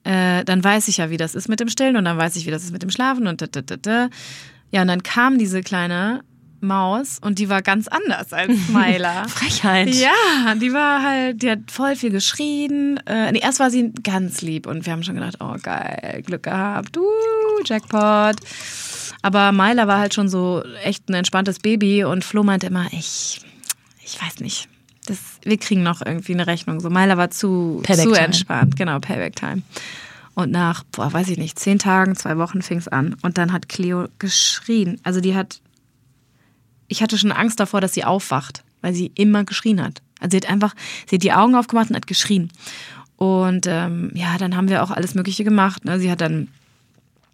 [0.04, 2.46] äh, dann weiß ich ja, wie das ist mit dem Stillen und dann weiß ich,
[2.46, 4.10] wie das ist mit dem Schlafen und da, da, da, da.
[4.72, 6.22] Ja, und dann kam diese kleine
[6.62, 9.28] Maus und die war ganz anders als Myla.
[9.28, 9.94] Frechheit.
[9.96, 12.98] Ja, die war halt, die hat voll viel geschrien.
[13.06, 16.44] Äh, nee, erst war sie ganz lieb und wir haben schon gedacht, oh geil, Glück
[16.44, 17.02] gehabt, uh,
[17.66, 18.36] Jackpot.
[19.22, 23.42] Aber Myla war halt schon so echt ein entspanntes Baby und Flo meinte immer, ich,
[24.04, 24.70] ich weiß nicht,
[25.06, 26.80] das, wir kriegen noch irgendwie eine Rechnung.
[26.80, 28.26] So Myla war zu, Payback zu Time.
[28.26, 29.64] entspannt, genau, Payback Time.
[30.36, 33.18] Und nach, boah, weiß ich nicht, zehn Tagen, zwei Wochen fing es an.
[33.22, 35.00] Und dann hat Cleo geschrien.
[35.04, 35.60] Also die hat
[36.90, 40.02] ich hatte schon Angst davor, dass sie aufwacht, weil sie immer geschrien hat.
[40.20, 40.76] Also sie hat einfach,
[41.08, 42.52] sie hat die Augen aufgemacht und hat geschrien.
[43.16, 45.86] Und ähm, ja, dann haben wir auch alles Mögliche gemacht.
[45.86, 46.00] Ne?
[46.00, 46.50] Sie hat dann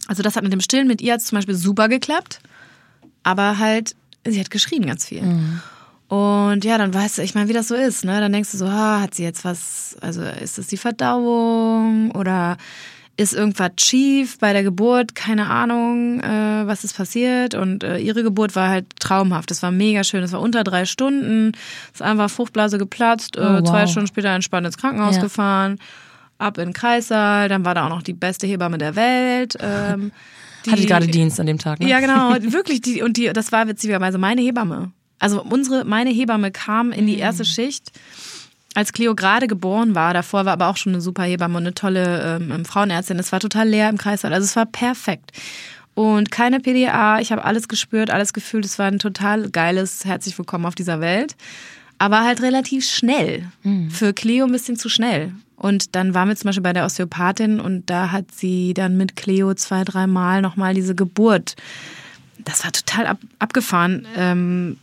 [0.08, 2.40] Also das hat mit dem Stillen mit ihr hat's zum Beispiel super geklappt,
[3.24, 5.24] aber halt, sie hat geschrien ganz viel.
[6.08, 8.20] Und ja, dann weißt du, ich meine, wie das so ist, ne?
[8.20, 12.58] Dann denkst du so, ah, hat sie jetzt was, also ist es die Verdauung oder
[13.18, 15.16] ist irgendwas schief bei der Geburt?
[15.16, 17.56] Keine Ahnung, äh, was ist passiert.
[17.56, 19.50] Und äh, ihre Geburt war halt traumhaft.
[19.52, 20.22] Das war mega schön.
[20.22, 21.54] Das war unter drei Stunden.
[21.94, 23.38] Ist einfach Fruchtblase geplatzt.
[23.38, 23.70] Äh, Oh, wow.
[23.70, 25.22] Zwei Stunden später entspannt ins Krankenhaus Ja.
[25.22, 25.80] gefahren.
[26.38, 27.48] Ab in den Kreissaal.
[27.48, 29.56] Dann war da auch noch die beste Hebamme der Welt.
[29.62, 30.12] Ähm,
[30.70, 31.88] Hatte ich gerade Dienst an dem Tag, ne?
[31.88, 32.82] ja, genau, wirklich.
[32.82, 34.92] Die, und die, das war witzigerweise meine Hebamme.
[35.20, 37.92] Also unsere, meine Hebamme kam in die erste Schicht,
[38.76, 40.14] als Cleo gerade geboren war.
[40.14, 43.18] Davor war aber auch schon eine super Hebamme und eine tolle ähm, Frauenärztin.
[43.18, 44.34] Es war total leer im Kreißsaal.
[44.34, 45.32] Also es war perfekt.
[45.96, 47.20] Und keine PDA.
[47.20, 48.66] Ich habe alles gespürt, alles gefühlt.
[48.66, 51.36] Es war ein total geiles Herzlich Willkommen auf dieser Welt.
[51.98, 53.48] Aber halt relativ schnell.
[53.90, 55.32] Für Cleo ein bisschen zu schnell.
[55.56, 59.16] Und dann waren wir zum Beispiel bei der Osteopathin und da hat sie dann mit
[59.16, 61.56] Cleo zwei, dreimal nochmal diese Geburt.
[62.40, 64.06] Das war total ab, abgefahren.
[64.18, 64.78] Ähm,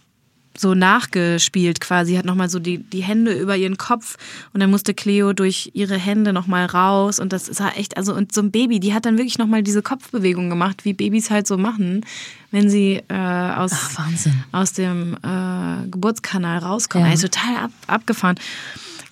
[0.57, 4.17] so nachgespielt quasi, hat nochmal so die, die Hände über ihren Kopf
[4.53, 8.33] und dann musste Cleo durch ihre Hände nochmal raus und das sah echt, also und
[8.33, 11.57] so ein Baby, die hat dann wirklich nochmal diese Kopfbewegung gemacht, wie Babys halt so
[11.57, 12.05] machen,
[12.51, 14.09] wenn sie äh, aus, Ach,
[14.53, 17.07] aus dem äh, Geburtskanal rauskommen.
[17.07, 17.13] Ja.
[17.13, 18.39] Also total ab, abgefahren.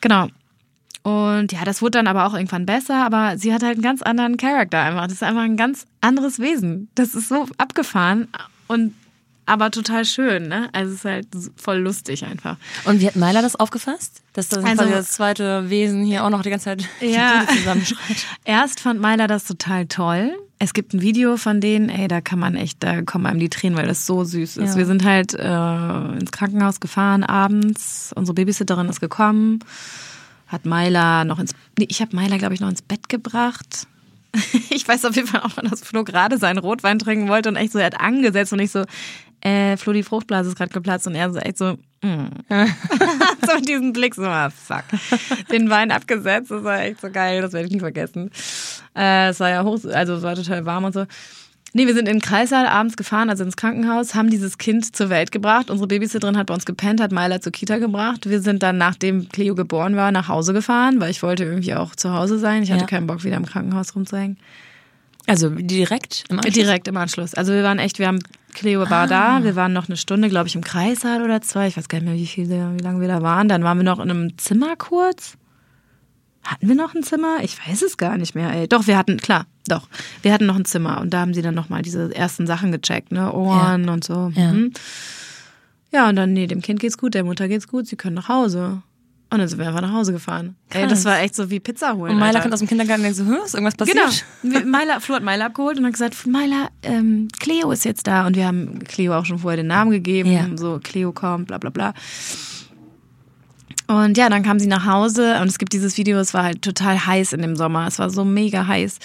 [0.01, 0.29] Genau.
[1.03, 4.03] Und ja, das wurde dann aber auch irgendwann besser, aber sie hat halt einen ganz
[4.03, 5.05] anderen Charakter einfach.
[5.05, 6.91] Das ist einfach ein ganz anderes Wesen.
[6.95, 8.29] Das ist so abgefahren
[8.69, 8.95] und
[9.51, 10.69] aber total schön, ne?
[10.73, 11.27] Also es ist halt
[11.57, 12.57] voll lustig einfach.
[12.85, 14.23] Und wie hat Myla das aufgefasst?
[14.33, 17.45] Dass das Also- quasi das zweite Wesen hier auch noch die ganze Zeit Ja.
[17.49, 18.17] Zusammenschreit.
[18.45, 20.33] Erst fand Myla das total toll.
[20.59, 23.49] Es gibt ein Video von denen, ey, da kann man echt, da kommen einem die
[23.49, 24.71] Tränen, weil das so süß ist.
[24.73, 24.77] Ja.
[24.77, 28.13] Wir sind halt äh, ins Krankenhaus gefahren abends.
[28.15, 29.61] Unsere Babysitterin ist gekommen,
[30.49, 33.87] hat Myla noch ins, nee, ich habe Myla, glaube ich, noch ins Bett gebracht.
[34.71, 37.73] Ich weiß auf jeden Fall auch, dass Flo gerade seinen Rotwein trinken wollte und echt
[37.73, 38.85] so, er hat angesetzt und ich so,
[39.43, 42.27] äh, Flo, die Fruchtblase ist gerade geplatzt und er so echt so, mm.
[43.47, 44.85] so mit diesem Blick so, ah, fuck.
[45.51, 48.31] Den Wein abgesetzt, das war echt so geil, das werde ich nie vergessen.
[48.97, 51.07] Äh, es war ja hoch, also es war total warm und so.
[51.73, 55.09] Nee, wir sind in den Kreissaal abends gefahren, also ins Krankenhaus, haben dieses Kind zur
[55.09, 55.71] Welt gebracht.
[55.71, 58.29] Unsere Babysitterin hat bei uns gepennt, hat Myla zur Kita gebracht.
[58.29, 61.95] Wir sind dann, nachdem Cleo geboren war, nach Hause gefahren, weil ich wollte irgendwie auch
[61.95, 62.65] zu Hause sein.
[62.65, 62.87] Ich hatte Ja.
[62.89, 64.37] keinen Bock, wieder im Krankenhaus rumzuhängen.
[65.27, 66.55] Also direkt im Anschluss?
[66.55, 67.35] Direkt im Anschluss.
[67.35, 68.19] Also wir waren echt, wir haben,
[68.53, 71.69] Cleo war da, wir waren noch eine Stunde, glaube ich, im Kreissaal oder zwei.
[71.69, 73.49] Ich weiß gar nicht mehr, wie viele, wie lange wir da waren.
[73.49, 75.37] Dann waren wir noch in einem Zimmer kurz.
[76.43, 77.39] Hatten wir noch ein Zimmer?
[77.43, 78.67] Ich weiß es gar nicht mehr, ey.
[78.67, 79.89] Doch, wir hatten, klar, doch.
[80.23, 83.13] Wir hatten noch ein Zimmer und da haben sie dann nochmal diese ersten Sachen gecheckt,
[83.13, 83.33] ne?
[83.33, 84.33] Ohren und so.
[84.35, 84.53] Ja.
[84.53, 84.73] Mhm.
[85.93, 88.29] Ja, und dann, nee, dem Kind geht's gut, der Mutter geht's gut, sie können nach
[88.29, 88.83] Hause.
[89.33, 90.57] Und dann sind wir einfach nach Hause gefahren.
[90.71, 92.11] Ey, das war echt so wie Pizza holen.
[92.13, 92.41] Und Myla Alter.
[92.41, 94.25] kommt aus dem Kindergarten und denkt so, "Hä, ist irgendwas passiert?
[94.43, 94.61] Genau.
[94.65, 98.27] Myla, Flo hat Myla abgeholt und hat gesagt, Myla, ähm, Cleo ist jetzt da.
[98.27, 100.33] Und wir haben Cleo auch schon vorher den Namen gegeben.
[100.33, 100.47] Ja.
[100.57, 101.95] So, Cleo kommt, bla bla bla.
[103.87, 106.63] Und ja, dann kam sie nach Hause und es gibt dieses Video, es war halt
[106.63, 107.87] total heiß in dem Sommer.
[107.89, 108.99] Es war so mega heiß.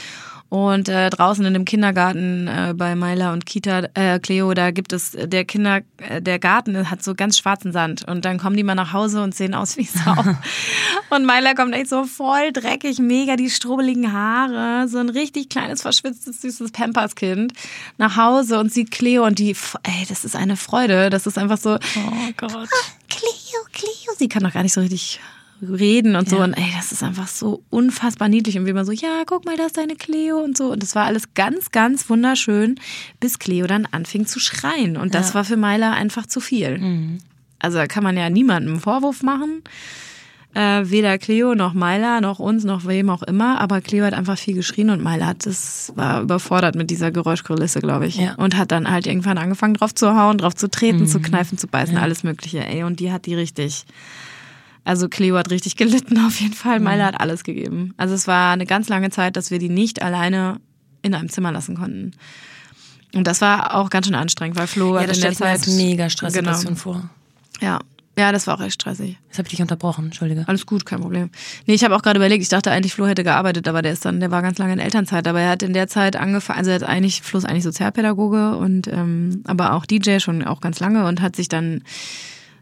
[0.50, 4.94] Und äh, draußen in dem Kindergarten äh, bei Myla und Kita, äh, Cleo, da gibt
[4.94, 8.08] es äh, der Kinder, äh, der Garten hat so ganz schwarzen Sand.
[8.08, 10.16] Und dann kommen die mal nach Hause und sehen aus wie Sau.
[11.10, 15.82] und Myla kommt echt so voll dreckig, mega die strubbeligen Haare, so ein richtig kleines,
[15.82, 17.54] verschwitztes, süßes Pampers-Kind
[17.98, 21.10] nach Hause und sieht Cleo und die, ey, das ist eine Freude.
[21.10, 22.70] Das ist einfach so, Oh Gott.
[23.10, 24.14] Cleo, Cleo.
[24.18, 25.20] Sie kann doch gar nicht so richtig
[25.62, 26.38] reden und so.
[26.38, 26.44] Ja.
[26.44, 28.58] Und ey, das ist einfach so unfassbar niedlich.
[28.58, 30.72] Und wie man so, ja, guck mal, da ist deine Cleo und so.
[30.72, 32.80] Und das war alles ganz, ganz wunderschön,
[33.20, 34.98] bis Cleo dann anfing zu schreien.
[34.98, 35.34] Und das Ja.
[35.36, 37.20] war für Myla einfach zu viel.
[37.60, 39.62] Also da kann man ja niemandem einen Vorwurf machen.
[40.54, 43.60] Äh, weder Cleo noch Myla noch uns noch wem auch immer.
[43.60, 47.82] Aber Cleo hat einfach viel geschrien und Myla hat das war überfordert mit dieser Geräuschkulisse,
[47.82, 48.16] glaube ich.
[48.18, 48.36] Ja.
[48.36, 51.68] Und hat dann halt irgendwann angefangen, drauf zu hauen, drauf zu treten, zu kneifen, zu
[51.68, 52.66] beißen, alles Mögliche.
[52.66, 53.86] Ey, und die hat die richtig.
[54.86, 56.80] Also Cleo hat richtig gelitten auf jeden Fall.
[56.80, 57.94] Myla hat alles gegeben.
[57.98, 60.62] Also es war eine ganz lange Zeit, dass wir die nicht alleine
[61.02, 62.12] in einem Zimmer lassen konnten.
[63.14, 65.50] Und das war auch ganz schön anstrengend, weil Flo Ja, hat das in der Zeit
[65.52, 66.76] als mega Stresssituation Genau.
[66.78, 67.10] vor.
[67.62, 67.80] Ja,
[68.18, 69.18] ja, das war auch echt stressig.
[69.28, 70.46] Jetzt habe ich dich unterbrochen, entschuldige.
[70.48, 71.30] Alles gut, kein Problem.
[71.66, 74.06] Nee, ich habe auch gerade überlegt, ich dachte eigentlich, Flo hätte gearbeitet, aber der ist
[74.06, 76.72] dann, der war ganz lange in Elternzeit, aber er hat in der Zeit angefangen, also
[76.72, 80.80] er hat eigentlich, Flo ist eigentlich Sozialpädagoge und ähm, aber auch DJ schon auch ganz
[80.80, 81.84] lange und hat sich dann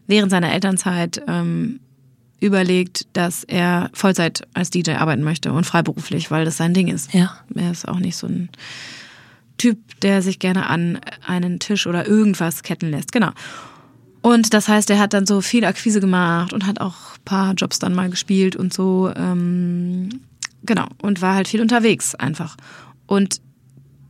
[0.08, 1.80] während seiner Elternzeit ähm,
[2.44, 7.12] überlegt, dass er Vollzeit als DJ arbeiten möchte und freiberuflich, weil das sein Ding ist.
[7.14, 7.38] Ja.
[7.54, 8.50] Er ist auch nicht so ein
[9.56, 13.12] Typ, der sich gerne an einen Tisch oder irgendwas ketten lässt.
[13.12, 13.30] Genau.
[14.20, 17.54] Und das heißt, er hat dann so viel Akquise gemacht und hat auch ein paar
[17.54, 19.12] Jobs dann mal gespielt und so.
[19.14, 20.20] Ähm,
[20.64, 20.86] genau.
[21.00, 22.56] Und war halt viel unterwegs einfach.
[23.06, 23.40] Und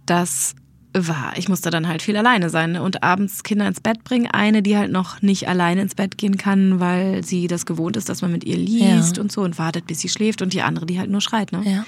[0.07, 0.55] das
[0.97, 2.83] war, ich musste dann halt viel alleine sein ne?
[2.83, 4.29] und abends Kinder ins Bett bringen.
[4.31, 8.09] Eine, die halt noch nicht alleine ins Bett gehen kann, weil sie das gewohnt ist,
[8.09, 9.23] dass man mit ihr liest Ja.
[9.23, 11.51] und so und wartet, bis sie schläft und die andere, die halt nur schreit.
[11.53, 11.63] Ne?
[11.65, 11.85] Ja.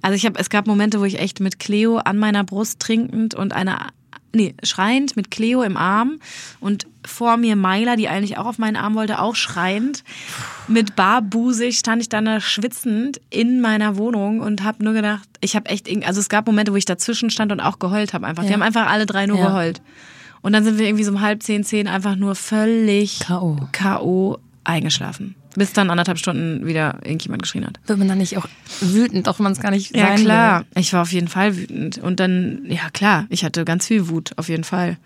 [0.00, 3.34] Also ich habe, es gab Momente, wo ich echt mit Cleo an meiner Brust trinkend
[3.34, 3.88] und einer,
[4.34, 6.18] nee, schreiend mit Cleo im Arm
[6.60, 10.04] und vor mir Myla, die eigentlich auch auf meinen Arm wollte, auch schreiend.
[10.66, 15.56] Mit barbusig stand ich dann da schwitzend in meiner Wohnung und habe nur gedacht, ich
[15.56, 18.42] habe echt, also es gab Momente, wo ich dazwischen stand und auch geheult habe einfach.
[18.42, 18.50] Ja.
[18.50, 19.48] Wir haben einfach alle drei nur Ja.
[19.48, 19.80] geheult.
[20.40, 23.56] Und dann sind wir irgendwie so um halb zehn, zehn einfach nur völlig K.O..
[23.72, 24.38] K.O.
[24.64, 25.34] eingeschlafen.
[25.58, 27.80] Bis dann anderthalb Stunden wieder irgendjemand geschrien hat.
[27.86, 28.46] Wird man dann nicht auch
[28.80, 30.64] wütend, auch wenn man es gar nicht Ja, sein klar.
[30.76, 31.98] Ich war auf jeden Fall wütend.
[31.98, 34.96] Und dann, ja klar, ich hatte ganz viel Wut, auf jeden Fall.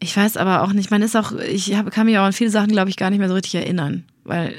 [0.00, 2.50] Ich weiß aber auch nicht, man ist auch, ich hab, kann mich auch an viele
[2.50, 4.04] Sachen, glaube ich, gar nicht mehr so richtig erinnern.
[4.24, 4.52] Weil, äh,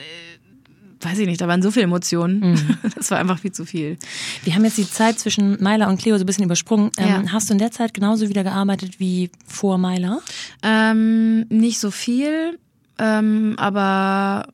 [1.02, 2.40] weiß ich nicht, da waren so viele Emotionen.
[2.52, 2.78] Mhm.
[2.96, 3.92] Das war einfach viel zu viel.
[3.92, 3.98] will.
[4.44, 6.92] Wir haben jetzt die Zeit zwischen Myla und Cleo so ein bisschen übersprungen.
[6.98, 7.32] Ähm, Ja.
[7.32, 10.20] Hast du in der Zeit genauso wieder gearbeitet wie vor Myla?
[10.64, 12.60] Ähm, nicht so viel,
[12.98, 14.48] ähm, aber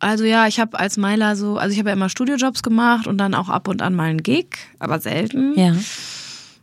[0.00, 3.18] also ja, ich habe als Meiler so, also ich habe ja immer Studiojobs gemacht und
[3.18, 5.58] dann auch ab und an mal einen Gig, aber selten.
[5.58, 5.74] Ja.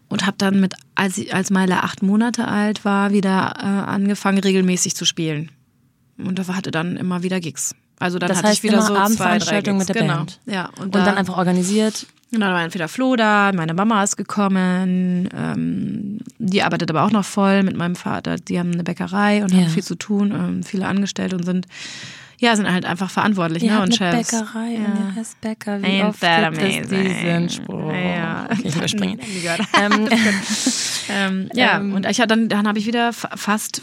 [0.10, 4.40] und habe dann mit, als, ich, als Meile acht Monate alt war, wieder äh, angefangen
[4.40, 5.52] regelmäßig zu spielen.
[6.18, 7.76] Und da hatte dann immer wieder Gigs.
[8.00, 10.16] Also dann Das hatte heißt ich wieder so zwei, drei Abendveranstaltungen mit der genau.
[10.18, 10.40] Band.
[10.46, 12.06] Ja, und, Und da, dann einfach organisiert.
[12.34, 17.12] und dann war entweder Flo da, meine Mama ist gekommen, ähm, die arbeitet aber auch
[17.12, 18.38] noch voll mit meinem Vater.
[18.38, 19.62] Die haben eine Bäckerei und Ja.
[19.62, 21.66] haben viel zu tun, ähm, viele Angestellte und sind,
[22.40, 24.32] ja, sind halt einfach verantwortlich Ihr ne, und Chefs.
[24.32, 24.86] Bäckerei ja.
[24.86, 25.82] und ihr heißt Bäcker.
[25.82, 27.04] Wie Ain't oft that gibt es amazing?
[27.48, 27.92] diesen Spruch?
[27.94, 28.48] Ja.
[28.64, 29.18] Ich überspringe.
[29.82, 30.10] Ähm,
[31.10, 31.94] Ähm, ja, Ähm.
[31.94, 33.82] und ich dann, dann habe ich wieder fa- fast,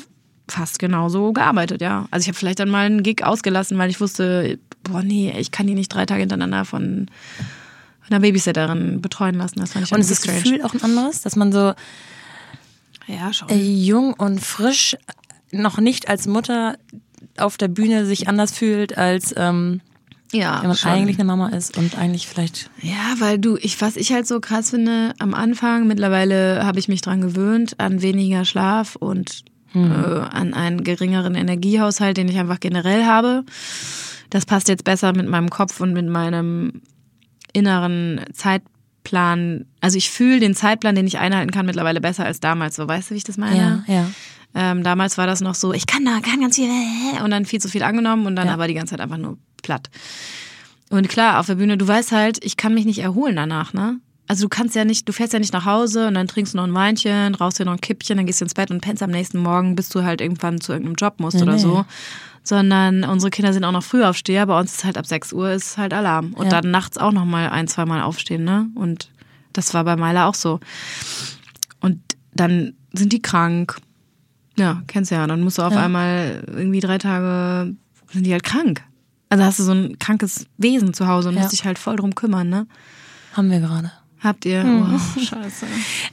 [0.48, 2.06] fast genauso gearbeitet, ja.
[2.10, 5.50] Also ich habe vielleicht dann mal einen Gig ausgelassen, weil ich wusste, boah, nee, ich
[5.50, 7.06] kann die nicht drei Tage hintereinander von
[8.10, 9.58] einer Babysitterin betreuen lassen.
[9.60, 10.42] Das fand ich und ist das strange.
[10.42, 11.72] Gefühl auch ein anderes, dass man so
[13.06, 13.48] Ja, schon.
[13.48, 14.96] äh, jung und frisch
[15.50, 16.76] noch nicht als Mutter
[17.38, 19.80] auf der Bühne sich anders fühlt, als ähm,
[20.32, 20.90] ja, wenn man schon.
[20.90, 22.70] eigentlich eine Mama ist und eigentlich vielleicht.
[22.82, 26.88] Ja, weil du, ich, was ich halt so krass finde, am Anfang, mittlerweile habe ich
[26.88, 29.44] mich dran gewöhnt, an weniger Schlaf und
[29.74, 33.44] äh, an einen geringeren Energiehaushalt, den ich einfach generell habe.
[34.30, 36.82] Das passt jetzt besser mit meinem Kopf und mit meinem
[37.52, 39.66] inneren Zeitplan.
[39.80, 42.76] Also ich fühle den Zeitplan, den ich einhalten kann, mittlerweile besser als damals.
[42.76, 43.84] So, weißt du, wie ich das meine?
[43.86, 44.10] Ja, ja.
[44.54, 46.68] Ähm, damals war das noch so, ich kann da, kann ganz viel
[47.22, 48.54] und dann viel zu viel angenommen und dann Ja.
[48.54, 49.90] aber die ganze Zeit einfach nur platt.
[50.90, 53.98] Und klar, auf der Bühne, du weißt halt, ich kann mich nicht erholen danach, ne?
[54.26, 56.56] Also du kannst ja nicht, du fährst ja nicht nach Hause und dann trinkst du
[56.56, 59.02] noch ein Weinchen, rauchst dir noch ein Kippchen, dann gehst du ins Bett und pennst
[59.02, 61.58] am nächsten Morgen, bis du halt irgendwann zu irgendeinem Job musst oder nee.
[61.58, 61.84] so.
[62.42, 65.76] Sondern unsere Kinder sind auch noch Frühaufsteher, bei uns ist halt ab 6 Uhr ist
[65.78, 66.32] halt Alarm.
[66.34, 66.60] Und Ja.
[66.60, 68.68] dann nachts auch noch mal ein, zwei Mal aufstehen, ne?
[68.74, 69.10] Und
[69.52, 70.60] das war bei Myla auch so.
[71.80, 72.00] Und
[72.34, 73.76] dann sind die krank.
[74.56, 75.26] Ja, kennst du ja.
[75.26, 75.84] Dann musst du auf Ja.
[75.84, 77.74] einmal irgendwie drei Tage,
[78.12, 78.82] sind die halt krank.
[79.30, 81.40] Also hast du so ein krankes Wesen zu Hause und Ja.
[81.42, 82.66] musst dich halt voll drum kümmern, ne?
[83.32, 83.90] Haben wir gerade.
[84.20, 84.62] Habt ihr?
[84.64, 84.94] Mhm.
[85.16, 85.66] Oh, scheiße.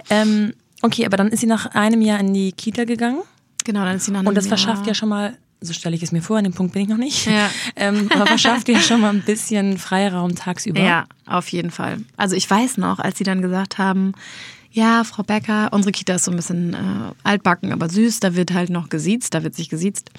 [0.09, 3.19] Ähm, okay, aber dann ist sie nach einem Jahr in die Kita gegangen
[3.63, 5.95] Genau, dann ist sie nach und einem das Jahr- verschafft ja schon mal, so stelle
[5.95, 7.47] ich es mir vor, an dem Punkt bin ich noch nicht, Ja.
[7.75, 10.81] ähm, aber verschafft ja schon mal ein bisschen Freiraum tagsüber.
[10.81, 11.99] Ja, auf jeden Fall.
[12.17, 14.13] Also ich weiß noch, als sie dann gesagt haben,
[14.71, 16.77] ja, Frau Becker, unsere Kita ist so ein bisschen äh,
[17.23, 20.09] altbacken, aber süß, da wird halt noch gesiezt, da wird sich gesiezt.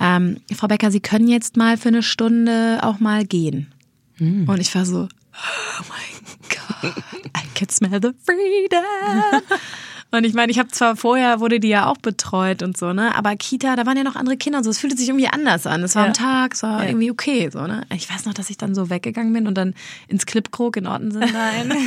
[0.00, 3.72] Ähm, Frau Becker, Sie können jetzt mal für eine Stunde auch mal gehen.
[4.18, 6.94] Und ich war so, oh mein Gott,
[7.36, 9.42] I can smell the freedom.
[10.14, 13.14] Und ich meine, ich habe zwar vorher wurde die ja auch betreut und so, ne?
[13.16, 14.68] Aber Kita, da waren ja noch andere Kinder und so.
[14.68, 15.82] Es fühlte sich irgendwie anders an.
[15.82, 16.08] Es war Ja.
[16.08, 16.90] am Tag, es war Ja.
[16.90, 17.86] irgendwie okay, so, ne?
[17.94, 19.72] Ich weiß noch, dass ich dann so weggegangen bin und dann
[20.08, 21.72] ins Clipkrog in Ottensen rein.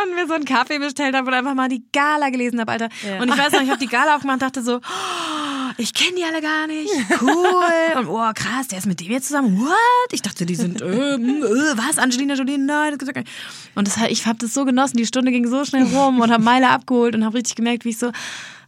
[0.00, 2.88] und mir so einen Kaffee bestellt habe und einfach mal die Gala gelesen habe, Alter.
[3.06, 3.20] Ja.
[3.20, 6.16] Und ich weiß noch, ich habe die Gala aufgemacht und dachte so, oh, ich kenne
[6.16, 6.90] die alle gar nicht.
[7.20, 7.98] Cool.
[7.98, 9.58] Und oh, krass, der ist mit dem jetzt zusammen.
[9.58, 10.12] What?
[10.12, 11.98] Ich dachte, die sind, äh, äh, was?
[11.98, 12.58] Angelina Jolie?
[12.58, 13.32] Nein, das gibt's gar nicht.
[13.74, 14.96] Und das, ich habe das so genossen.
[14.96, 17.90] Die Stunde ging so schnell rum und habe Meile abgeholt und habe richtig gemerkt, wie
[17.90, 18.12] ich so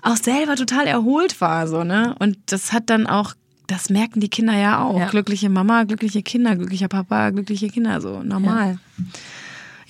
[0.03, 2.14] auch selber total erholt war, so, ne?
[2.18, 3.35] Und das hat dann auch
[3.66, 4.99] das merken die Kinder ja auch.
[4.99, 5.09] Ja.
[5.09, 8.79] Glückliche Mama, glückliche Kinder, glücklicher Papa, glückliche Kinder, so normal.
[8.99, 9.05] Ja,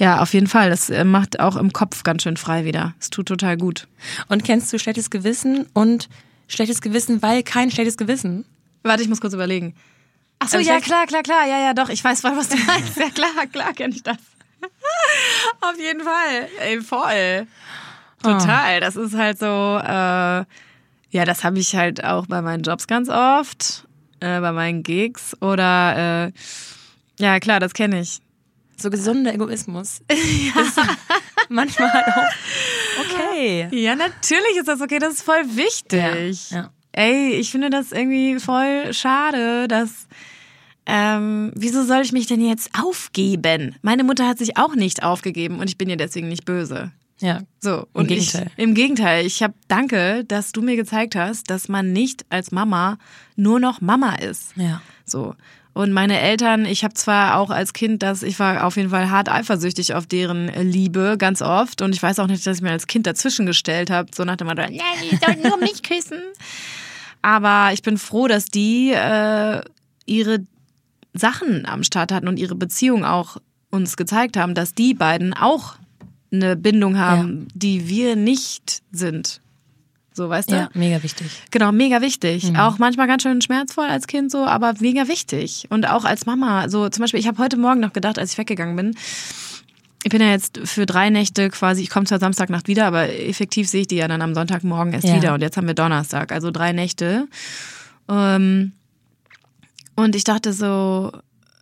[0.01, 0.71] auf jeden Fall.
[0.71, 2.95] Das äh, macht auch im Kopf ganz schön frei wieder.
[3.01, 3.87] Es tut total gut.
[4.29, 6.09] Und kennst du schlechtes Gewissen und
[6.49, 8.45] schlechtes Gewissen, weil kein schlechtes Gewissen?
[8.83, 9.75] Warte, ich muss kurz überlegen.
[10.41, 11.47] Ach so, Also ja, klar, klar, klar.
[11.47, 11.89] Ja, ja, doch.
[11.89, 12.97] Ich weiß voll, was du meinst.
[12.97, 14.17] Ja, klar, klar, kenne ich das.
[15.61, 16.49] Auf jeden Fall.
[16.61, 17.47] Ey, voll.
[18.23, 18.81] Total.
[18.81, 20.45] Das ist halt so, äh,
[21.11, 23.87] ja, das habe ich halt auch bei meinen Jobs ganz oft,
[24.21, 26.33] äh, bei meinen Gigs oder, äh,
[27.23, 28.21] ja, klar, das kenne ich.
[28.77, 30.01] So gesunder Egoismus.
[30.09, 30.81] Ist,
[31.49, 33.69] manchmal halt auch okay.
[33.71, 36.51] Ja, natürlich ist das okay, das ist voll wichtig.
[36.51, 36.71] Ja, ja.
[36.93, 40.07] Ey, ich finde das irgendwie voll schade, dass.
[40.87, 43.75] Ähm, wieso soll ich mich denn jetzt aufgeben?
[43.81, 46.93] Meine Mutter hat sich auch nicht aufgegeben und ich bin ihr deswegen nicht böse.
[47.21, 47.41] Ja.
[47.61, 48.51] So, und Gegenteil.
[48.55, 49.25] Ich, im Gegenteil.
[49.25, 52.99] Ich habe danke, dass du mir gezeigt hast, dass man nicht als Mama
[53.35, 54.55] nur noch Mama ist.
[54.57, 54.83] Ja.
[55.07, 55.35] So.
[55.75, 59.11] Und meine Eltern, ich habe zwar auch als Kind das, ich war auf jeden Fall
[59.11, 61.83] hart eifersüchtig auf deren Liebe, ganz oft.
[61.83, 64.37] Und ich weiß auch nicht, dass ich mir als Kind dazwischen gestellt habe, so nach
[64.37, 66.21] dem Motto, ja, die soll nur mich küssen.
[67.23, 69.63] Aber ich bin froh, dass die äh,
[70.07, 70.45] ihre
[71.13, 73.39] Sachen am Start hatten und ihre Beziehung auch
[73.71, 75.75] uns gezeigt haben, dass die beiden auch
[76.33, 79.41] eine Bindung haben, die wir nicht sind.
[80.17, 80.55] So, weißt du?
[80.55, 81.27] Ja, mega wichtig.
[81.51, 82.57] Genau, mega wichtig.
[82.57, 85.67] Auch manchmal ganz schön schmerzvoll als Kind so, aber mega wichtig.
[85.71, 86.69] Und auch als Mama.
[86.69, 88.97] So zum Beispiel, ich habe heute Morgen noch gedacht, als ich weggegangen bin,
[90.05, 93.69] ich bin ja jetzt für drei Nächte quasi, ich komme zwar Samstagnacht wieder, aber effektiv
[93.69, 95.17] sehe ich die ja dann am Sonntagmorgen erst Ja.
[95.17, 95.35] wieder.
[95.35, 97.27] Und jetzt haben wir Donnerstag, also drei Nächte.
[98.09, 98.73] Ähm,
[99.97, 101.11] und ich dachte so,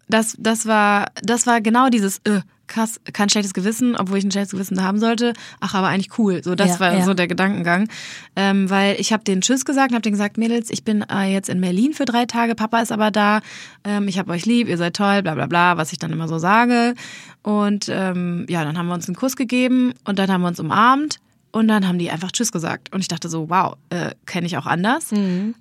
[0.09, 4.31] das, das war, das war genau dieses, äh, krass, kein schlechtes Gewissen, obwohl ich ein
[4.31, 5.35] schlechtes Gewissen haben sollte.
[5.61, 6.43] Ach, aber eigentlich cool.
[6.43, 7.05] So, das Ja, war ja.
[7.05, 7.89] so der Gedankengang.
[8.35, 11.33] Ähm, weil ich habe den Tschüss gesagt und habe denen gesagt, Mädels, ich bin äh,
[11.33, 13.41] jetzt in Berlin für drei Tage, Papa ist aber da,
[13.85, 16.29] ähm, ich habe euch lieb, ihr seid toll, bla bla bla, was ich dann immer
[16.29, 16.95] so sage.
[17.43, 20.61] Und ähm, ja, dann haben wir uns einen Kuss gegeben und dann haben wir uns
[20.61, 21.19] umarmt.
[21.55, 22.95] Und dann haben die einfach Tschüss gesagt.
[22.95, 25.11] Und ich dachte so, wow, äh, kenne ich auch anders.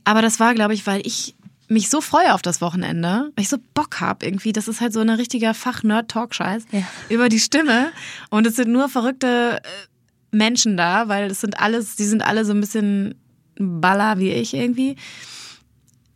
[0.06, 1.36] Aber das war, glaube ich, weil ich
[1.72, 4.52] mich so freue auf das Wochenende, weil ich so Bock hab irgendwie.
[4.52, 6.82] Das ist halt so ein richtiger Fach-Nerd-Talk-Scheiß Ja.
[7.10, 7.92] über die Stimme.
[8.30, 12.44] Und es sind nur verrückte äh, Menschen da, weil es sind alles, die sind alle
[12.46, 13.16] so ein bisschen
[13.58, 14.96] baller wie ich irgendwie.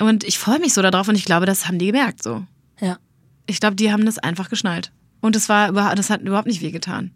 [0.01, 2.43] Und ich freue mich so darauf und ich glaube, das haben die gemerkt so.
[2.81, 2.97] Ja.
[3.45, 4.91] Ich glaube, die haben das einfach geschnallt.
[5.21, 7.11] Und es war überhaupt, das hat überhaupt nicht wehgetan.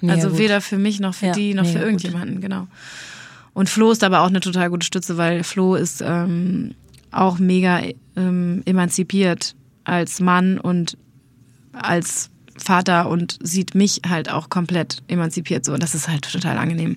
[0.00, 0.38] Mega also gut.
[0.38, 1.86] weder für mich noch für Ja, die noch für mega gut.
[2.04, 2.68] irgendjemanden, genau.
[3.52, 6.74] Und Flo ist aber auch eine total gute Stütze, weil Flo ist ähm,
[7.10, 7.80] auch mega
[8.16, 9.54] ähm, emanzipiert
[9.84, 10.96] als Mann und
[11.72, 15.72] als Vater und sieht mich halt auch komplett emanzipiert so.
[15.72, 16.96] Und das ist halt total angenehm.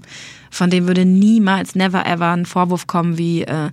[0.51, 3.72] Von dem würde niemals, never ever ein Vorwurf kommen wie, äh,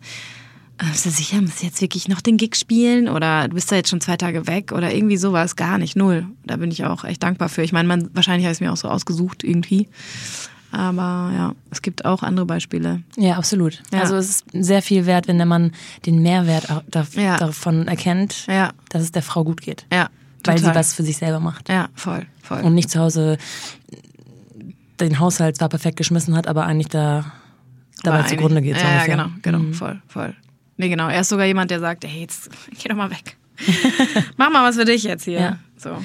[0.78, 3.76] bist du sicher, musst du jetzt wirklich noch den Gig spielen oder du bist da
[3.76, 6.26] jetzt schon zwei Tage weg oder irgendwie sowas, gar nicht, null.
[6.44, 7.62] Da bin ich auch echt dankbar für.
[7.62, 9.88] Ich meine, wahrscheinlich habe ich es mir auch so ausgesucht irgendwie.
[10.72, 13.02] Aber ja, es gibt auch andere Beispiele.
[13.16, 13.82] Ja, absolut.
[13.92, 14.00] Ja.
[14.00, 15.72] Also es ist sehr viel wert, wenn der Mann
[16.06, 17.36] den Mehrwert da, Ja.
[17.38, 18.70] davon erkennt, Ja.
[18.88, 19.86] dass es der Frau gut geht.
[19.92, 20.08] Ja,
[20.44, 20.76] Weil sie total.
[20.78, 21.68] was für sich selber macht.
[21.68, 22.60] Ja, voll, voll.
[22.62, 23.36] Und nicht zu Hause
[25.00, 27.32] den Haushalt zwar perfekt geschmissen hat, aber eigentlich da
[28.02, 28.76] dabei Aber zugrunde geht.
[28.76, 30.34] Ja, genau, genau, voll, voll.
[30.76, 31.08] Nee, genau.
[31.08, 32.48] Er ist sogar jemand, der sagt, hey, jetzt
[32.82, 33.36] geh doch mal weg.
[34.36, 35.58] Mach mal was für dich jetzt hier.
[35.82, 35.96] So.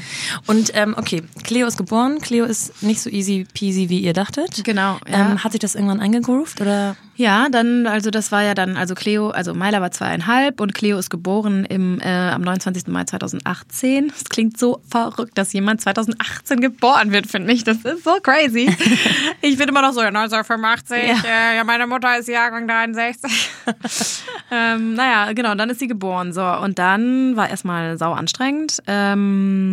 [0.47, 2.19] Und ähm, okay, Cleo ist geboren.
[2.19, 4.63] Cleo ist nicht so easy peasy, wie ihr dachtet.
[4.63, 5.31] Genau, ja.
[5.31, 6.95] Ähm, hat sich das irgendwann eingegroovt oder?
[7.17, 10.97] Ja, dann, also das war ja dann, also Cleo, also Myla war zweieinhalb und Cleo
[10.97, 12.87] ist geboren im, äh, am 29.
[12.87, 14.09] Mai 2018.
[14.09, 17.63] Das klingt so verrückt, dass jemand 2018 geboren wird, finde ich.
[17.63, 18.69] Das ist so crazy.
[19.41, 23.49] ich bin immer noch so, ja, 1985, ja, äh, ja meine Mutter ist Jahrgang 63.
[24.51, 26.33] ähm, naja, genau, dann ist sie geboren.
[26.33, 28.79] So, und dann war erstmal sau anstrengend.
[28.87, 29.64] Ähm,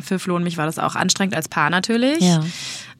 [0.00, 2.20] für Flo und mich war das auch anstrengend als Paar natürlich.
[2.20, 2.42] Ja.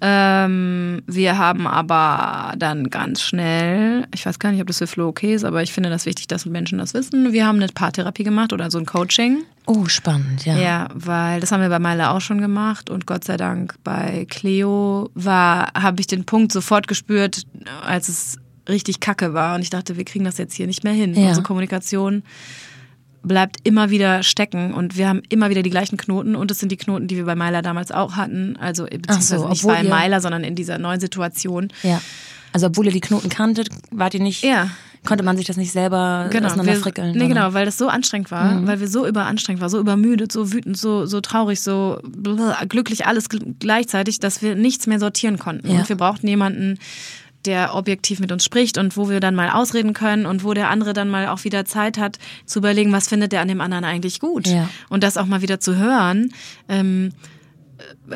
[0.00, 5.08] Ähm, wir haben aber dann ganz schnell, ich weiß gar nicht, ob das für Flo
[5.08, 7.32] okay ist, aber ich finde das wichtig, dass Menschen das wissen.
[7.32, 9.38] Wir haben eine Paartherapie gemacht oder so ein Coaching.
[9.66, 10.56] Oh, spannend, ja.
[10.56, 14.24] Ja, weil das haben wir bei Meile auch schon gemacht und Gott sei Dank bei
[14.30, 17.42] Cleo war, habe ich den Punkt sofort gespürt,
[17.84, 18.38] als es
[18.68, 21.14] richtig kacke war und ich dachte, wir kriegen das jetzt hier nicht mehr hin.
[21.14, 21.28] Ja.
[21.28, 22.22] Unsere Kommunikation
[23.22, 26.70] bleibt immer wieder stecken und wir haben immer wieder die gleichen Knoten und es sind
[26.72, 28.56] die Knoten, die wir bei Meiler damals auch hatten.
[28.58, 31.68] Also beziehungsweise nicht obwohl bei Meiler, sondern in dieser neuen Situation.
[31.82, 32.00] Ja.
[32.52, 34.70] Also obwohl ihr die Knoten kanntet, wart ihr nicht, Ja.
[35.04, 37.12] konnte man sich das nicht selber Genau, auseinander wir, frickeln.
[37.16, 40.52] nee, genau, weil das so anstrengend war, weil wir so überanstrengt waren, so übermüdet, so
[40.52, 42.00] wütend, so, so traurig, so
[42.68, 45.70] glücklich, alles gl- gleichzeitig, dass wir nichts mehr sortieren konnten.
[45.70, 45.80] Ja.
[45.80, 46.78] Und wir brauchten jemanden,
[47.48, 50.68] der objektiv mit uns spricht und wo wir dann mal ausreden können und wo der
[50.68, 53.84] andere dann mal auch wieder Zeit hat zu überlegen, was findet der an dem anderen
[53.84, 54.46] eigentlich gut.
[54.46, 54.68] Ja.
[54.90, 56.30] Und das auch mal wieder zu hören.
[56.68, 57.12] Ähm,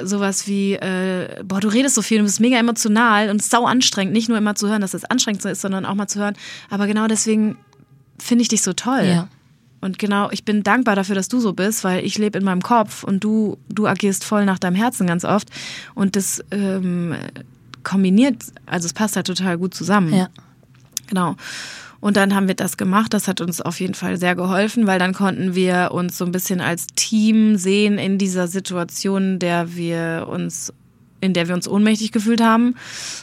[0.04, 4.12] sowas wie, äh, boah, du redest so viel, du bist mega emotional und sau anstrengend.
[4.12, 6.34] Nicht nur immer zu hören, dass es anstrengend so ist, sondern auch mal zu hören.
[6.68, 7.56] Aber genau deswegen
[8.18, 9.06] finde ich dich so toll.
[9.06, 9.28] Ja.
[9.80, 12.62] Und genau, ich bin dankbar dafür, dass du so bist, weil ich lebe in meinem
[12.62, 15.48] Kopf und du, du agierst voll nach deinem Herzen ganz oft.
[15.94, 17.16] Und das ähm,
[17.82, 18.36] kombiniert,
[18.66, 20.14] also es passt halt total gut zusammen.
[20.14, 20.28] Ja.
[21.08, 21.36] Genau.
[22.00, 23.14] Und dann haben wir das gemacht.
[23.14, 26.32] Das hat uns auf jeden Fall sehr geholfen, weil dann konnten wir uns so ein
[26.32, 30.72] bisschen als Team sehen in dieser Situation, der wir uns
[31.22, 32.74] in der wir uns ohnmächtig gefühlt haben.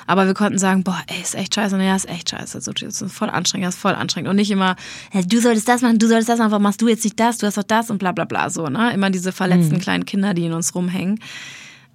[0.07, 1.75] Aber wir konnten sagen, boah, ey, ist echt scheiße.
[1.75, 2.61] Und ja, ist echt scheiße.
[2.61, 4.29] So, das ist voll anstrengend, das ist voll anstrengend.
[4.29, 4.77] Und nicht immer,
[5.11, 7.39] hey, du solltest das machen, du solltest das machen, warum machst du jetzt nicht das,
[7.39, 8.49] du hast doch das und bla bla bla.
[8.49, 8.93] So, ne?
[8.93, 11.19] Immer diese verletzten kleinen Kinder, die in uns rumhängen.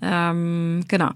[0.02, 1.12] Ähm, genau.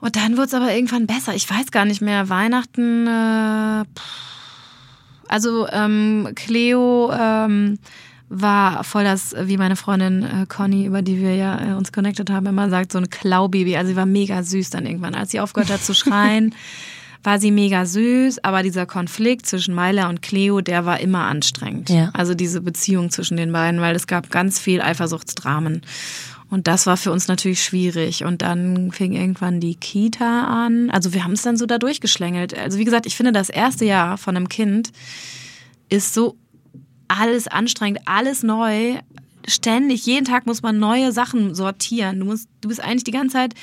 [0.00, 1.34] Und dann wurde es aber irgendwann besser.
[1.34, 2.28] Ich weiß gar nicht mehr.
[2.28, 3.84] Weihnachten, äh,
[5.28, 7.78] also ähm, Cleo ähm,
[8.28, 12.30] war voll das, wie meine Freundin äh, Conny, über die wir ja äh, uns connected
[12.30, 13.76] haben, immer sagt, so ein Klaubaby.
[13.76, 15.14] Also sie war mega süß dann irgendwann.
[15.14, 16.54] Als sie aufgehört hat zu schreien,
[17.22, 21.90] war sie mega süß, aber dieser Konflikt zwischen Myla und Cleo, der war immer anstrengend.
[21.90, 22.10] Ja.
[22.12, 25.82] Also diese Beziehung zwischen den beiden, weil es gab ganz viel Eifersuchtsdramen.
[26.50, 28.24] Und das war für uns natürlich schwierig.
[28.24, 30.90] Und dann fing irgendwann die Kita an.
[30.90, 32.56] Also wir haben es dann so da durchgeschlängelt.
[32.56, 34.90] Also wie gesagt, ich finde, das erste Jahr von einem Kind
[35.88, 36.36] ist so
[37.06, 38.98] alles anstrengend, alles neu.
[39.46, 42.20] Ständig, jeden Tag muss man neue Sachen sortieren.
[42.20, 43.54] Du, musst, du bist eigentlich die ganze Zeit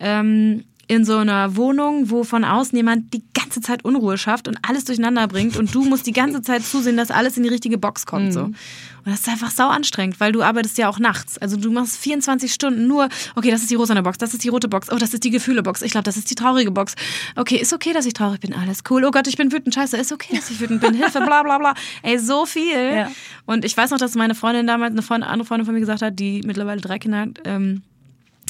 [0.00, 4.58] ähm, in so einer Wohnung, wo von außen jemand die ganze Zeit Unruhe schafft und
[4.62, 7.76] alles durcheinander bringt und du musst die ganze Zeit zusehen, dass alles in die richtige
[7.76, 8.32] Box kommt.
[8.32, 8.44] So.
[8.44, 8.56] Und
[9.04, 11.38] das ist einfach sau anstrengend, weil du arbeitest ja auch nachts.
[11.38, 14.48] Also du machst 24 Stunden nur, okay, das ist die rosane Box, das ist die
[14.48, 16.94] rote Box, oh, das ist die Gefühle-Box, ich glaube, das ist die traurige Box.
[17.36, 19.04] Okay, ist okay, dass ich traurig bin, alles cool.
[19.04, 21.58] Oh Gott, ich bin wütend, scheiße, ist okay, dass ich wütend bin, Hilfe, bla bla
[21.58, 21.74] bla.
[22.02, 22.94] Ey, so viel.
[22.94, 23.10] Ja.
[23.46, 26.02] Und ich weiß noch, dass meine Freundin damals, eine Freundin, andere Freundin von mir gesagt
[26.02, 27.82] hat, die mittlerweile drei Kinder hat, ähm,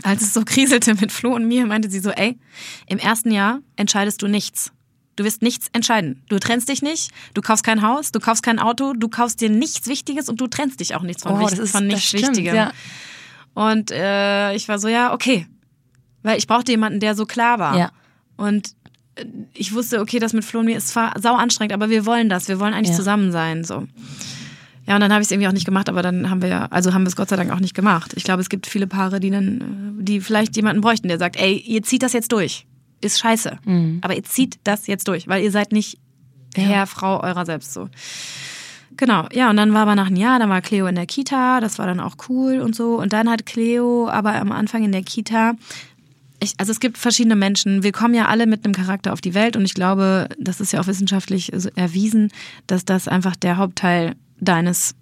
[0.05, 2.39] als es so kriselte mit Flo und mir, meinte sie so, ey,
[2.87, 4.73] im ersten Jahr entscheidest du nichts.
[5.17, 6.23] Du wirst nichts entscheiden.
[6.29, 9.51] Du trennst dich nicht, du kaufst kein Haus, du kaufst kein Auto, du kaufst dir
[9.51, 12.05] nichts Wichtiges und du trennst dich auch nichts von, Oh, Wicht- das ist- von nichts
[12.05, 12.55] stimmt, Wichtigem.
[12.55, 12.73] ja.
[13.55, 15.47] Und äh, ich war so, ja, okay.
[16.23, 17.77] Weil ich brauchte jemanden, der so klar war.
[17.77, 17.91] Ja.
[18.37, 18.75] Und
[19.17, 22.07] äh, ich wusste, okay, das mit Flo und mir ist zwar sau anstrengend, aber wir
[22.07, 22.47] wollen das.
[22.47, 22.97] Wir wollen eigentlich Ja.
[22.97, 23.65] zusammen sein.
[23.65, 23.89] So.
[24.89, 26.67] Ja, und dann habe ich es irgendwie auch nicht gemacht, aber dann haben wir ja,
[26.71, 28.15] also haben wir es Gott sei Dank auch nicht gemacht.
[28.17, 31.37] Ich glaube, es gibt viele Paare, die dann, äh, die vielleicht jemanden bräuchten, der sagt,
[31.37, 32.67] ey, ihr zieht das jetzt durch.
[33.03, 33.59] Ist scheiße.
[34.01, 35.99] Aber ihr zieht das jetzt durch, weil ihr seid nicht
[36.55, 37.91] Herr, Frau eurer selbst so.
[38.97, 41.61] Genau, ja, und dann war aber nach einem Jahr, dann war Cleo in der Kita,
[41.61, 42.99] das war dann auch cool und so.
[42.99, 45.53] Und dann hat Cleo aber am Anfang in der Kita,
[46.41, 49.35] ich, also es gibt verschiedene Menschen, wir kommen ja alle mit einem Charakter auf die
[49.35, 52.33] Welt und ich glaube, das ist ja auch wissenschaftlich so erwiesen,
[52.67, 54.95] dass das einfach der Hauptteil deines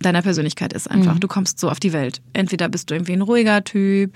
[0.00, 1.18] deiner Persönlichkeit ist einfach.
[1.18, 2.22] Du kommst so auf die Welt.
[2.32, 4.14] Entweder bist du irgendwie ein ruhiger Typ,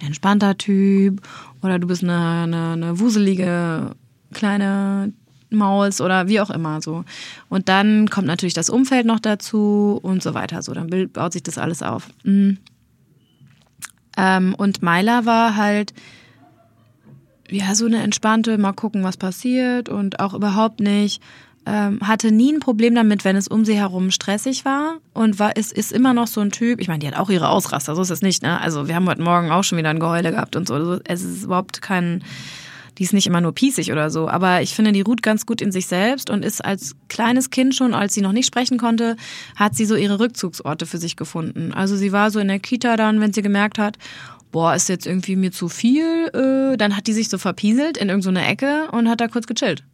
[0.00, 1.22] ein entspannter Typ
[1.62, 3.94] oder du bist eine, eine, eine wuselige
[4.34, 5.12] kleine
[5.50, 7.04] Maus oder wie auch immer so.
[7.48, 10.62] Und dann kommt natürlich das Umfeld noch dazu und so weiter.
[10.62, 12.08] So, dann baut sich das alles auf.
[12.24, 12.58] Mhm.
[14.16, 15.94] Ähm, und Myla war halt
[17.50, 21.22] ja so eine entspannte, mal gucken, was passiert und auch überhaupt nicht
[21.66, 25.56] ähm, hatte nie ein Problem damit, wenn es um sie herum stressig war und war
[25.56, 26.80] ist, ist immer noch so ein Typ.
[26.80, 28.42] Ich meine, die hat auch ihre Ausraster, so ist es nicht.
[28.42, 28.60] Ne?
[28.60, 30.74] Also wir haben heute Morgen auch schon wieder ein Geheule gehabt und so.
[30.74, 32.24] Also Es ist überhaupt kein,
[32.98, 34.28] die ist nicht immer nur pießig oder so.
[34.28, 37.74] Aber ich finde, die ruht ganz gut in sich selbst und ist als kleines Kind
[37.74, 39.16] schon, als sie noch nicht sprechen konnte,
[39.54, 41.72] hat sie so ihre Rückzugsorte für sich gefunden.
[41.72, 43.98] Also sie war so in der Kita dann, wenn sie gemerkt hat,
[44.50, 48.08] boah, ist jetzt irgendwie mir zu viel, äh, dann hat die sich so verpieselt in
[48.08, 49.84] irgendeine Ecke und hat da kurz gechillt.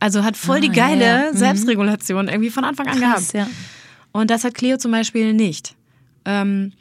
[0.00, 1.32] Also hat voll die Ah, geile ja, ja.
[1.32, 1.36] Mhm.
[1.36, 3.14] Selbstregulation irgendwie von Anfang an gehabt.
[3.16, 3.48] Krass, ja.
[4.12, 5.74] Und das hat Cleo zum Beispiel nicht.
[6.24, 6.72] Ähm,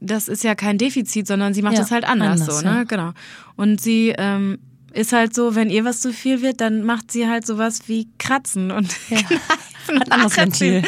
[0.00, 2.74] das ist ja kein Defizit, sondern sie macht Ja, das halt anders, anders, so, ne?
[2.76, 2.84] ja.
[2.84, 3.12] Genau.
[3.56, 4.58] Und sie ähm,
[4.92, 8.08] ist halt so, wenn ihr was zu viel wird, dann macht sie halt sowas wie
[8.18, 10.36] kratzen und kneifen und.
[10.36, 10.82] Ventil.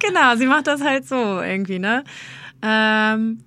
[0.00, 2.04] Genau, sie macht das halt so irgendwie, ne?
[2.62, 3.38] Ähm,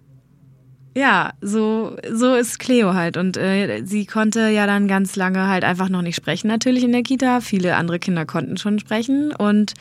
[0.98, 3.18] ja, so, so ist Cleo halt.
[3.18, 6.92] Und äh, sie konnte ja dann ganz lange halt einfach noch nicht sprechen, natürlich in
[6.92, 7.40] der Kita.
[7.40, 9.32] Viele andere Kinder konnten schon sprechen.
[9.32, 9.76] Und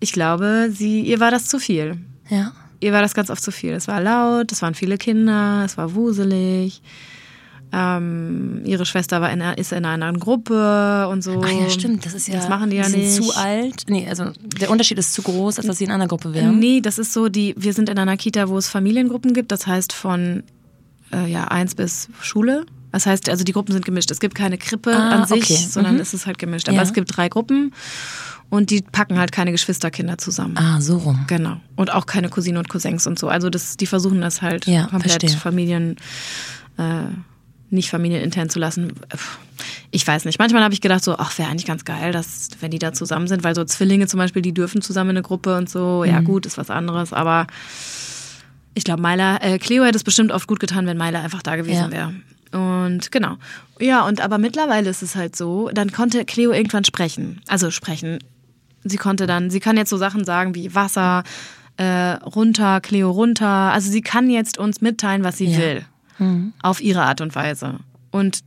[0.00, 1.98] ich glaube, sie, ihr war das zu viel.
[2.28, 2.52] Ja.
[2.80, 3.72] Ihr war das ganz oft zu viel.
[3.72, 6.82] Es war laut, es waren viele Kinder, es war wuselig.
[7.72, 11.40] Ähm, ihre Schwester war in, ist in einer anderen Gruppe und so.
[11.42, 12.06] Ah ja, stimmt.
[12.06, 12.34] Das ist ja.
[12.34, 13.14] Das machen die ja sind nicht.
[13.14, 13.84] zu alt.
[13.88, 16.58] Nee, also der Unterschied ist zu groß, als dass sie in einer Gruppe wären.
[16.58, 19.66] Nee, das ist so, die, wir sind in einer Kita, wo es Familiengruppen gibt, das
[19.66, 20.42] heißt von
[21.12, 22.66] äh, ja, eins bis Schule.
[22.92, 24.10] Das heißt, also die Gruppen sind gemischt.
[24.10, 25.66] Es gibt keine Krippe Ah, an sich, okay.
[25.68, 26.00] sondern Mhm.
[26.00, 26.68] es ist halt gemischt.
[26.68, 26.82] Aber Ja.
[26.82, 27.72] es gibt drei Gruppen
[28.48, 30.56] und die packen halt keine Geschwisterkinder zusammen.
[30.56, 31.24] Ah, so rum.
[31.26, 31.60] Genau.
[31.74, 33.28] Und auch keine Cousinen und Cousins und so.
[33.28, 35.36] Also das, die versuchen das halt Ja, komplett verstehe.
[35.38, 35.96] Familien,
[36.78, 37.02] äh,
[37.68, 38.92] nicht familienintern zu lassen.
[39.90, 40.38] Ich weiß nicht.
[40.38, 43.26] Manchmal habe ich gedacht so, ach, wäre eigentlich ganz geil, dass, wenn die da zusammen
[43.26, 46.04] sind, weil so Zwillinge zum Beispiel, die dürfen zusammen in eine Gruppe und so.
[46.04, 46.24] Ja, Mhm.
[46.24, 47.46] gut, ist was anderes, aber
[48.76, 51.56] ich glaube, Myla, äh, Cleo hätte es bestimmt oft gut getan, wenn Myla einfach da
[51.56, 51.90] gewesen Ja.
[51.90, 52.14] wäre.
[52.52, 53.36] Und genau.
[53.80, 57.40] Ja, und aber mittlerweile ist es halt so, dann konnte Cleo irgendwann sprechen.
[57.48, 58.18] Also sprechen.
[58.84, 61.24] Sie konnte dann, sie kann jetzt so Sachen sagen wie Wasser,
[61.78, 63.46] äh, runter, Cleo runter.
[63.48, 65.58] Also sie kann jetzt uns mitteilen, was sie Ja.
[65.58, 65.84] will.
[66.62, 67.74] auf ihre Art und Weise.
[68.10, 68.40] Und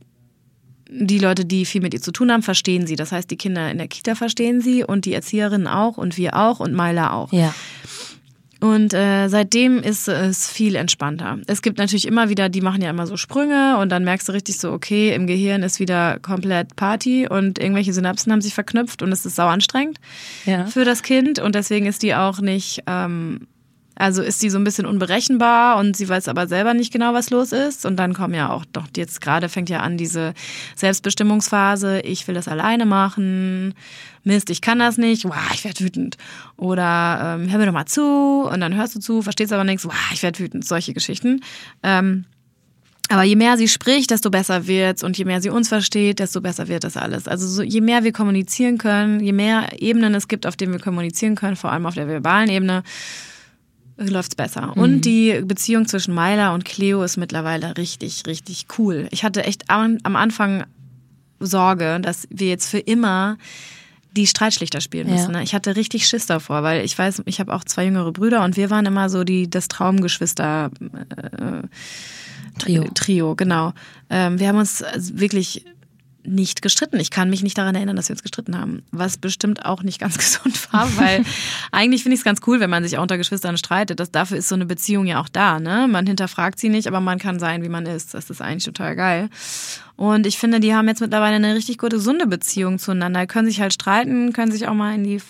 [0.90, 2.96] die Leute, die viel mit ihr zu tun haben, verstehen sie.
[2.96, 6.34] Das heißt, die Kinder in der Kita verstehen sie und die Erzieherinnen auch und wir
[6.36, 7.32] auch und Myla auch.
[7.32, 7.54] Ja.
[8.60, 11.38] Und äh, seitdem ist es viel entspannter.
[11.46, 14.32] Es gibt natürlich immer wieder, die machen ja immer so Sprünge und dann merkst du
[14.32, 19.02] richtig so, okay, im Gehirn ist wieder komplett Party und irgendwelche Synapsen haben sich verknüpft
[19.02, 19.98] und es ist sau anstrengend
[20.44, 20.66] Ja.
[20.66, 23.46] für das Kind und deswegen ist die auch nicht, ähm,
[24.00, 27.28] also ist die so ein bisschen unberechenbar und sie weiß aber selber nicht genau, was
[27.28, 27.84] los ist.
[27.84, 30.32] Und dann kommen ja auch doch jetzt gerade fängt ja an diese
[30.74, 32.00] Selbstbestimmungsphase.
[32.00, 33.74] Ich will das alleine machen.
[34.24, 35.26] Mist, ich kann das nicht.
[35.26, 36.16] Wow, ich werde wütend.
[36.56, 38.48] Oder ähm, hör mir doch mal zu.
[38.50, 39.84] Und dann hörst du zu, verstehst aber nichts.
[39.84, 40.64] Wow, ich werde wütend.
[40.64, 41.42] Solche Geschichten.
[41.82, 42.24] Ähm,
[43.10, 46.40] aber je mehr sie spricht, desto besser wird's und je mehr sie uns versteht, desto
[46.40, 47.28] besser wird das alles.
[47.28, 50.80] Also so, je mehr wir kommunizieren können, je mehr Ebenen es gibt, auf denen wir
[50.80, 52.82] kommunizieren können, vor allem auf der verbalen Ebene,
[54.08, 54.76] läuft's besser.
[54.76, 59.08] Und die Beziehung zwischen Myla und Cleo ist mittlerweile richtig, richtig cool.
[59.10, 60.64] Ich hatte echt am, am Anfang
[61.38, 63.36] Sorge, dass wir jetzt für immer
[64.16, 65.14] die Streitschlichter spielen Ja.
[65.14, 65.32] müssen.
[65.32, 65.42] Ne?
[65.42, 68.56] Ich hatte richtig Schiss davor, weil ich weiß, ich habe auch zwei jüngere Brüder und
[68.56, 70.70] wir waren immer so die das Traumgeschwister
[72.58, 72.84] Trio.
[72.94, 73.72] Trio, genau.
[74.10, 75.64] Ähm, wir haben uns also wirklich
[76.30, 76.98] nicht gestritten.
[77.00, 78.82] Ich kann mich nicht daran erinnern, dass wir uns gestritten haben.
[78.90, 81.24] Was bestimmt auch nicht ganz gesund war, weil
[81.72, 84.00] eigentlich finde ich es ganz cool, wenn man sich auch unter Geschwistern streitet.
[84.00, 85.60] Das, dafür ist so eine Beziehung ja auch da.
[85.60, 85.86] Ne?
[85.88, 88.14] Man hinterfragt sie nicht, aber man kann sein, wie man ist.
[88.14, 89.28] Das ist eigentlich total geil.
[89.96, 93.26] Und ich finde, die haben jetzt mittlerweile eine richtig gute, gesunde Beziehung zueinander.
[93.26, 95.20] Können sich halt streiten, können sich auch mal in die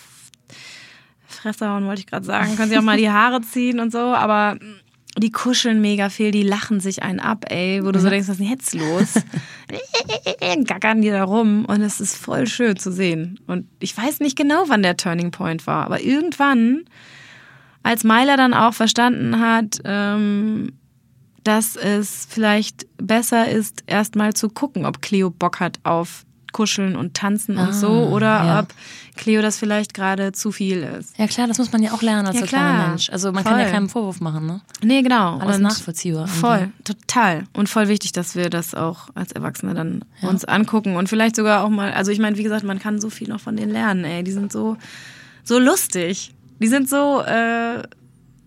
[1.26, 2.54] Fresse hauen, wollte ich gerade sagen.
[2.54, 4.56] Können sich auch mal die Haare ziehen und so, aber
[5.18, 8.38] die kuscheln mega viel, die lachen sich einen ab, ey, wo du so denkst, was
[8.38, 9.14] ist denn jetzt los?
[10.64, 13.40] Gackern die da rum und es ist voll schön zu sehen.
[13.46, 16.84] Und ich weiß nicht genau, wann der Turning Point war, aber irgendwann,
[17.82, 20.72] als Myla dann auch verstanden hat, ähm,
[21.42, 27.14] dass es vielleicht besser ist, erstmal zu gucken, ob Cleo Bock hat auf Kuscheln und
[27.14, 28.60] Tanzen und so oder ja.
[28.60, 28.68] ob
[29.16, 31.18] Cleo das vielleicht gerade zu viel ist.
[31.18, 32.88] Ja klar, das muss man ja auch lernen als Ja, so kleiner.
[32.88, 33.10] Mensch.
[33.10, 33.72] Also man kann ja Voll.
[33.72, 34.60] keinen Vorwurf machen, ne?
[34.82, 35.38] Nee, genau.
[35.38, 36.22] Alles Und nachvollziehbar.
[36.22, 36.38] irgendwie.
[36.40, 37.44] Voll, total.
[37.52, 41.64] Und voll wichtig, dass wir das auch als Erwachsene dann uns angucken und vielleicht sogar
[41.64, 44.04] auch mal, also ich meine, wie gesagt, man kann so viel noch von denen lernen,
[44.04, 44.22] ey.
[44.22, 44.76] Die sind so,
[45.44, 46.32] so lustig.
[46.60, 47.82] Die sind so, äh,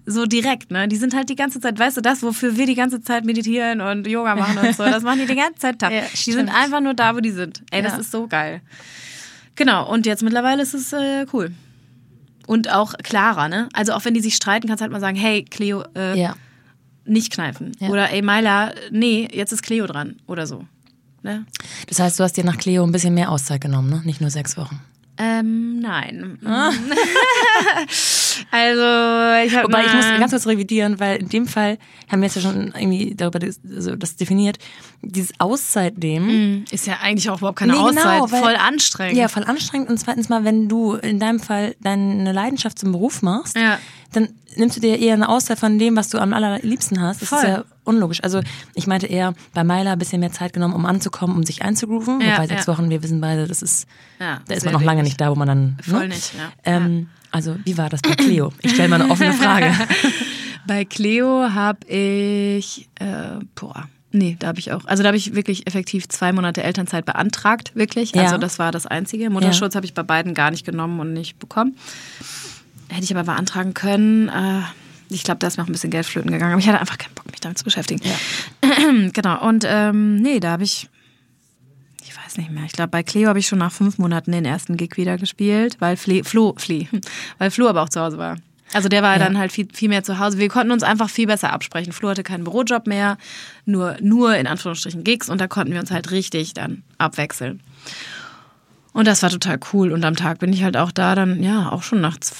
[0.06, 0.88] so direkt, ne?
[0.88, 3.80] Die sind halt die ganze Zeit, weißt du, das, wofür wir die ganze Zeit meditieren
[3.82, 5.82] und Yoga machen und so, das machen die die ganze Zeit.
[5.82, 6.36] Ja, die stimmt.
[6.38, 7.62] sind einfach nur da, wo die sind.
[7.72, 8.00] Ey, das Ja.
[8.00, 8.62] ist so geil.
[9.56, 11.52] Genau, und jetzt mittlerweile ist es äh, cool.
[12.48, 13.70] Und auch klarer, ne?
[13.74, 16.36] Also auch wenn die sich streiten, kannst du halt mal sagen, hey, Cleo, äh, Ja.
[17.06, 17.72] nicht kneifen.
[17.80, 20.18] Oder ey, Myla, nee, jetzt ist Cleo dran.
[20.28, 20.66] Oder so.
[21.22, 21.46] Ne?
[21.88, 24.02] Das heißt, du hast dir nach Cleo ein bisschen mehr Auszeit genommen, ne?
[24.04, 24.82] Nicht nur sechs Wochen.
[25.18, 26.40] Ähm, nein.
[28.52, 31.78] also, ich habe Wobei ich muss ganz kurz revidieren, weil in dem Fall
[32.12, 34.58] haben wir jetzt ja schon irgendwie darüber dis- also das definiert.
[35.02, 36.66] Dieses Auszeit nehmen.
[36.72, 38.32] ist ja eigentlich auch überhaupt keine Nee, genau, Auszeit.
[38.32, 39.18] weil- Voll anstrengend.
[39.18, 39.90] Ja, voll anstrengend.
[39.90, 43.80] Und zweitens mal, wenn du in deinem Fall deine Leidenschaft zum Beruf machst, Ja.
[44.14, 47.22] dann nimmst du dir eher eine Auszeit von dem, was du am allerliebsten hast.
[47.22, 47.40] Das Voll.
[47.40, 48.24] ist ja unlogisch.
[48.24, 48.40] Also
[48.76, 52.22] ich meinte eher bei Myla ein bisschen mehr Zeit genommen, um anzukommen, um sich einzugrooven.
[52.22, 52.74] Ja, Wobei sechs ja.
[52.74, 53.88] Wochen, wir wissen beide, das ist,
[54.20, 55.78] Ja, da ist man noch lange nicht da, wo man dann.
[55.82, 56.14] Voll ne?
[56.14, 56.52] nicht, ja.
[56.64, 58.54] Ähm, also wie war das bei Cleo?
[58.62, 59.74] Ich stelle mal eine offene Frage.
[60.68, 65.36] Bei Cleo habe ich, äh, boah, nee, da habe ich auch, also da habe ich
[65.36, 68.14] wirklich effektiv zwei Monate Elternzeit beantragt, wirklich.
[68.16, 68.24] Ja.
[68.24, 69.30] Also das war das Einzige.
[69.30, 71.76] Mutterschutz habe ich bei beiden gar nicht genommen und nicht bekommen.
[72.88, 74.30] Hätte ich aber beantragen können.
[74.30, 74.62] Äh,
[75.10, 76.98] ich glaube, da ist mir auch ein bisschen Geld flöten gegangen, aber ich hatte einfach
[76.98, 78.02] keinen Bock, mich damit zu beschäftigen.
[79.12, 80.88] genau, und ähm, nee, da habe ich,
[82.14, 84.46] ich weiß nicht mehr, ich glaube, bei Cleo habe ich schon nach fünf Monaten den
[84.46, 86.88] ersten Gig wieder gespielt, weil Fle Flo, Fle,
[87.40, 88.38] weil Flo aber auch zu Hause war.
[88.72, 90.40] Also der war dann halt viel, viel mehr zu Hause.
[90.40, 91.94] Wir konnten uns einfach viel besser absprechen.
[91.94, 93.18] Flo hatte keinen Bürojob mehr,
[93.66, 97.62] nur, nur in Anführungsstrichen Gigs und da konnten wir uns halt richtig dann abwechseln.
[98.94, 99.92] Und das war total cool.
[99.92, 102.34] Und am Tag bin ich halt auch da dann, ja, auch schon nachts.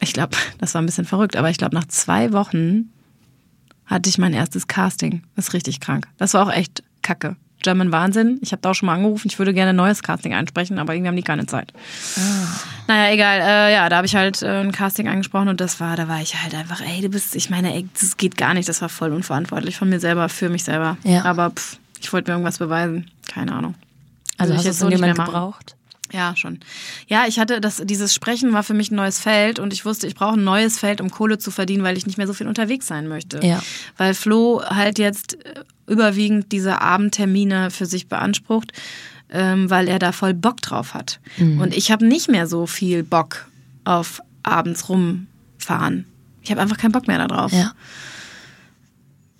[0.00, 2.90] Ich glaube, das war ein bisschen verrückt, aber ich glaube, nach zwei Wochen
[3.86, 5.22] hatte ich mein erstes Casting.
[5.34, 6.08] Das ist richtig krank.
[6.16, 7.36] Das war auch echt kacke.
[7.62, 8.38] German Wahnsinn.
[8.42, 9.28] Ich habe da auch schon mal angerufen.
[9.28, 11.72] Ich würde gerne ein neues Casting einsprechen, aber irgendwie haben die keine Zeit.
[12.88, 13.40] Naja, egal.
[13.40, 16.20] Äh, ja, da habe ich halt äh, ein Casting angesprochen und das war, da war
[16.20, 18.68] ich halt einfach, ey, du bist, ich meine, ey, das geht gar nicht.
[18.68, 20.96] Das war voll unverantwortlich von mir selber, für mich selber.
[21.04, 21.24] Ja.
[21.24, 23.10] Aber pff, ich wollte mir irgendwas beweisen.
[23.28, 23.74] Keine Ahnung.
[24.38, 25.24] Also Würde hast ich du jetzt so machen.
[25.24, 25.76] gebraucht?
[26.12, 26.60] Ja, schon.
[27.06, 30.06] Ja, ich hatte das, dieses Sprechen war für mich ein neues Feld und ich wusste,
[30.06, 32.48] ich brauche ein neues Feld, um Kohle zu verdienen, weil ich nicht mehr so viel
[32.48, 33.40] unterwegs sein möchte.
[33.44, 33.62] Ja.
[33.96, 35.38] Weil Flo halt jetzt
[35.86, 38.72] überwiegend diese Abendtermine für sich beansprucht,
[39.30, 41.20] ähm, weil er da voll Bock drauf hat.
[41.38, 43.46] Und ich habe nicht mehr so viel Bock
[43.84, 46.06] auf abends rumfahren.
[46.42, 47.52] Ich habe einfach keinen Bock mehr darauf.
[47.52, 47.72] Ja.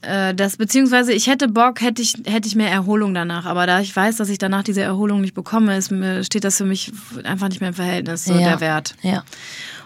[0.02, 3.46] Äh, das, beziehungsweise ich hätte Bock, hätte ich, hätte ich mehr Erholung danach.
[3.46, 5.92] Aber da ich weiß, dass ich danach diese Erholung nicht bekomme, ist,
[6.26, 6.92] steht das für mich
[7.24, 8.40] einfach nicht mehr im Verhältnis, so ja.
[8.40, 8.94] der Wert.
[9.02, 9.24] Ja.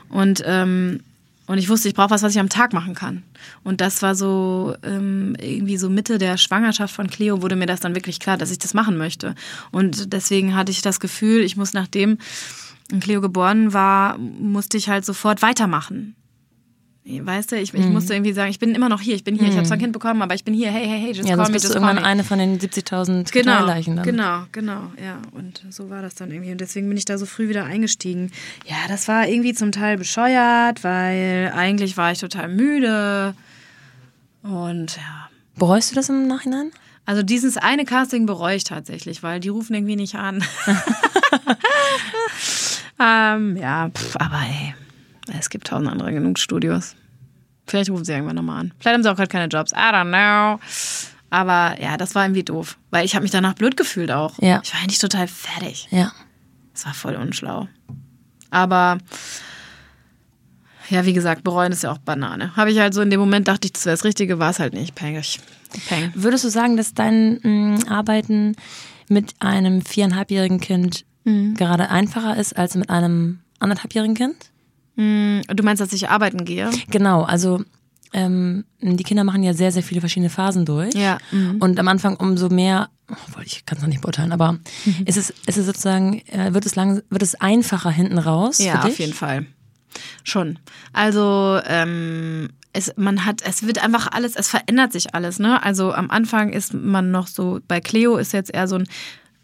[0.08, 1.00] Und, ähm,
[1.46, 3.22] und ich wusste, ich brauche was, was ich am Tag machen kann.
[3.62, 7.80] Und das war so ähm, irgendwie so Mitte der Schwangerschaft von Cleo wurde mir das
[7.80, 9.34] dann wirklich klar, dass ich das machen möchte.
[9.70, 12.18] Und deswegen hatte ich das Gefühl, ich muss nachdem
[13.00, 16.16] Cleo geboren war, musste ich halt sofort weitermachen.
[17.08, 19.48] Weißt du, ich, ich musste irgendwie sagen, ich bin immer noch hier, ich bin hier,
[19.48, 21.36] ich habe zwar ein Kind bekommen, aber ich bin hier, hey, hey, hey, just Ja,
[21.36, 24.04] call me, du just call irgendwann eine von den 70.000 Genau, Leichen dann.
[24.04, 25.18] genau, genau, ja.
[25.30, 26.50] Und so war das dann irgendwie.
[26.50, 28.32] Und deswegen bin ich da so früh wieder eingestiegen.
[28.66, 33.34] Ja, das war irgendwie zum Teil bescheuert, weil eigentlich war ich total müde.
[34.42, 35.28] Und ja.
[35.54, 36.72] Bereust du das im Nachhinein?
[37.04, 40.42] Also dieses eine Casting bereue ich tatsächlich, weil die rufen irgendwie nicht an.
[43.00, 44.74] ähm, ja, pff, aber ey,
[45.38, 46.94] es gibt tausend andere genug Studios.
[47.66, 48.72] Vielleicht rufen sie irgendwann nochmal an.
[48.78, 49.72] Vielleicht haben sie auch gerade keine Jobs.
[49.72, 50.60] I don't know.
[51.30, 52.78] Aber ja, das war irgendwie doof.
[52.90, 54.38] Weil ich habe mich danach blöd gefühlt auch.
[54.40, 54.60] Ja.
[54.62, 55.88] Ich war eigentlich total fertig.
[55.90, 56.12] Ja.
[56.72, 57.66] Das war voll unschlau.
[58.50, 58.98] Aber
[60.88, 62.54] ja, wie gesagt, bereuen ist ja auch Banane.
[62.54, 64.60] Habe ich halt so in dem Moment dachte ich, das wäre das Richtige, war es
[64.60, 64.94] halt nicht.
[64.94, 65.40] Pengig.
[65.88, 66.12] Peng.
[66.14, 68.54] Würdest du sagen, dass dein mh, Arbeiten
[69.08, 71.54] mit einem viereinhalbjährigen Kind Mhm.
[71.54, 74.36] gerade einfacher ist als mit einem anderthalbjährigen Kind?
[74.96, 76.70] Du meinst, dass ich arbeiten gehe?
[76.90, 77.62] Genau, also
[78.12, 80.94] ähm, die Kinder machen ja sehr, sehr viele verschiedene Phasen durch.
[80.94, 81.56] Ja, mhm.
[81.60, 85.04] Und am Anfang umso mehr, obwohl ich kann es noch nicht beurteilen, aber Mhm.
[85.04, 88.58] ist es, ist es sozusagen, äh, wird es lang, wird es einfacher hinten raus?
[88.58, 89.46] Ja, auf jeden Fall.
[90.24, 90.58] Schon.
[90.92, 95.62] Also, ähm, es, man hat, es wird einfach alles, es verändert sich alles, ne?
[95.62, 98.86] Also am Anfang ist man noch so, bei Cleo ist jetzt eher so ein,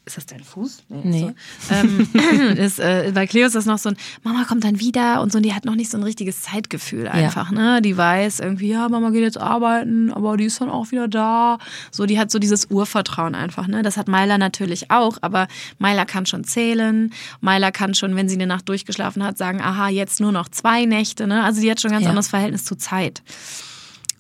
[0.05, 0.83] ist das dein Fuß?
[0.89, 1.33] Nee.
[1.61, 1.75] So.
[1.75, 2.09] Ähm,
[2.57, 5.39] ist, äh, bei Cleo ist das noch so ein, Mama kommt dann wieder und so,
[5.39, 7.81] und die hat noch nicht so ein richtiges Zeitgefühl einfach, ne?
[7.81, 11.59] Die weiß irgendwie, ja, Mama geht jetzt arbeiten, aber die ist dann auch wieder da.
[11.93, 13.83] So, die hat so dieses Urvertrauen einfach, ne?
[13.83, 15.47] Das hat Myla natürlich auch, aber
[15.79, 17.13] Myla kann schon zählen.
[17.41, 20.85] Myla kann schon, wenn sie eine Nacht durchgeschlafen hat, sagen, aha, jetzt nur noch zwei
[20.85, 21.45] Nächte, ne?
[21.45, 22.11] Also die hat schon ein ganz Ja.
[22.11, 23.23] anderes Verhältnis zu Zeit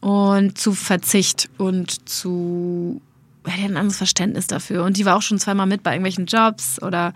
[0.00, 3.00] und zu Verzicht und zu
[3.46, 4.84] hat ein anderes Verständnis dafür.
[4.84, 7.12] Und die war auch schon zweimal mit bei irgendwelchen Jobs oder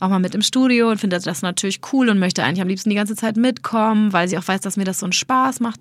[0.00, 2.90] auch mal mit im Studio und findet das natürlich cool und möchte eigentlich am liebsten
[2.90, 5.80] die ganze Zeit mitkommen, weil sie auch weiß, dass mir das so einen Spaß macht.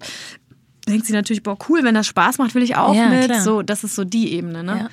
[0.88, 3.26] Denkt sie natürlich, boah, cool, wenn das Spaß macht, will ich auch Ja, mit.
[3.26, 3.41] klar.
[3.41, 4.77] So, das ist so die Ebene, ne?
[4.77, 4.89] Ja.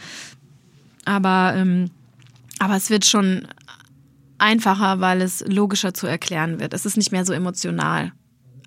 [1.07, 1.91] Aber, ähm,
[2.59, 3.47] aber es wird schon
[4.39, 6.75] einfacher, weil es logischer zu erklären wird.
[6.75, 8.13] Es ist nicht mehr so emotional.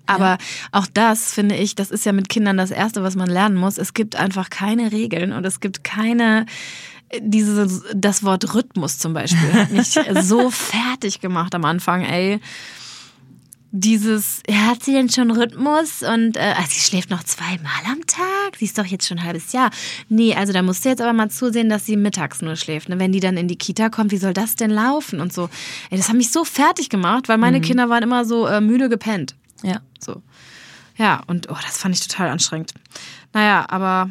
[0.08, 0.38] Aber
[0.72, 3.76] auch das finde ich, das ist ja mit Kindern das Erste, was man lernen muss.
[3.76, 6.46] Es gibt einfach keine Regeln und es gibt keine,
[7.20, 12.40] diese, das Wort Rhythmus zum Beispiel hat mich so fertig gemacht am Anfang, ey.
[13.70, 16.02] Dieses, ja, hat sie denn schon Rhythmus?
[16.02, 18.56] Und äh, sie schläft noch zweimal am Tag?
[18.58, 19.70] Sie ist doch jetzt schon ein halbes Jahr.
[20.08, 22.88] Nee, also da musst du jetzt aber mal zusehen, dass sie mittags nur schläft.
[22.88, 22.98] Ne?
[22.98, 25.20] Wenn die dann in die Kita kommt, wie soll das denn laufen?
[25.20, 25.50] Und so.
[25.90, 28.88] Ey, das hat mich so fertig gemacht, weil meine Kinder waren immer so äh, müde
[28.88, 29.34] gepennt.
[29.62, 29.80] Ja.
[30.00, 30.22] So.
[30.96, 32.72] Ja, und oh, das fand ich total anstrengend.
[33.32, 34.10] Naja, aber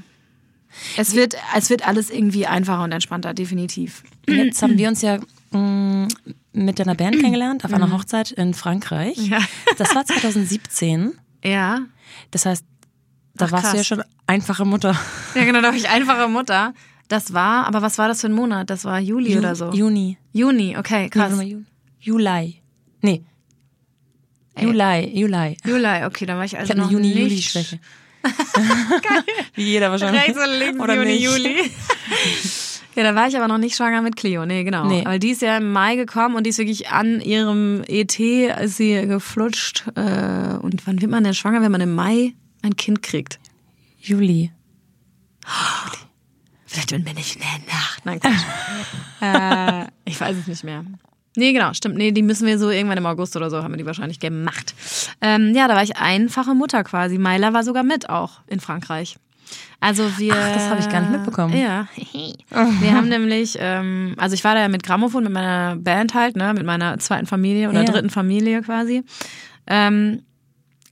[0.96, 4.04] es wird, es wird alles irgendwie einfacher und entspannter, definitiv.
[4.30, 5.20] Jetzt haben wir uns ja
[5.52, 6.08] mh,
[6.54, 9.18] mit deiner Band kennengelernt auf einer Hochzeit in Frankreich.
[9.18, 9.26] Mhm.
[9.26, 9.40] Ja.
[9.78, 11.14] Das war 2017.
[11.44, 11.82] Ja.
[12.32, 12.66] Das heißt,
[13.36, 15.00] da Ach, warst du ja schon einfache Mutter.
[15.36, 16.74] Ja, genau, da war ich einfache Mutter.
[17.10, 18.70] Das war, aber was war das für ein Monat?
[18.72, 19.72] Das war Juli oder so.
[19.72, 20.18] Juni.
[20.34, 21.32] Juni, okay, krass.
[21.32, 21.66] Nee, warte mal, Ju-
[22.00, 22.62] Juli.
[23.02, 23.24] Nee.
[24.62, 25.58] Juli, Juli.
[25.66, 27.16] Juli, okay, dann war ich also Ich noch eine nicht.
[27.16, 27.80] Juni-Juli-Schwäche.
[29.56, 30.24] Wie jeder wahrscheinlich.
[30.24, 31.24] Rechts und links, Oder Juni, nicht.
[31.24, 31.72] Juli.
[32.98, 34.48] Ja, da war ich aber noch nicht schwanger mit Cleo.
[34.48, 34.88] Nee, genau.
[34.88, 35.06] Nee.
[35.06, 38.78] Weil die ist ja im Mai gekommen und die ist wirklich an ihrem ET, ist
[38.78, 39.86] sie geflutscht.
[39.94, 43.40] Äh, und wann wird man denn schwanger, wenn man im Mai ein Kind kriegt?
[44.00, 44.52] Juli.
[46.66, 48.04] Vielleicht in bin ich in der Nacht.
[48.04, 48.42] Nein, Quatsch.
[49.22, 50.84] äh, ich weiß es nicht mehr.
[51.38, 51.96] Nee, genau, stimmt.
[51.96, 54.74] Nee, die müssen wir so irgendwann im August oder so, haben wir die wahrscheinlich gemacht.
[55.22, 57.18] Ähm, ja, da war ich einfache Mutter quasi.
[57.18, 59.18] Myla war sogar mit auch in Frankreich.
[59.80, 60.34] Also wir.
[60.36, 61.56] Ach, das habe ich gar nicht mitbekommen.
[61.56, 61.88] Ja.
[62.82, 66.36] Wir haben nämlich, ähm, also ich war da ja mit Grammophon, mit meiner Band halt,
[66.36, 67.86] ne, mit meiner zweiten Familie oder Ja.
[67.92, 69.04] dritten Familie quasi.
[69.68, 70.24] Ähm,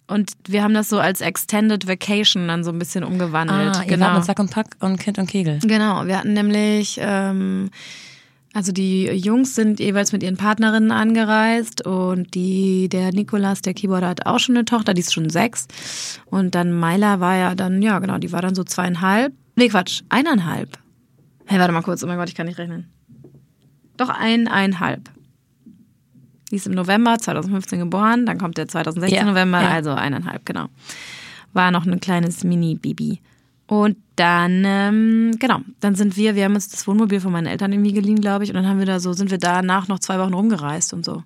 [0.07, 3.75] und wir haben das so als Extended Vacation dann so ein bisschen umgewandelt.
[3.75, 5.59] Ah, ihr wart mit Sack und Pack und Kind und Kegel.
[5.63, 7.71] Genau, wir hatten nämlich, ähm,
[8.55, 14.07] also die Jungs sind jeweils mit ihren Partnerinnen angereist und die, der Nikolas, der Keyboarder,
[14.07, 15.67] hat auch schon eine Tochter, die ist schon sechs.
[16.27, 19.33] Und dann Myla war ja dann, ja genau, die war dann so zweieinhalb.
[19.57, 20.79] Nee, Quatsch, eineinhalb.
[21.45, 22.89] Hey, warte mal kurz, oh mein Gott, ich kann nicht rechnen.
[23.97, 25.09] Doch eineinhalb.
[26.49, 29.71] Die ist im November 2015 geboren, dann kommt der 2016 Ja, November, ja.
[29.71, 30.67] also eineinhalb, genau.
[31.51, 33.19] War noch ein kleines Mini-Baby.
[33.67, 37.71] Und dann, ähm, genau, dann sind wir, wir haben uns das Wohnmobil von meinen Eltern
[37.73, 40.19] irgendwie geliehen, glaube ich, und dann haben wir da so, sind wir danach noch zwei
[40.19, 41.23] Wochen rumgereist und so.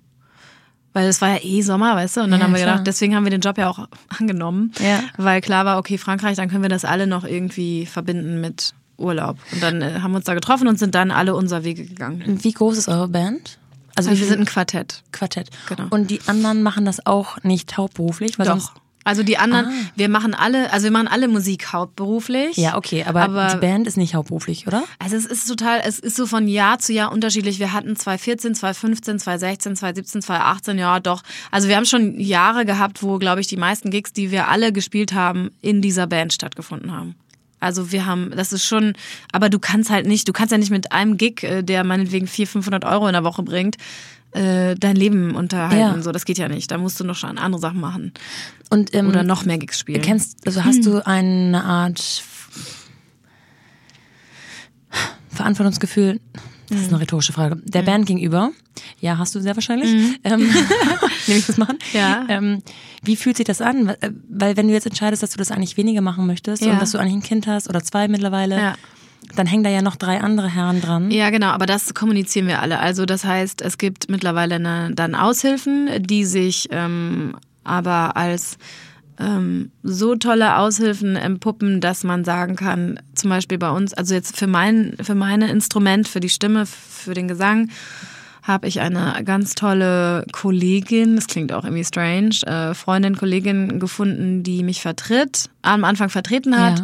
[0.92, 2.20] Weil es war ja eh Sommer, weißt du?
[2.22, 2.72] Und dann Ja, haben wir klar.
[2.72, 3.86] gedacht, deswegen haben wir den Job ja auch
[4.18, 4.72] angenommen.
[4.80, 5.00] Ja.
[5.18, 9.38] Weil klar war, okay, Frankreich, dann können wir das alle noch irgendwie verbinden mit Urlaub.
[9.52, 12.38] Und dann äh, haben wir uns da getroffen und sind dann alle unser Wege gegangen.
[12.42, 13.58] Wie groß ist eure Band?
[13.94, 15.02] Also, Also wir sind ein Quartett.
[15.12, 15.50] Quartett?
[15.68, 15.84] Genau.
[15.90, 18.38] Und die anderen machen das auch nicht hauptberuflich?
[18.38, 19.72] Weil Sonst, Also die anderen, Ah.
[19.96, 22.56] wir machen alle, also wir machen alle Musik hauptberuflich.
[22.58, 24.84] ja, okay, aber, Aber- die Band ist nicht hauptberuflich, oder?
[24.98, 27.58] Also es ist total, es ist so von Jahr zu Jahr unterschiedlich.
[27.58, 31.22] Wir hatten 2014, 2015, 2016, 2017, 2018, ja doch.
[31.50, 34.72] Also wir haben schon Jahre gehabt, wo, glaube ich, die meisten Gigs, die wir alle
[34.72, 37.14] gespielt haben, in dieser Band stattgefunden haben.
[37.58, 38.94] Also wir haben, das ist schon,
[39.32, 42.26] aber du kannst halt nicht, du kannst ja nicht mit einem Gig, äh, der meinetwegen
[42.26, 43.76] 400, 500 Euro in der Woche bringt,
[44.32, 45.78] äh, dein Leben unterhalten.
[45.96, 46.02] Ja.
[46.02, 46.70] So, das geht ja nicht.
[46.70, 48.12] Da musst du noch schon andere Sachen machen.
[48.70, 50.02] Und, ähm, Oder noch mehr Gigs spielen.
[50.02, 52.22] Kennst, also hast du eine Art
[55.30, 56.20] Verantwortungsgefühl?
[56.68, 57.56] Das ist eine rhetorische Frage.
[57.64, 58.50] Der Band gegenüber.
[59.00, 60.18] Ja, hast du sehr wahrscheinlich.
[60.24, 60.40] Ähm,
[61.26, 61.78] nehme ich das mal an.
[61.92, 62.26] Ja.
[62.28, 62.62] Ähm,
[63.02, 63.88] wie fühlt sich das an?
[63.88, 63.98] Weil-
[64.28, 66.72] Weil wenn du jetzt entscheidest, dass du das eigentlich weniger machen möchtest Ja.
[66.72, 68.74] und dass du eigentlich ein Kind hast oder zwei mittlerweile, Ja.
[69.34, 71.10] Dann hängen da ja noch drei andere Herren dran.
[71.10, 72.80] Ja, genau, aber das kommunizieren wir alle.
[72.80, 78.58] Also das heißt, es gibt mittlerweile eine, dann Aushilfen, die sich ähm, aber als
[79.18, 84.36] ähm, so tolle Aushilfen empuppen, dass man sagen kann, zum Beispiel bei uns, also jetzt
[84.36, 87.70] für mein, für meine Instrument, für die Stimme, für den Gesang,
[88.42, 94.42] habe ich eine ganz tolle Kollegin, das klingt auch irgendwie strange, äh, Freundin, Kollegin gefunden,
[94.42, 96.82] die mich vertritt, am Anfang vertreten hat.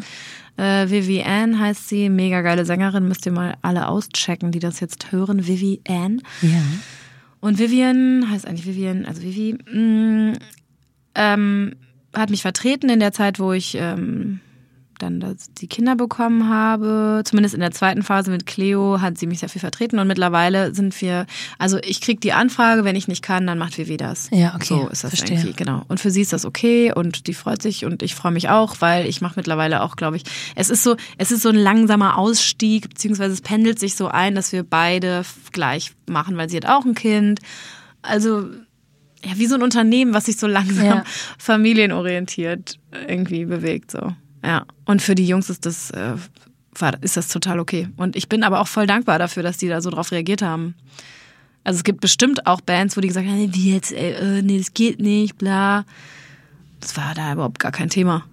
[0.56, 5.12] Äh, Vivian heißt sie, mega geile Sängerin, müsst ihr mal alle auschecken, die das jetzt
[5.12, 5.46] hören.
[5.46, 6.22] Vivian.
[6.42, 6.62] Ja.
[7.40, 10.38] Und Vivian heißt eigentlich Vivian, also Vivi, mh,
[11.14, 11.76] ähm,
[12.14, 14.40] hat mich vertreten in der Zeit, wo ich ähm,
[14.98, 17.22] dann das, die Kinder bekommen habe.
[17.24, 20.74] Zumindest in der zweiten Phase mit Cleo hat sie mich sehr viel vertreten und mittlerweile
[20.74, 21.26] sind wir,
[21.58, 24.28] also ich krieg die Anfrage, wenn ich nicht kann, dann macht Vivi das.
[24.32, 25.38] Ja, okay, So ist das verstehe.
[25.38, 25.82] irgendwie, genau.
[25.88, 28.76] Und für sie ist das okay und die freut sich und ich freue mich auch,
[28.80, 30.24] weil ich mache mittlerweile auch, glaube ich,
[30.54, 34.34] es ist so, es ist so ein langsamer Ausstieg, beziehungsweise es pendelt sich so ein,
[34.34, 37.40] dass wir beide gleich machen, weil sie hat auch ein Kind.
[38.02, 38.46] Also
[39.24, 41.04] ja, wie so ein Unternehmen, was sich so langsam Ja.
[41.38, 42.78] familienorientiert
[43.08, 44.12] irgendwie bewegt, so.
[44.46, 44.64] Ja.
[44.84, 46.14] Und für die Jungs ist das, äh,
[47.00, 47.88] ist das total okay.
[47.96, 50.76] Und ich bin aber auch voll dankbar dafür, dass die da so drauf reagiert haben.
[51.64, 54.42] Also es gibt bestimmt auch Bands, wo die gesagt haben, nee, wie jetzt, ey, äh,
[54.42, 55.84] nee, das geht nicht, bla.
[56.78, 58.24] Das war da überhaupt gar kein Thema.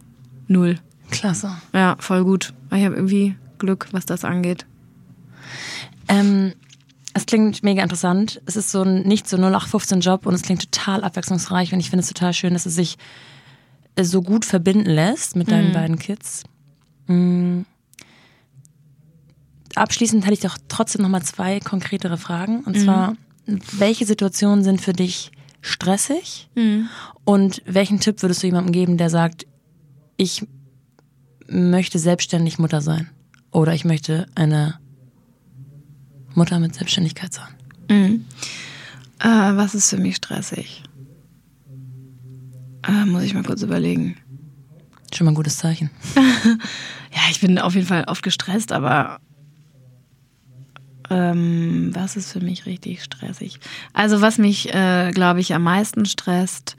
[0.48, 0.78] Null.
[1.10, 1.58] Klasse.
[1.74, 2.54] Ja, voll gut.
[2.72, 4.68] Ich habe irgendwie Glück, was das angeht.
[6.08, 6.54] Ähm,
[7.16, 8.40] es klingt mega interessant.
[8.46, 12.02] Es ist so ein nicht so 0815-Job und es klingt total abwechslungsreich und ich finde
[12.02, 12.98] es total schön, dass es sich
[14.02, 16.44] so gut verbinden lässt mit deinen beiden Kids.
[17.08, 17.62] Mm.
[19.76, 22.64] Abschließend hätte ich doch trotzdem noch mal zwei konkretere Fragen.
[22.64, 23.16] Und zwar,
[23.46, 26.50] welche Situationen sind für dich stressig?
[27.24, 29.48] Und welchen Tipp würdest du jemandem geben, der sagt,
[30.18, 30.46] ich
[31.48, 33.10] möchte selbstständig Mutter sein?
[33.52, 34.80] Oder ich möchte eine
[36.36, 37.54] Mutter mit Selbstständigkeit sein.
[39.20, 40.84] Äh, was ist für mich stressig?
[42.88, 44.18] Äh, muss ich mal kurz überlegen.
[45.14, 45.90] Schon mal ein gutes Zeichen.
[47.16, 49.20] Ja, ich bin auf jeden Fall oft gestresst, aber
[51.12, 53.60] ähm, was ist für mich richtig stressig?
[53.94, 56.76] Also was mich, äh, glaube ich, am meisten stresst,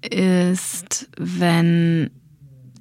[0.00, 2.10] ist, wenn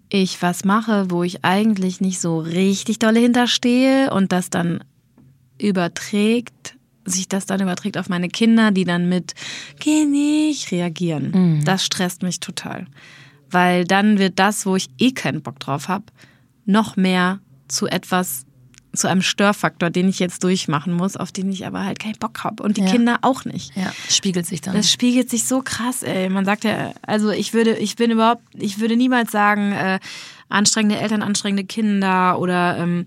[0.09, 4.81] ich was mache, wo ich eigentlich nicht so richtig dolle hinterstehe und das dann
[5.59, 6.76] überträgt,
[7.07, 9.33] sich das dann überträgt auf meine Kinder, die dann mit
[9.79, 11.61] geh nicht reagieren.
[11.65, 12.85] Das stresst mich total.
[13.49, 16.05] Weil dann wird das, wo ich eh keinen Bock drauf habe,
[16.65, 17.39] noch mehr
[17.69, 18.45] zu etwas,
[18.93, 22.43] zu einem Störfaktor, den ich jetzt durchmachen muss, auf den ich aber halt keinen Bock
[22.43, 22.61] habe.
[22.63, 22.91] Und die Ja.
[22.91, 23.75] Kinder auch nicht.
[23.75, 24.75] Ja, spiegelt sich dann.
[24.75, 26.29] Das spiegelt sich so krass, ey.
[26.29, 29.99] Man sagt ja, also ich würde, ich bin überhaupt, ich würde niemals sagen, äh,
[30.49, 33.05] anstrengende Eltern, anstrengende Kinder oder ähm,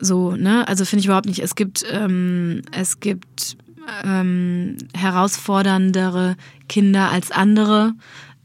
[0.00, 0.66] so, ne?
[0.68, 1.40] Also finde ich überhaupt nicht.
[1.40, 3.56] Es gibt, ähm, es gibt
[4.04, 6.36] ähm, herausforderndere
[6.68, 7.94] Kinder als andere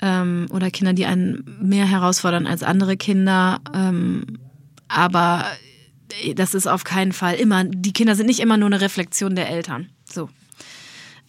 [0.02, 3.60] ähm, oder Kinder, die einen mehr herausfordern als andere Kinder.
[3.74, 4.40] Ähm,
[4.88, 5.46] aber
[6.36, 9.50] das ist auf keinen Fall immer, die Kinder sind nicht immer nur eine Reflexion der
[9.50, 9.90] Eltern.
[10.06, 10.30] So.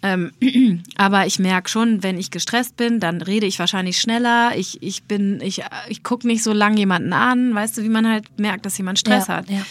[0.03, 0.33] Ähm,
[0.97, 4.53] aber ich merke schon, wenn ich gestresst bin, dann rede ich wahrscheinlich schneller.
[4.57, 8.07] Ich, ich bin, ich, ich gucke nicht so lang jemanden an, weißt du, wie man
[8.07, 9.49] halt merkt, dass jemand Stress Ja, hat.
[9.51, 9.65] ja.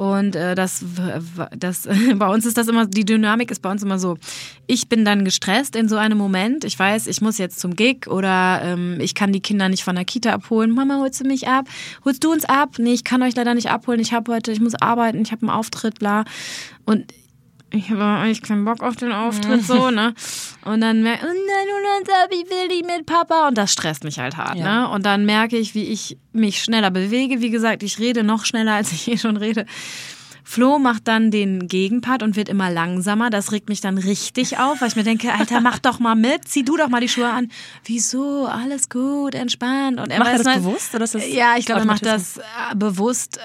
[0.00, 0.82] Und äh, das,
[1.54, 4.16] das, bei uns ist das immer, die Dynamik ist bei uns immer so.
[4.66, 6.64] Ich bin dann gestresst in so einem Moment.
[6.64, 9.96] Ich weiß, ich muss jetzt zum Gig oder ähm, ich kann die Kinder nicht von
[9.96, 10.70] der Kita abholen.
[10.70, 11.66] Mama, holst du mich ab?
[12.02, 12.78] Holst du uns ab?
[12.78, 14.00] Nee, ich kann euch leider nicht abholen.
[14.00, 16.24] Ich habe heute, ich muss arbeiten, ich habe einen Auftritt, bla.
[16.86, 17.12] Und
[17.72, 20.14] ich habe eigentlich keinen Bock auf den Auftritt, so, ne?
[20.64, 21.32] Und dann merke ich,
[22.42, 23.48] ich will die mit Papa.
[23.48, 24.82] Und das stresst mich halt hart, Ja.
[24.82, 24.88] ne?
[24.90, 27.40] Und dann merke ich, wie ich mich schneller bewege.
[27.40, 29.66] Wie gesagt, ich rede noch schneller, als ich hier schon rede.
[30.42, 33.30] Flo macht dann den Gegenpart und wird immer langsamer.
[33.30, 36.48] Das regt mich dann richtig auf, weil ich mir denke, Alter, mach doch mal mit,
[36.48, 37.52] zieh du doch mal die Schuhe an.
[37.84, 38.46] Wieso?
[38.46, 40.00] Alles gut, entspannt.
[40.00, 42.04] Und er Macht er das mal- bewusst oder ist das Ja, ich glaube, er macht
[42.04, 42.42] das äh,
[42.74, 43.38] bewusst.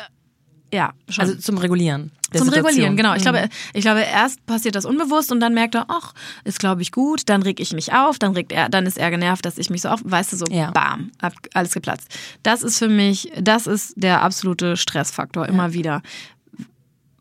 [0.76, 1.22] Ja, schon.
[1.24, 2.12] Also zum Regulieren.
[2.34, 2.66] Zum Situation.
[2.66, 3.14] Regulieren, genau.
[3.14, 3.24] Ich Mhm.
[3.24, 6.92] glaube, ich glaube, erst passiert das unbewusst und dann merkt er, ach, ist glaube ich
[6.92, 9.70] gut, dann reg ich mich auf, dann regt er, dann ist er genervt, dass ich
[9.70, 10.72] mich so auf, weißt du, so Ja.
[10.72, 12.10] bam, ab, alles geplatzt.
[12.44, 16.02] Das ist für mich, das ist der absolute Stressfaktor immer wieder.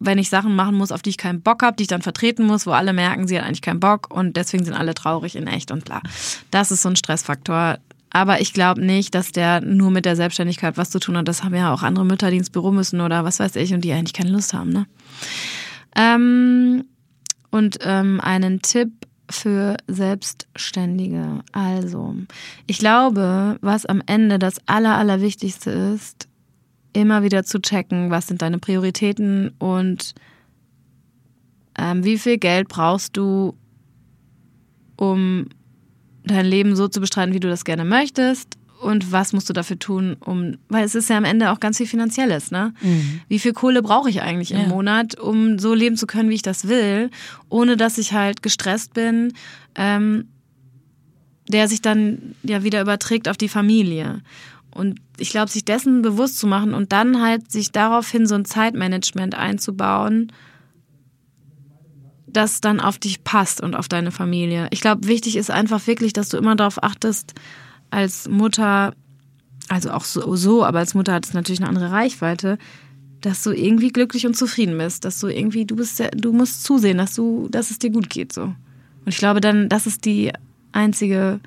[0.01, 2.45] Wenn ich Sachen machen muss, auf die ich keinen Bock habe, die ich dann vertreten
[2.45, 5.47] muss, wo alle merken, sie hat eigentlich keinen Bock und deswegen sind alle traurig in
[5.47, 6.03] echt und bla.
[6.51, 7.79] Das ist so ein Stressfaktor.
[8.15, 11.27] Aber ich glaube nicht, dass der nur mit der Selbstständigkeit was zu tun hat.
[11.27, 13.81] Das haben ja auch andere Mütter, die ins Büro müssen oder was weiß ich und
[13.81, 14.71] die eigentlich keine Lust haben.
[14.71, 14.87] Ne?
[15.97, 16.85] Ähm,
[17.51, 18.93] und ähm, einen Tipp
[19.29, 21.41] für Selbstständige.
[21.51, 22.15] Also,
[22.69, 26.29] ich glaube, was am Ende das Aller, Allerwichtigste ist,
[26.93, 30.15] immer wieder zu checken, was sind deine Prioritäten und
[31.77, 33.57] ähm, wie viel Geld brauchst du,
[34.97, 35.49] um
[36.25, 39.79] dein Leben so zu bestreiten, wie du das gerne möchtest und was musst du dafür
[39.79, 42.75] tun, um, weil es ist ja am Ende auch ganz viel Finanzielles, ne?
[43.29, 44.69] Wie viel Kohle brauche ich eigentlich im Ja.
[44.69, 47.11] Monat, um so leben zu können, wie ich das will,
[47.49, 49.33] ohne dass ich halt gestresst bin,
[49.75, 50.29] ähm,
[51.49, 54.21] der sich dann ja wieder überträgt auf die Familie.
[54.71, 58.45] Und ich glaube, sich dessen bewusst zu machen und dann halt sich daraufhin so ein
[58.45, 60.33] Zeitmanagement einzubauen,
[62.37, 64.69] das dann auf dich passt und auf deine Familie.
[64.71, 67.35] Ich glaube, wichtig ist einfach wirklich, dass du immer darauf achtest,
[67.91, 68.93] als Mutter,
[69.69, 72.59] also auch so, so, aber als Mutter hat es natürlich eine andere Reichweite,
[73.21, 76.99] dass du irgendwie glücklich und zufrieden bist, dass du irgendwie, du bist, du musst zusehen,
[76.99, 78.43] dass du, dass es dir gut geht, so.
[78.43, 80.33] Und ich glaube dann, das ist die
[80.73, 81.41] einzige,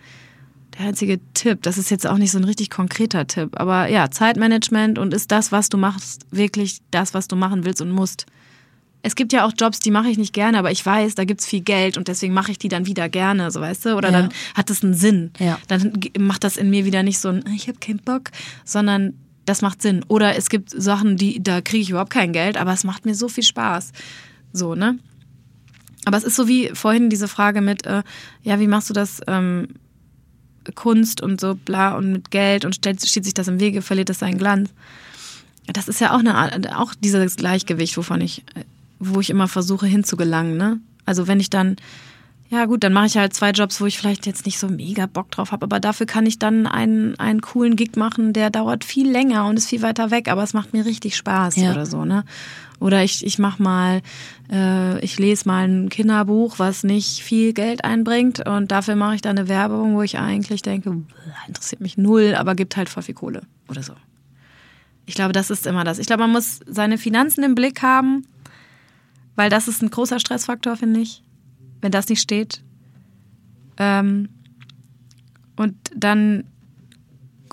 [0.78, 1.64] der einzige Tipp.
[1.64, 5.32] Das ist jetzt auch nicht so ein richtig konkreter Tipp, aber ja, Zeitmanagement und ist
[5.32, 8.26] das, was du machst, wirklich das, was du machen willst und musst.
[9.04, 11.46] Es gibt ja auch Jobs, die mache ich nicht gerne, aber ich weiß, da gibt's
[11.46, 13.96] viel Geld und deswegen mache ich die dann wieder gerne, so weißt du?
[13.96, 14.22] Oder Ja.
[14.22, 15.32] dann hat es einen Sinn.
[15.40, 15.60] Ja.
[15.68, 18.32] Dann macht das in mir wieder nicht so ein, ich habe keinen Bock,
[18.66, 19.14] sondern
[19.46, 20.04] das macht Sinn.
[20.10, 23.16] Oder es gibt Sachen, die da kriege ich überhaupt kein Geld, aber es macht mir
[23.16, 23.92] so viel Spaß.
[24.52, 24.98] So, ne?
[26.06, 28.04] Aber es ist so wie vorhin diese Frage mit, äh,
[28.44, 29.70] ja, wie machst du das ähm,
[30.76, 34.10] Kunst und so bla und mit Geld und stellt, steht sich das im Wege, verliert
[34.10, 34.70] das seinen Glanz.
[35.68, 38.64] Das ist ja auch eine Art, auch dieses Gleichgewicht, wovon ich, äh,
[39.00, 40.80] wo ich immer versuche hinzugelangen, ne?
[41.06, 41.76] Also wenn ich dann,
[42.50, 45.06] ja gut, dann mache ich halt zwei Jobs, wo ich vielleicht jetzt nicht so mega
[45.06, 48.84] Bock drauf habe, aber dafür kann ich dann einen, einen coolen Gig machen, der dauert
[48.84, 51.72] viel länger und ist viel weiter weg, aber es macht mir richtig Spaß Ja.
[51.72, 52.24] oder so, ne?
[52.80, 54.02] Oder ich, ich mach mal,
[54.52, 59.22] äh, ich lese mal ein Kinderbuch, was nicht viel Geld einbringt und dafür mache ich
[59.22, 61.04] dann eine Werbung, wo ich eigentlich denke, "Bäh,
[61.48, 63.94] interessiert mich null, aber gibt halt voll viel Kohle oder so.
[65.08, 66.00] Ich glaube, das ist immer das.
[66.00, 68.26] Ich glaube, man muss seine Finanzen im Blick haben,
[69.38, 71.24] weil das ist ein großer Stressfaktor, finde ich,
[71.80, 72.64] wenn das nicht steht.
[73.78, 74.28] Ähm,
[75.56, 76.44] und dann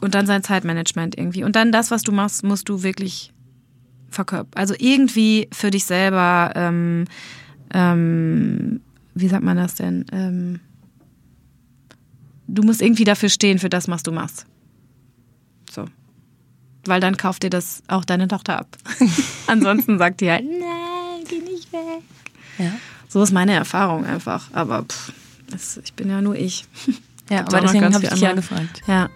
[0.01, 1.44] und dann sein Zeitmanagement irgendwie.
[1.44, 3.32] Und dann das, was du machst, musst du wirklich
[4.11, 4.61] verkörpern.
[4.61, 7.05] Also irgendwie für dich selber, ähm,
[7.73, 8.81] ähm,
[9.15, 10.05] wie sagt man das denn?
[10.12, 10.61] Ähm,
[12.48, 14.47] du musst irgendwie dafür stehen, für das, was du machst.
[15.70, 15.86] So.
[16.85, 18.77] Weil dann kauft dir das auch deine Tochter ab.
[19.47, 20.94] Ansonsten sagt die halt, nein,
[21.79, 22.03] weg.
[22.59, 22.73] Ja.
[23.09, 24.49] So ist meine Erfahrung einfach.
[24.53, 25.13] Aber pff,
[25.51, 26.65] das, ich bin ja nur ich.
[27.31, 28.83] Ja, aber deswegen habe ich dich ja gefragt.
[28.87, 29.09] Ja,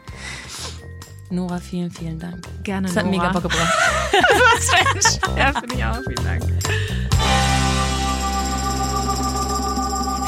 [1.30, 2.42] Nora, vielen, vielen Dank.
[2.64, 2.86] gerne.
[2.86, 3.16] Das hat Nora.
[3.18, 3.74] mega Bock gebracht.
[5.36, 5.98] Ja, finde ich auch.
[6.02, 6.42] Vielen Dank.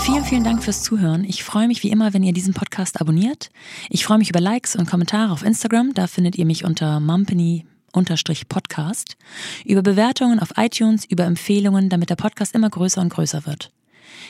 [0.04, 1.24] Vielen, vielen Dank fürs Zuhören.
[1.24, 3.50] Ich freue mich wie immer, wenn ihr diesen Podcast abonniert.
[3.88, 5.94] Ich freue mich über Likes und Kommentare auf Instagram.
[5.94, 9.16] Da findet ihr mich unter Mumpany Podcast,
[9.64, 13.70] über Bewertungen auf iTunes, über Empfehlungen, damit der Podcast immer größer und größer wird.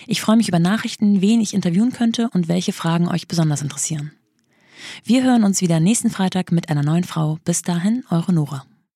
[0.07, 4.13] Ich freue mich über Nachrichten, wen ich interviewen könnte und welche Fragen euch besonders interessieren.
[5.05, 7.39] Wir hören uns wieder nächsten Freitag mit einer neuen Frau.
[7.45, 8.65] Bis dahin, eure Nora.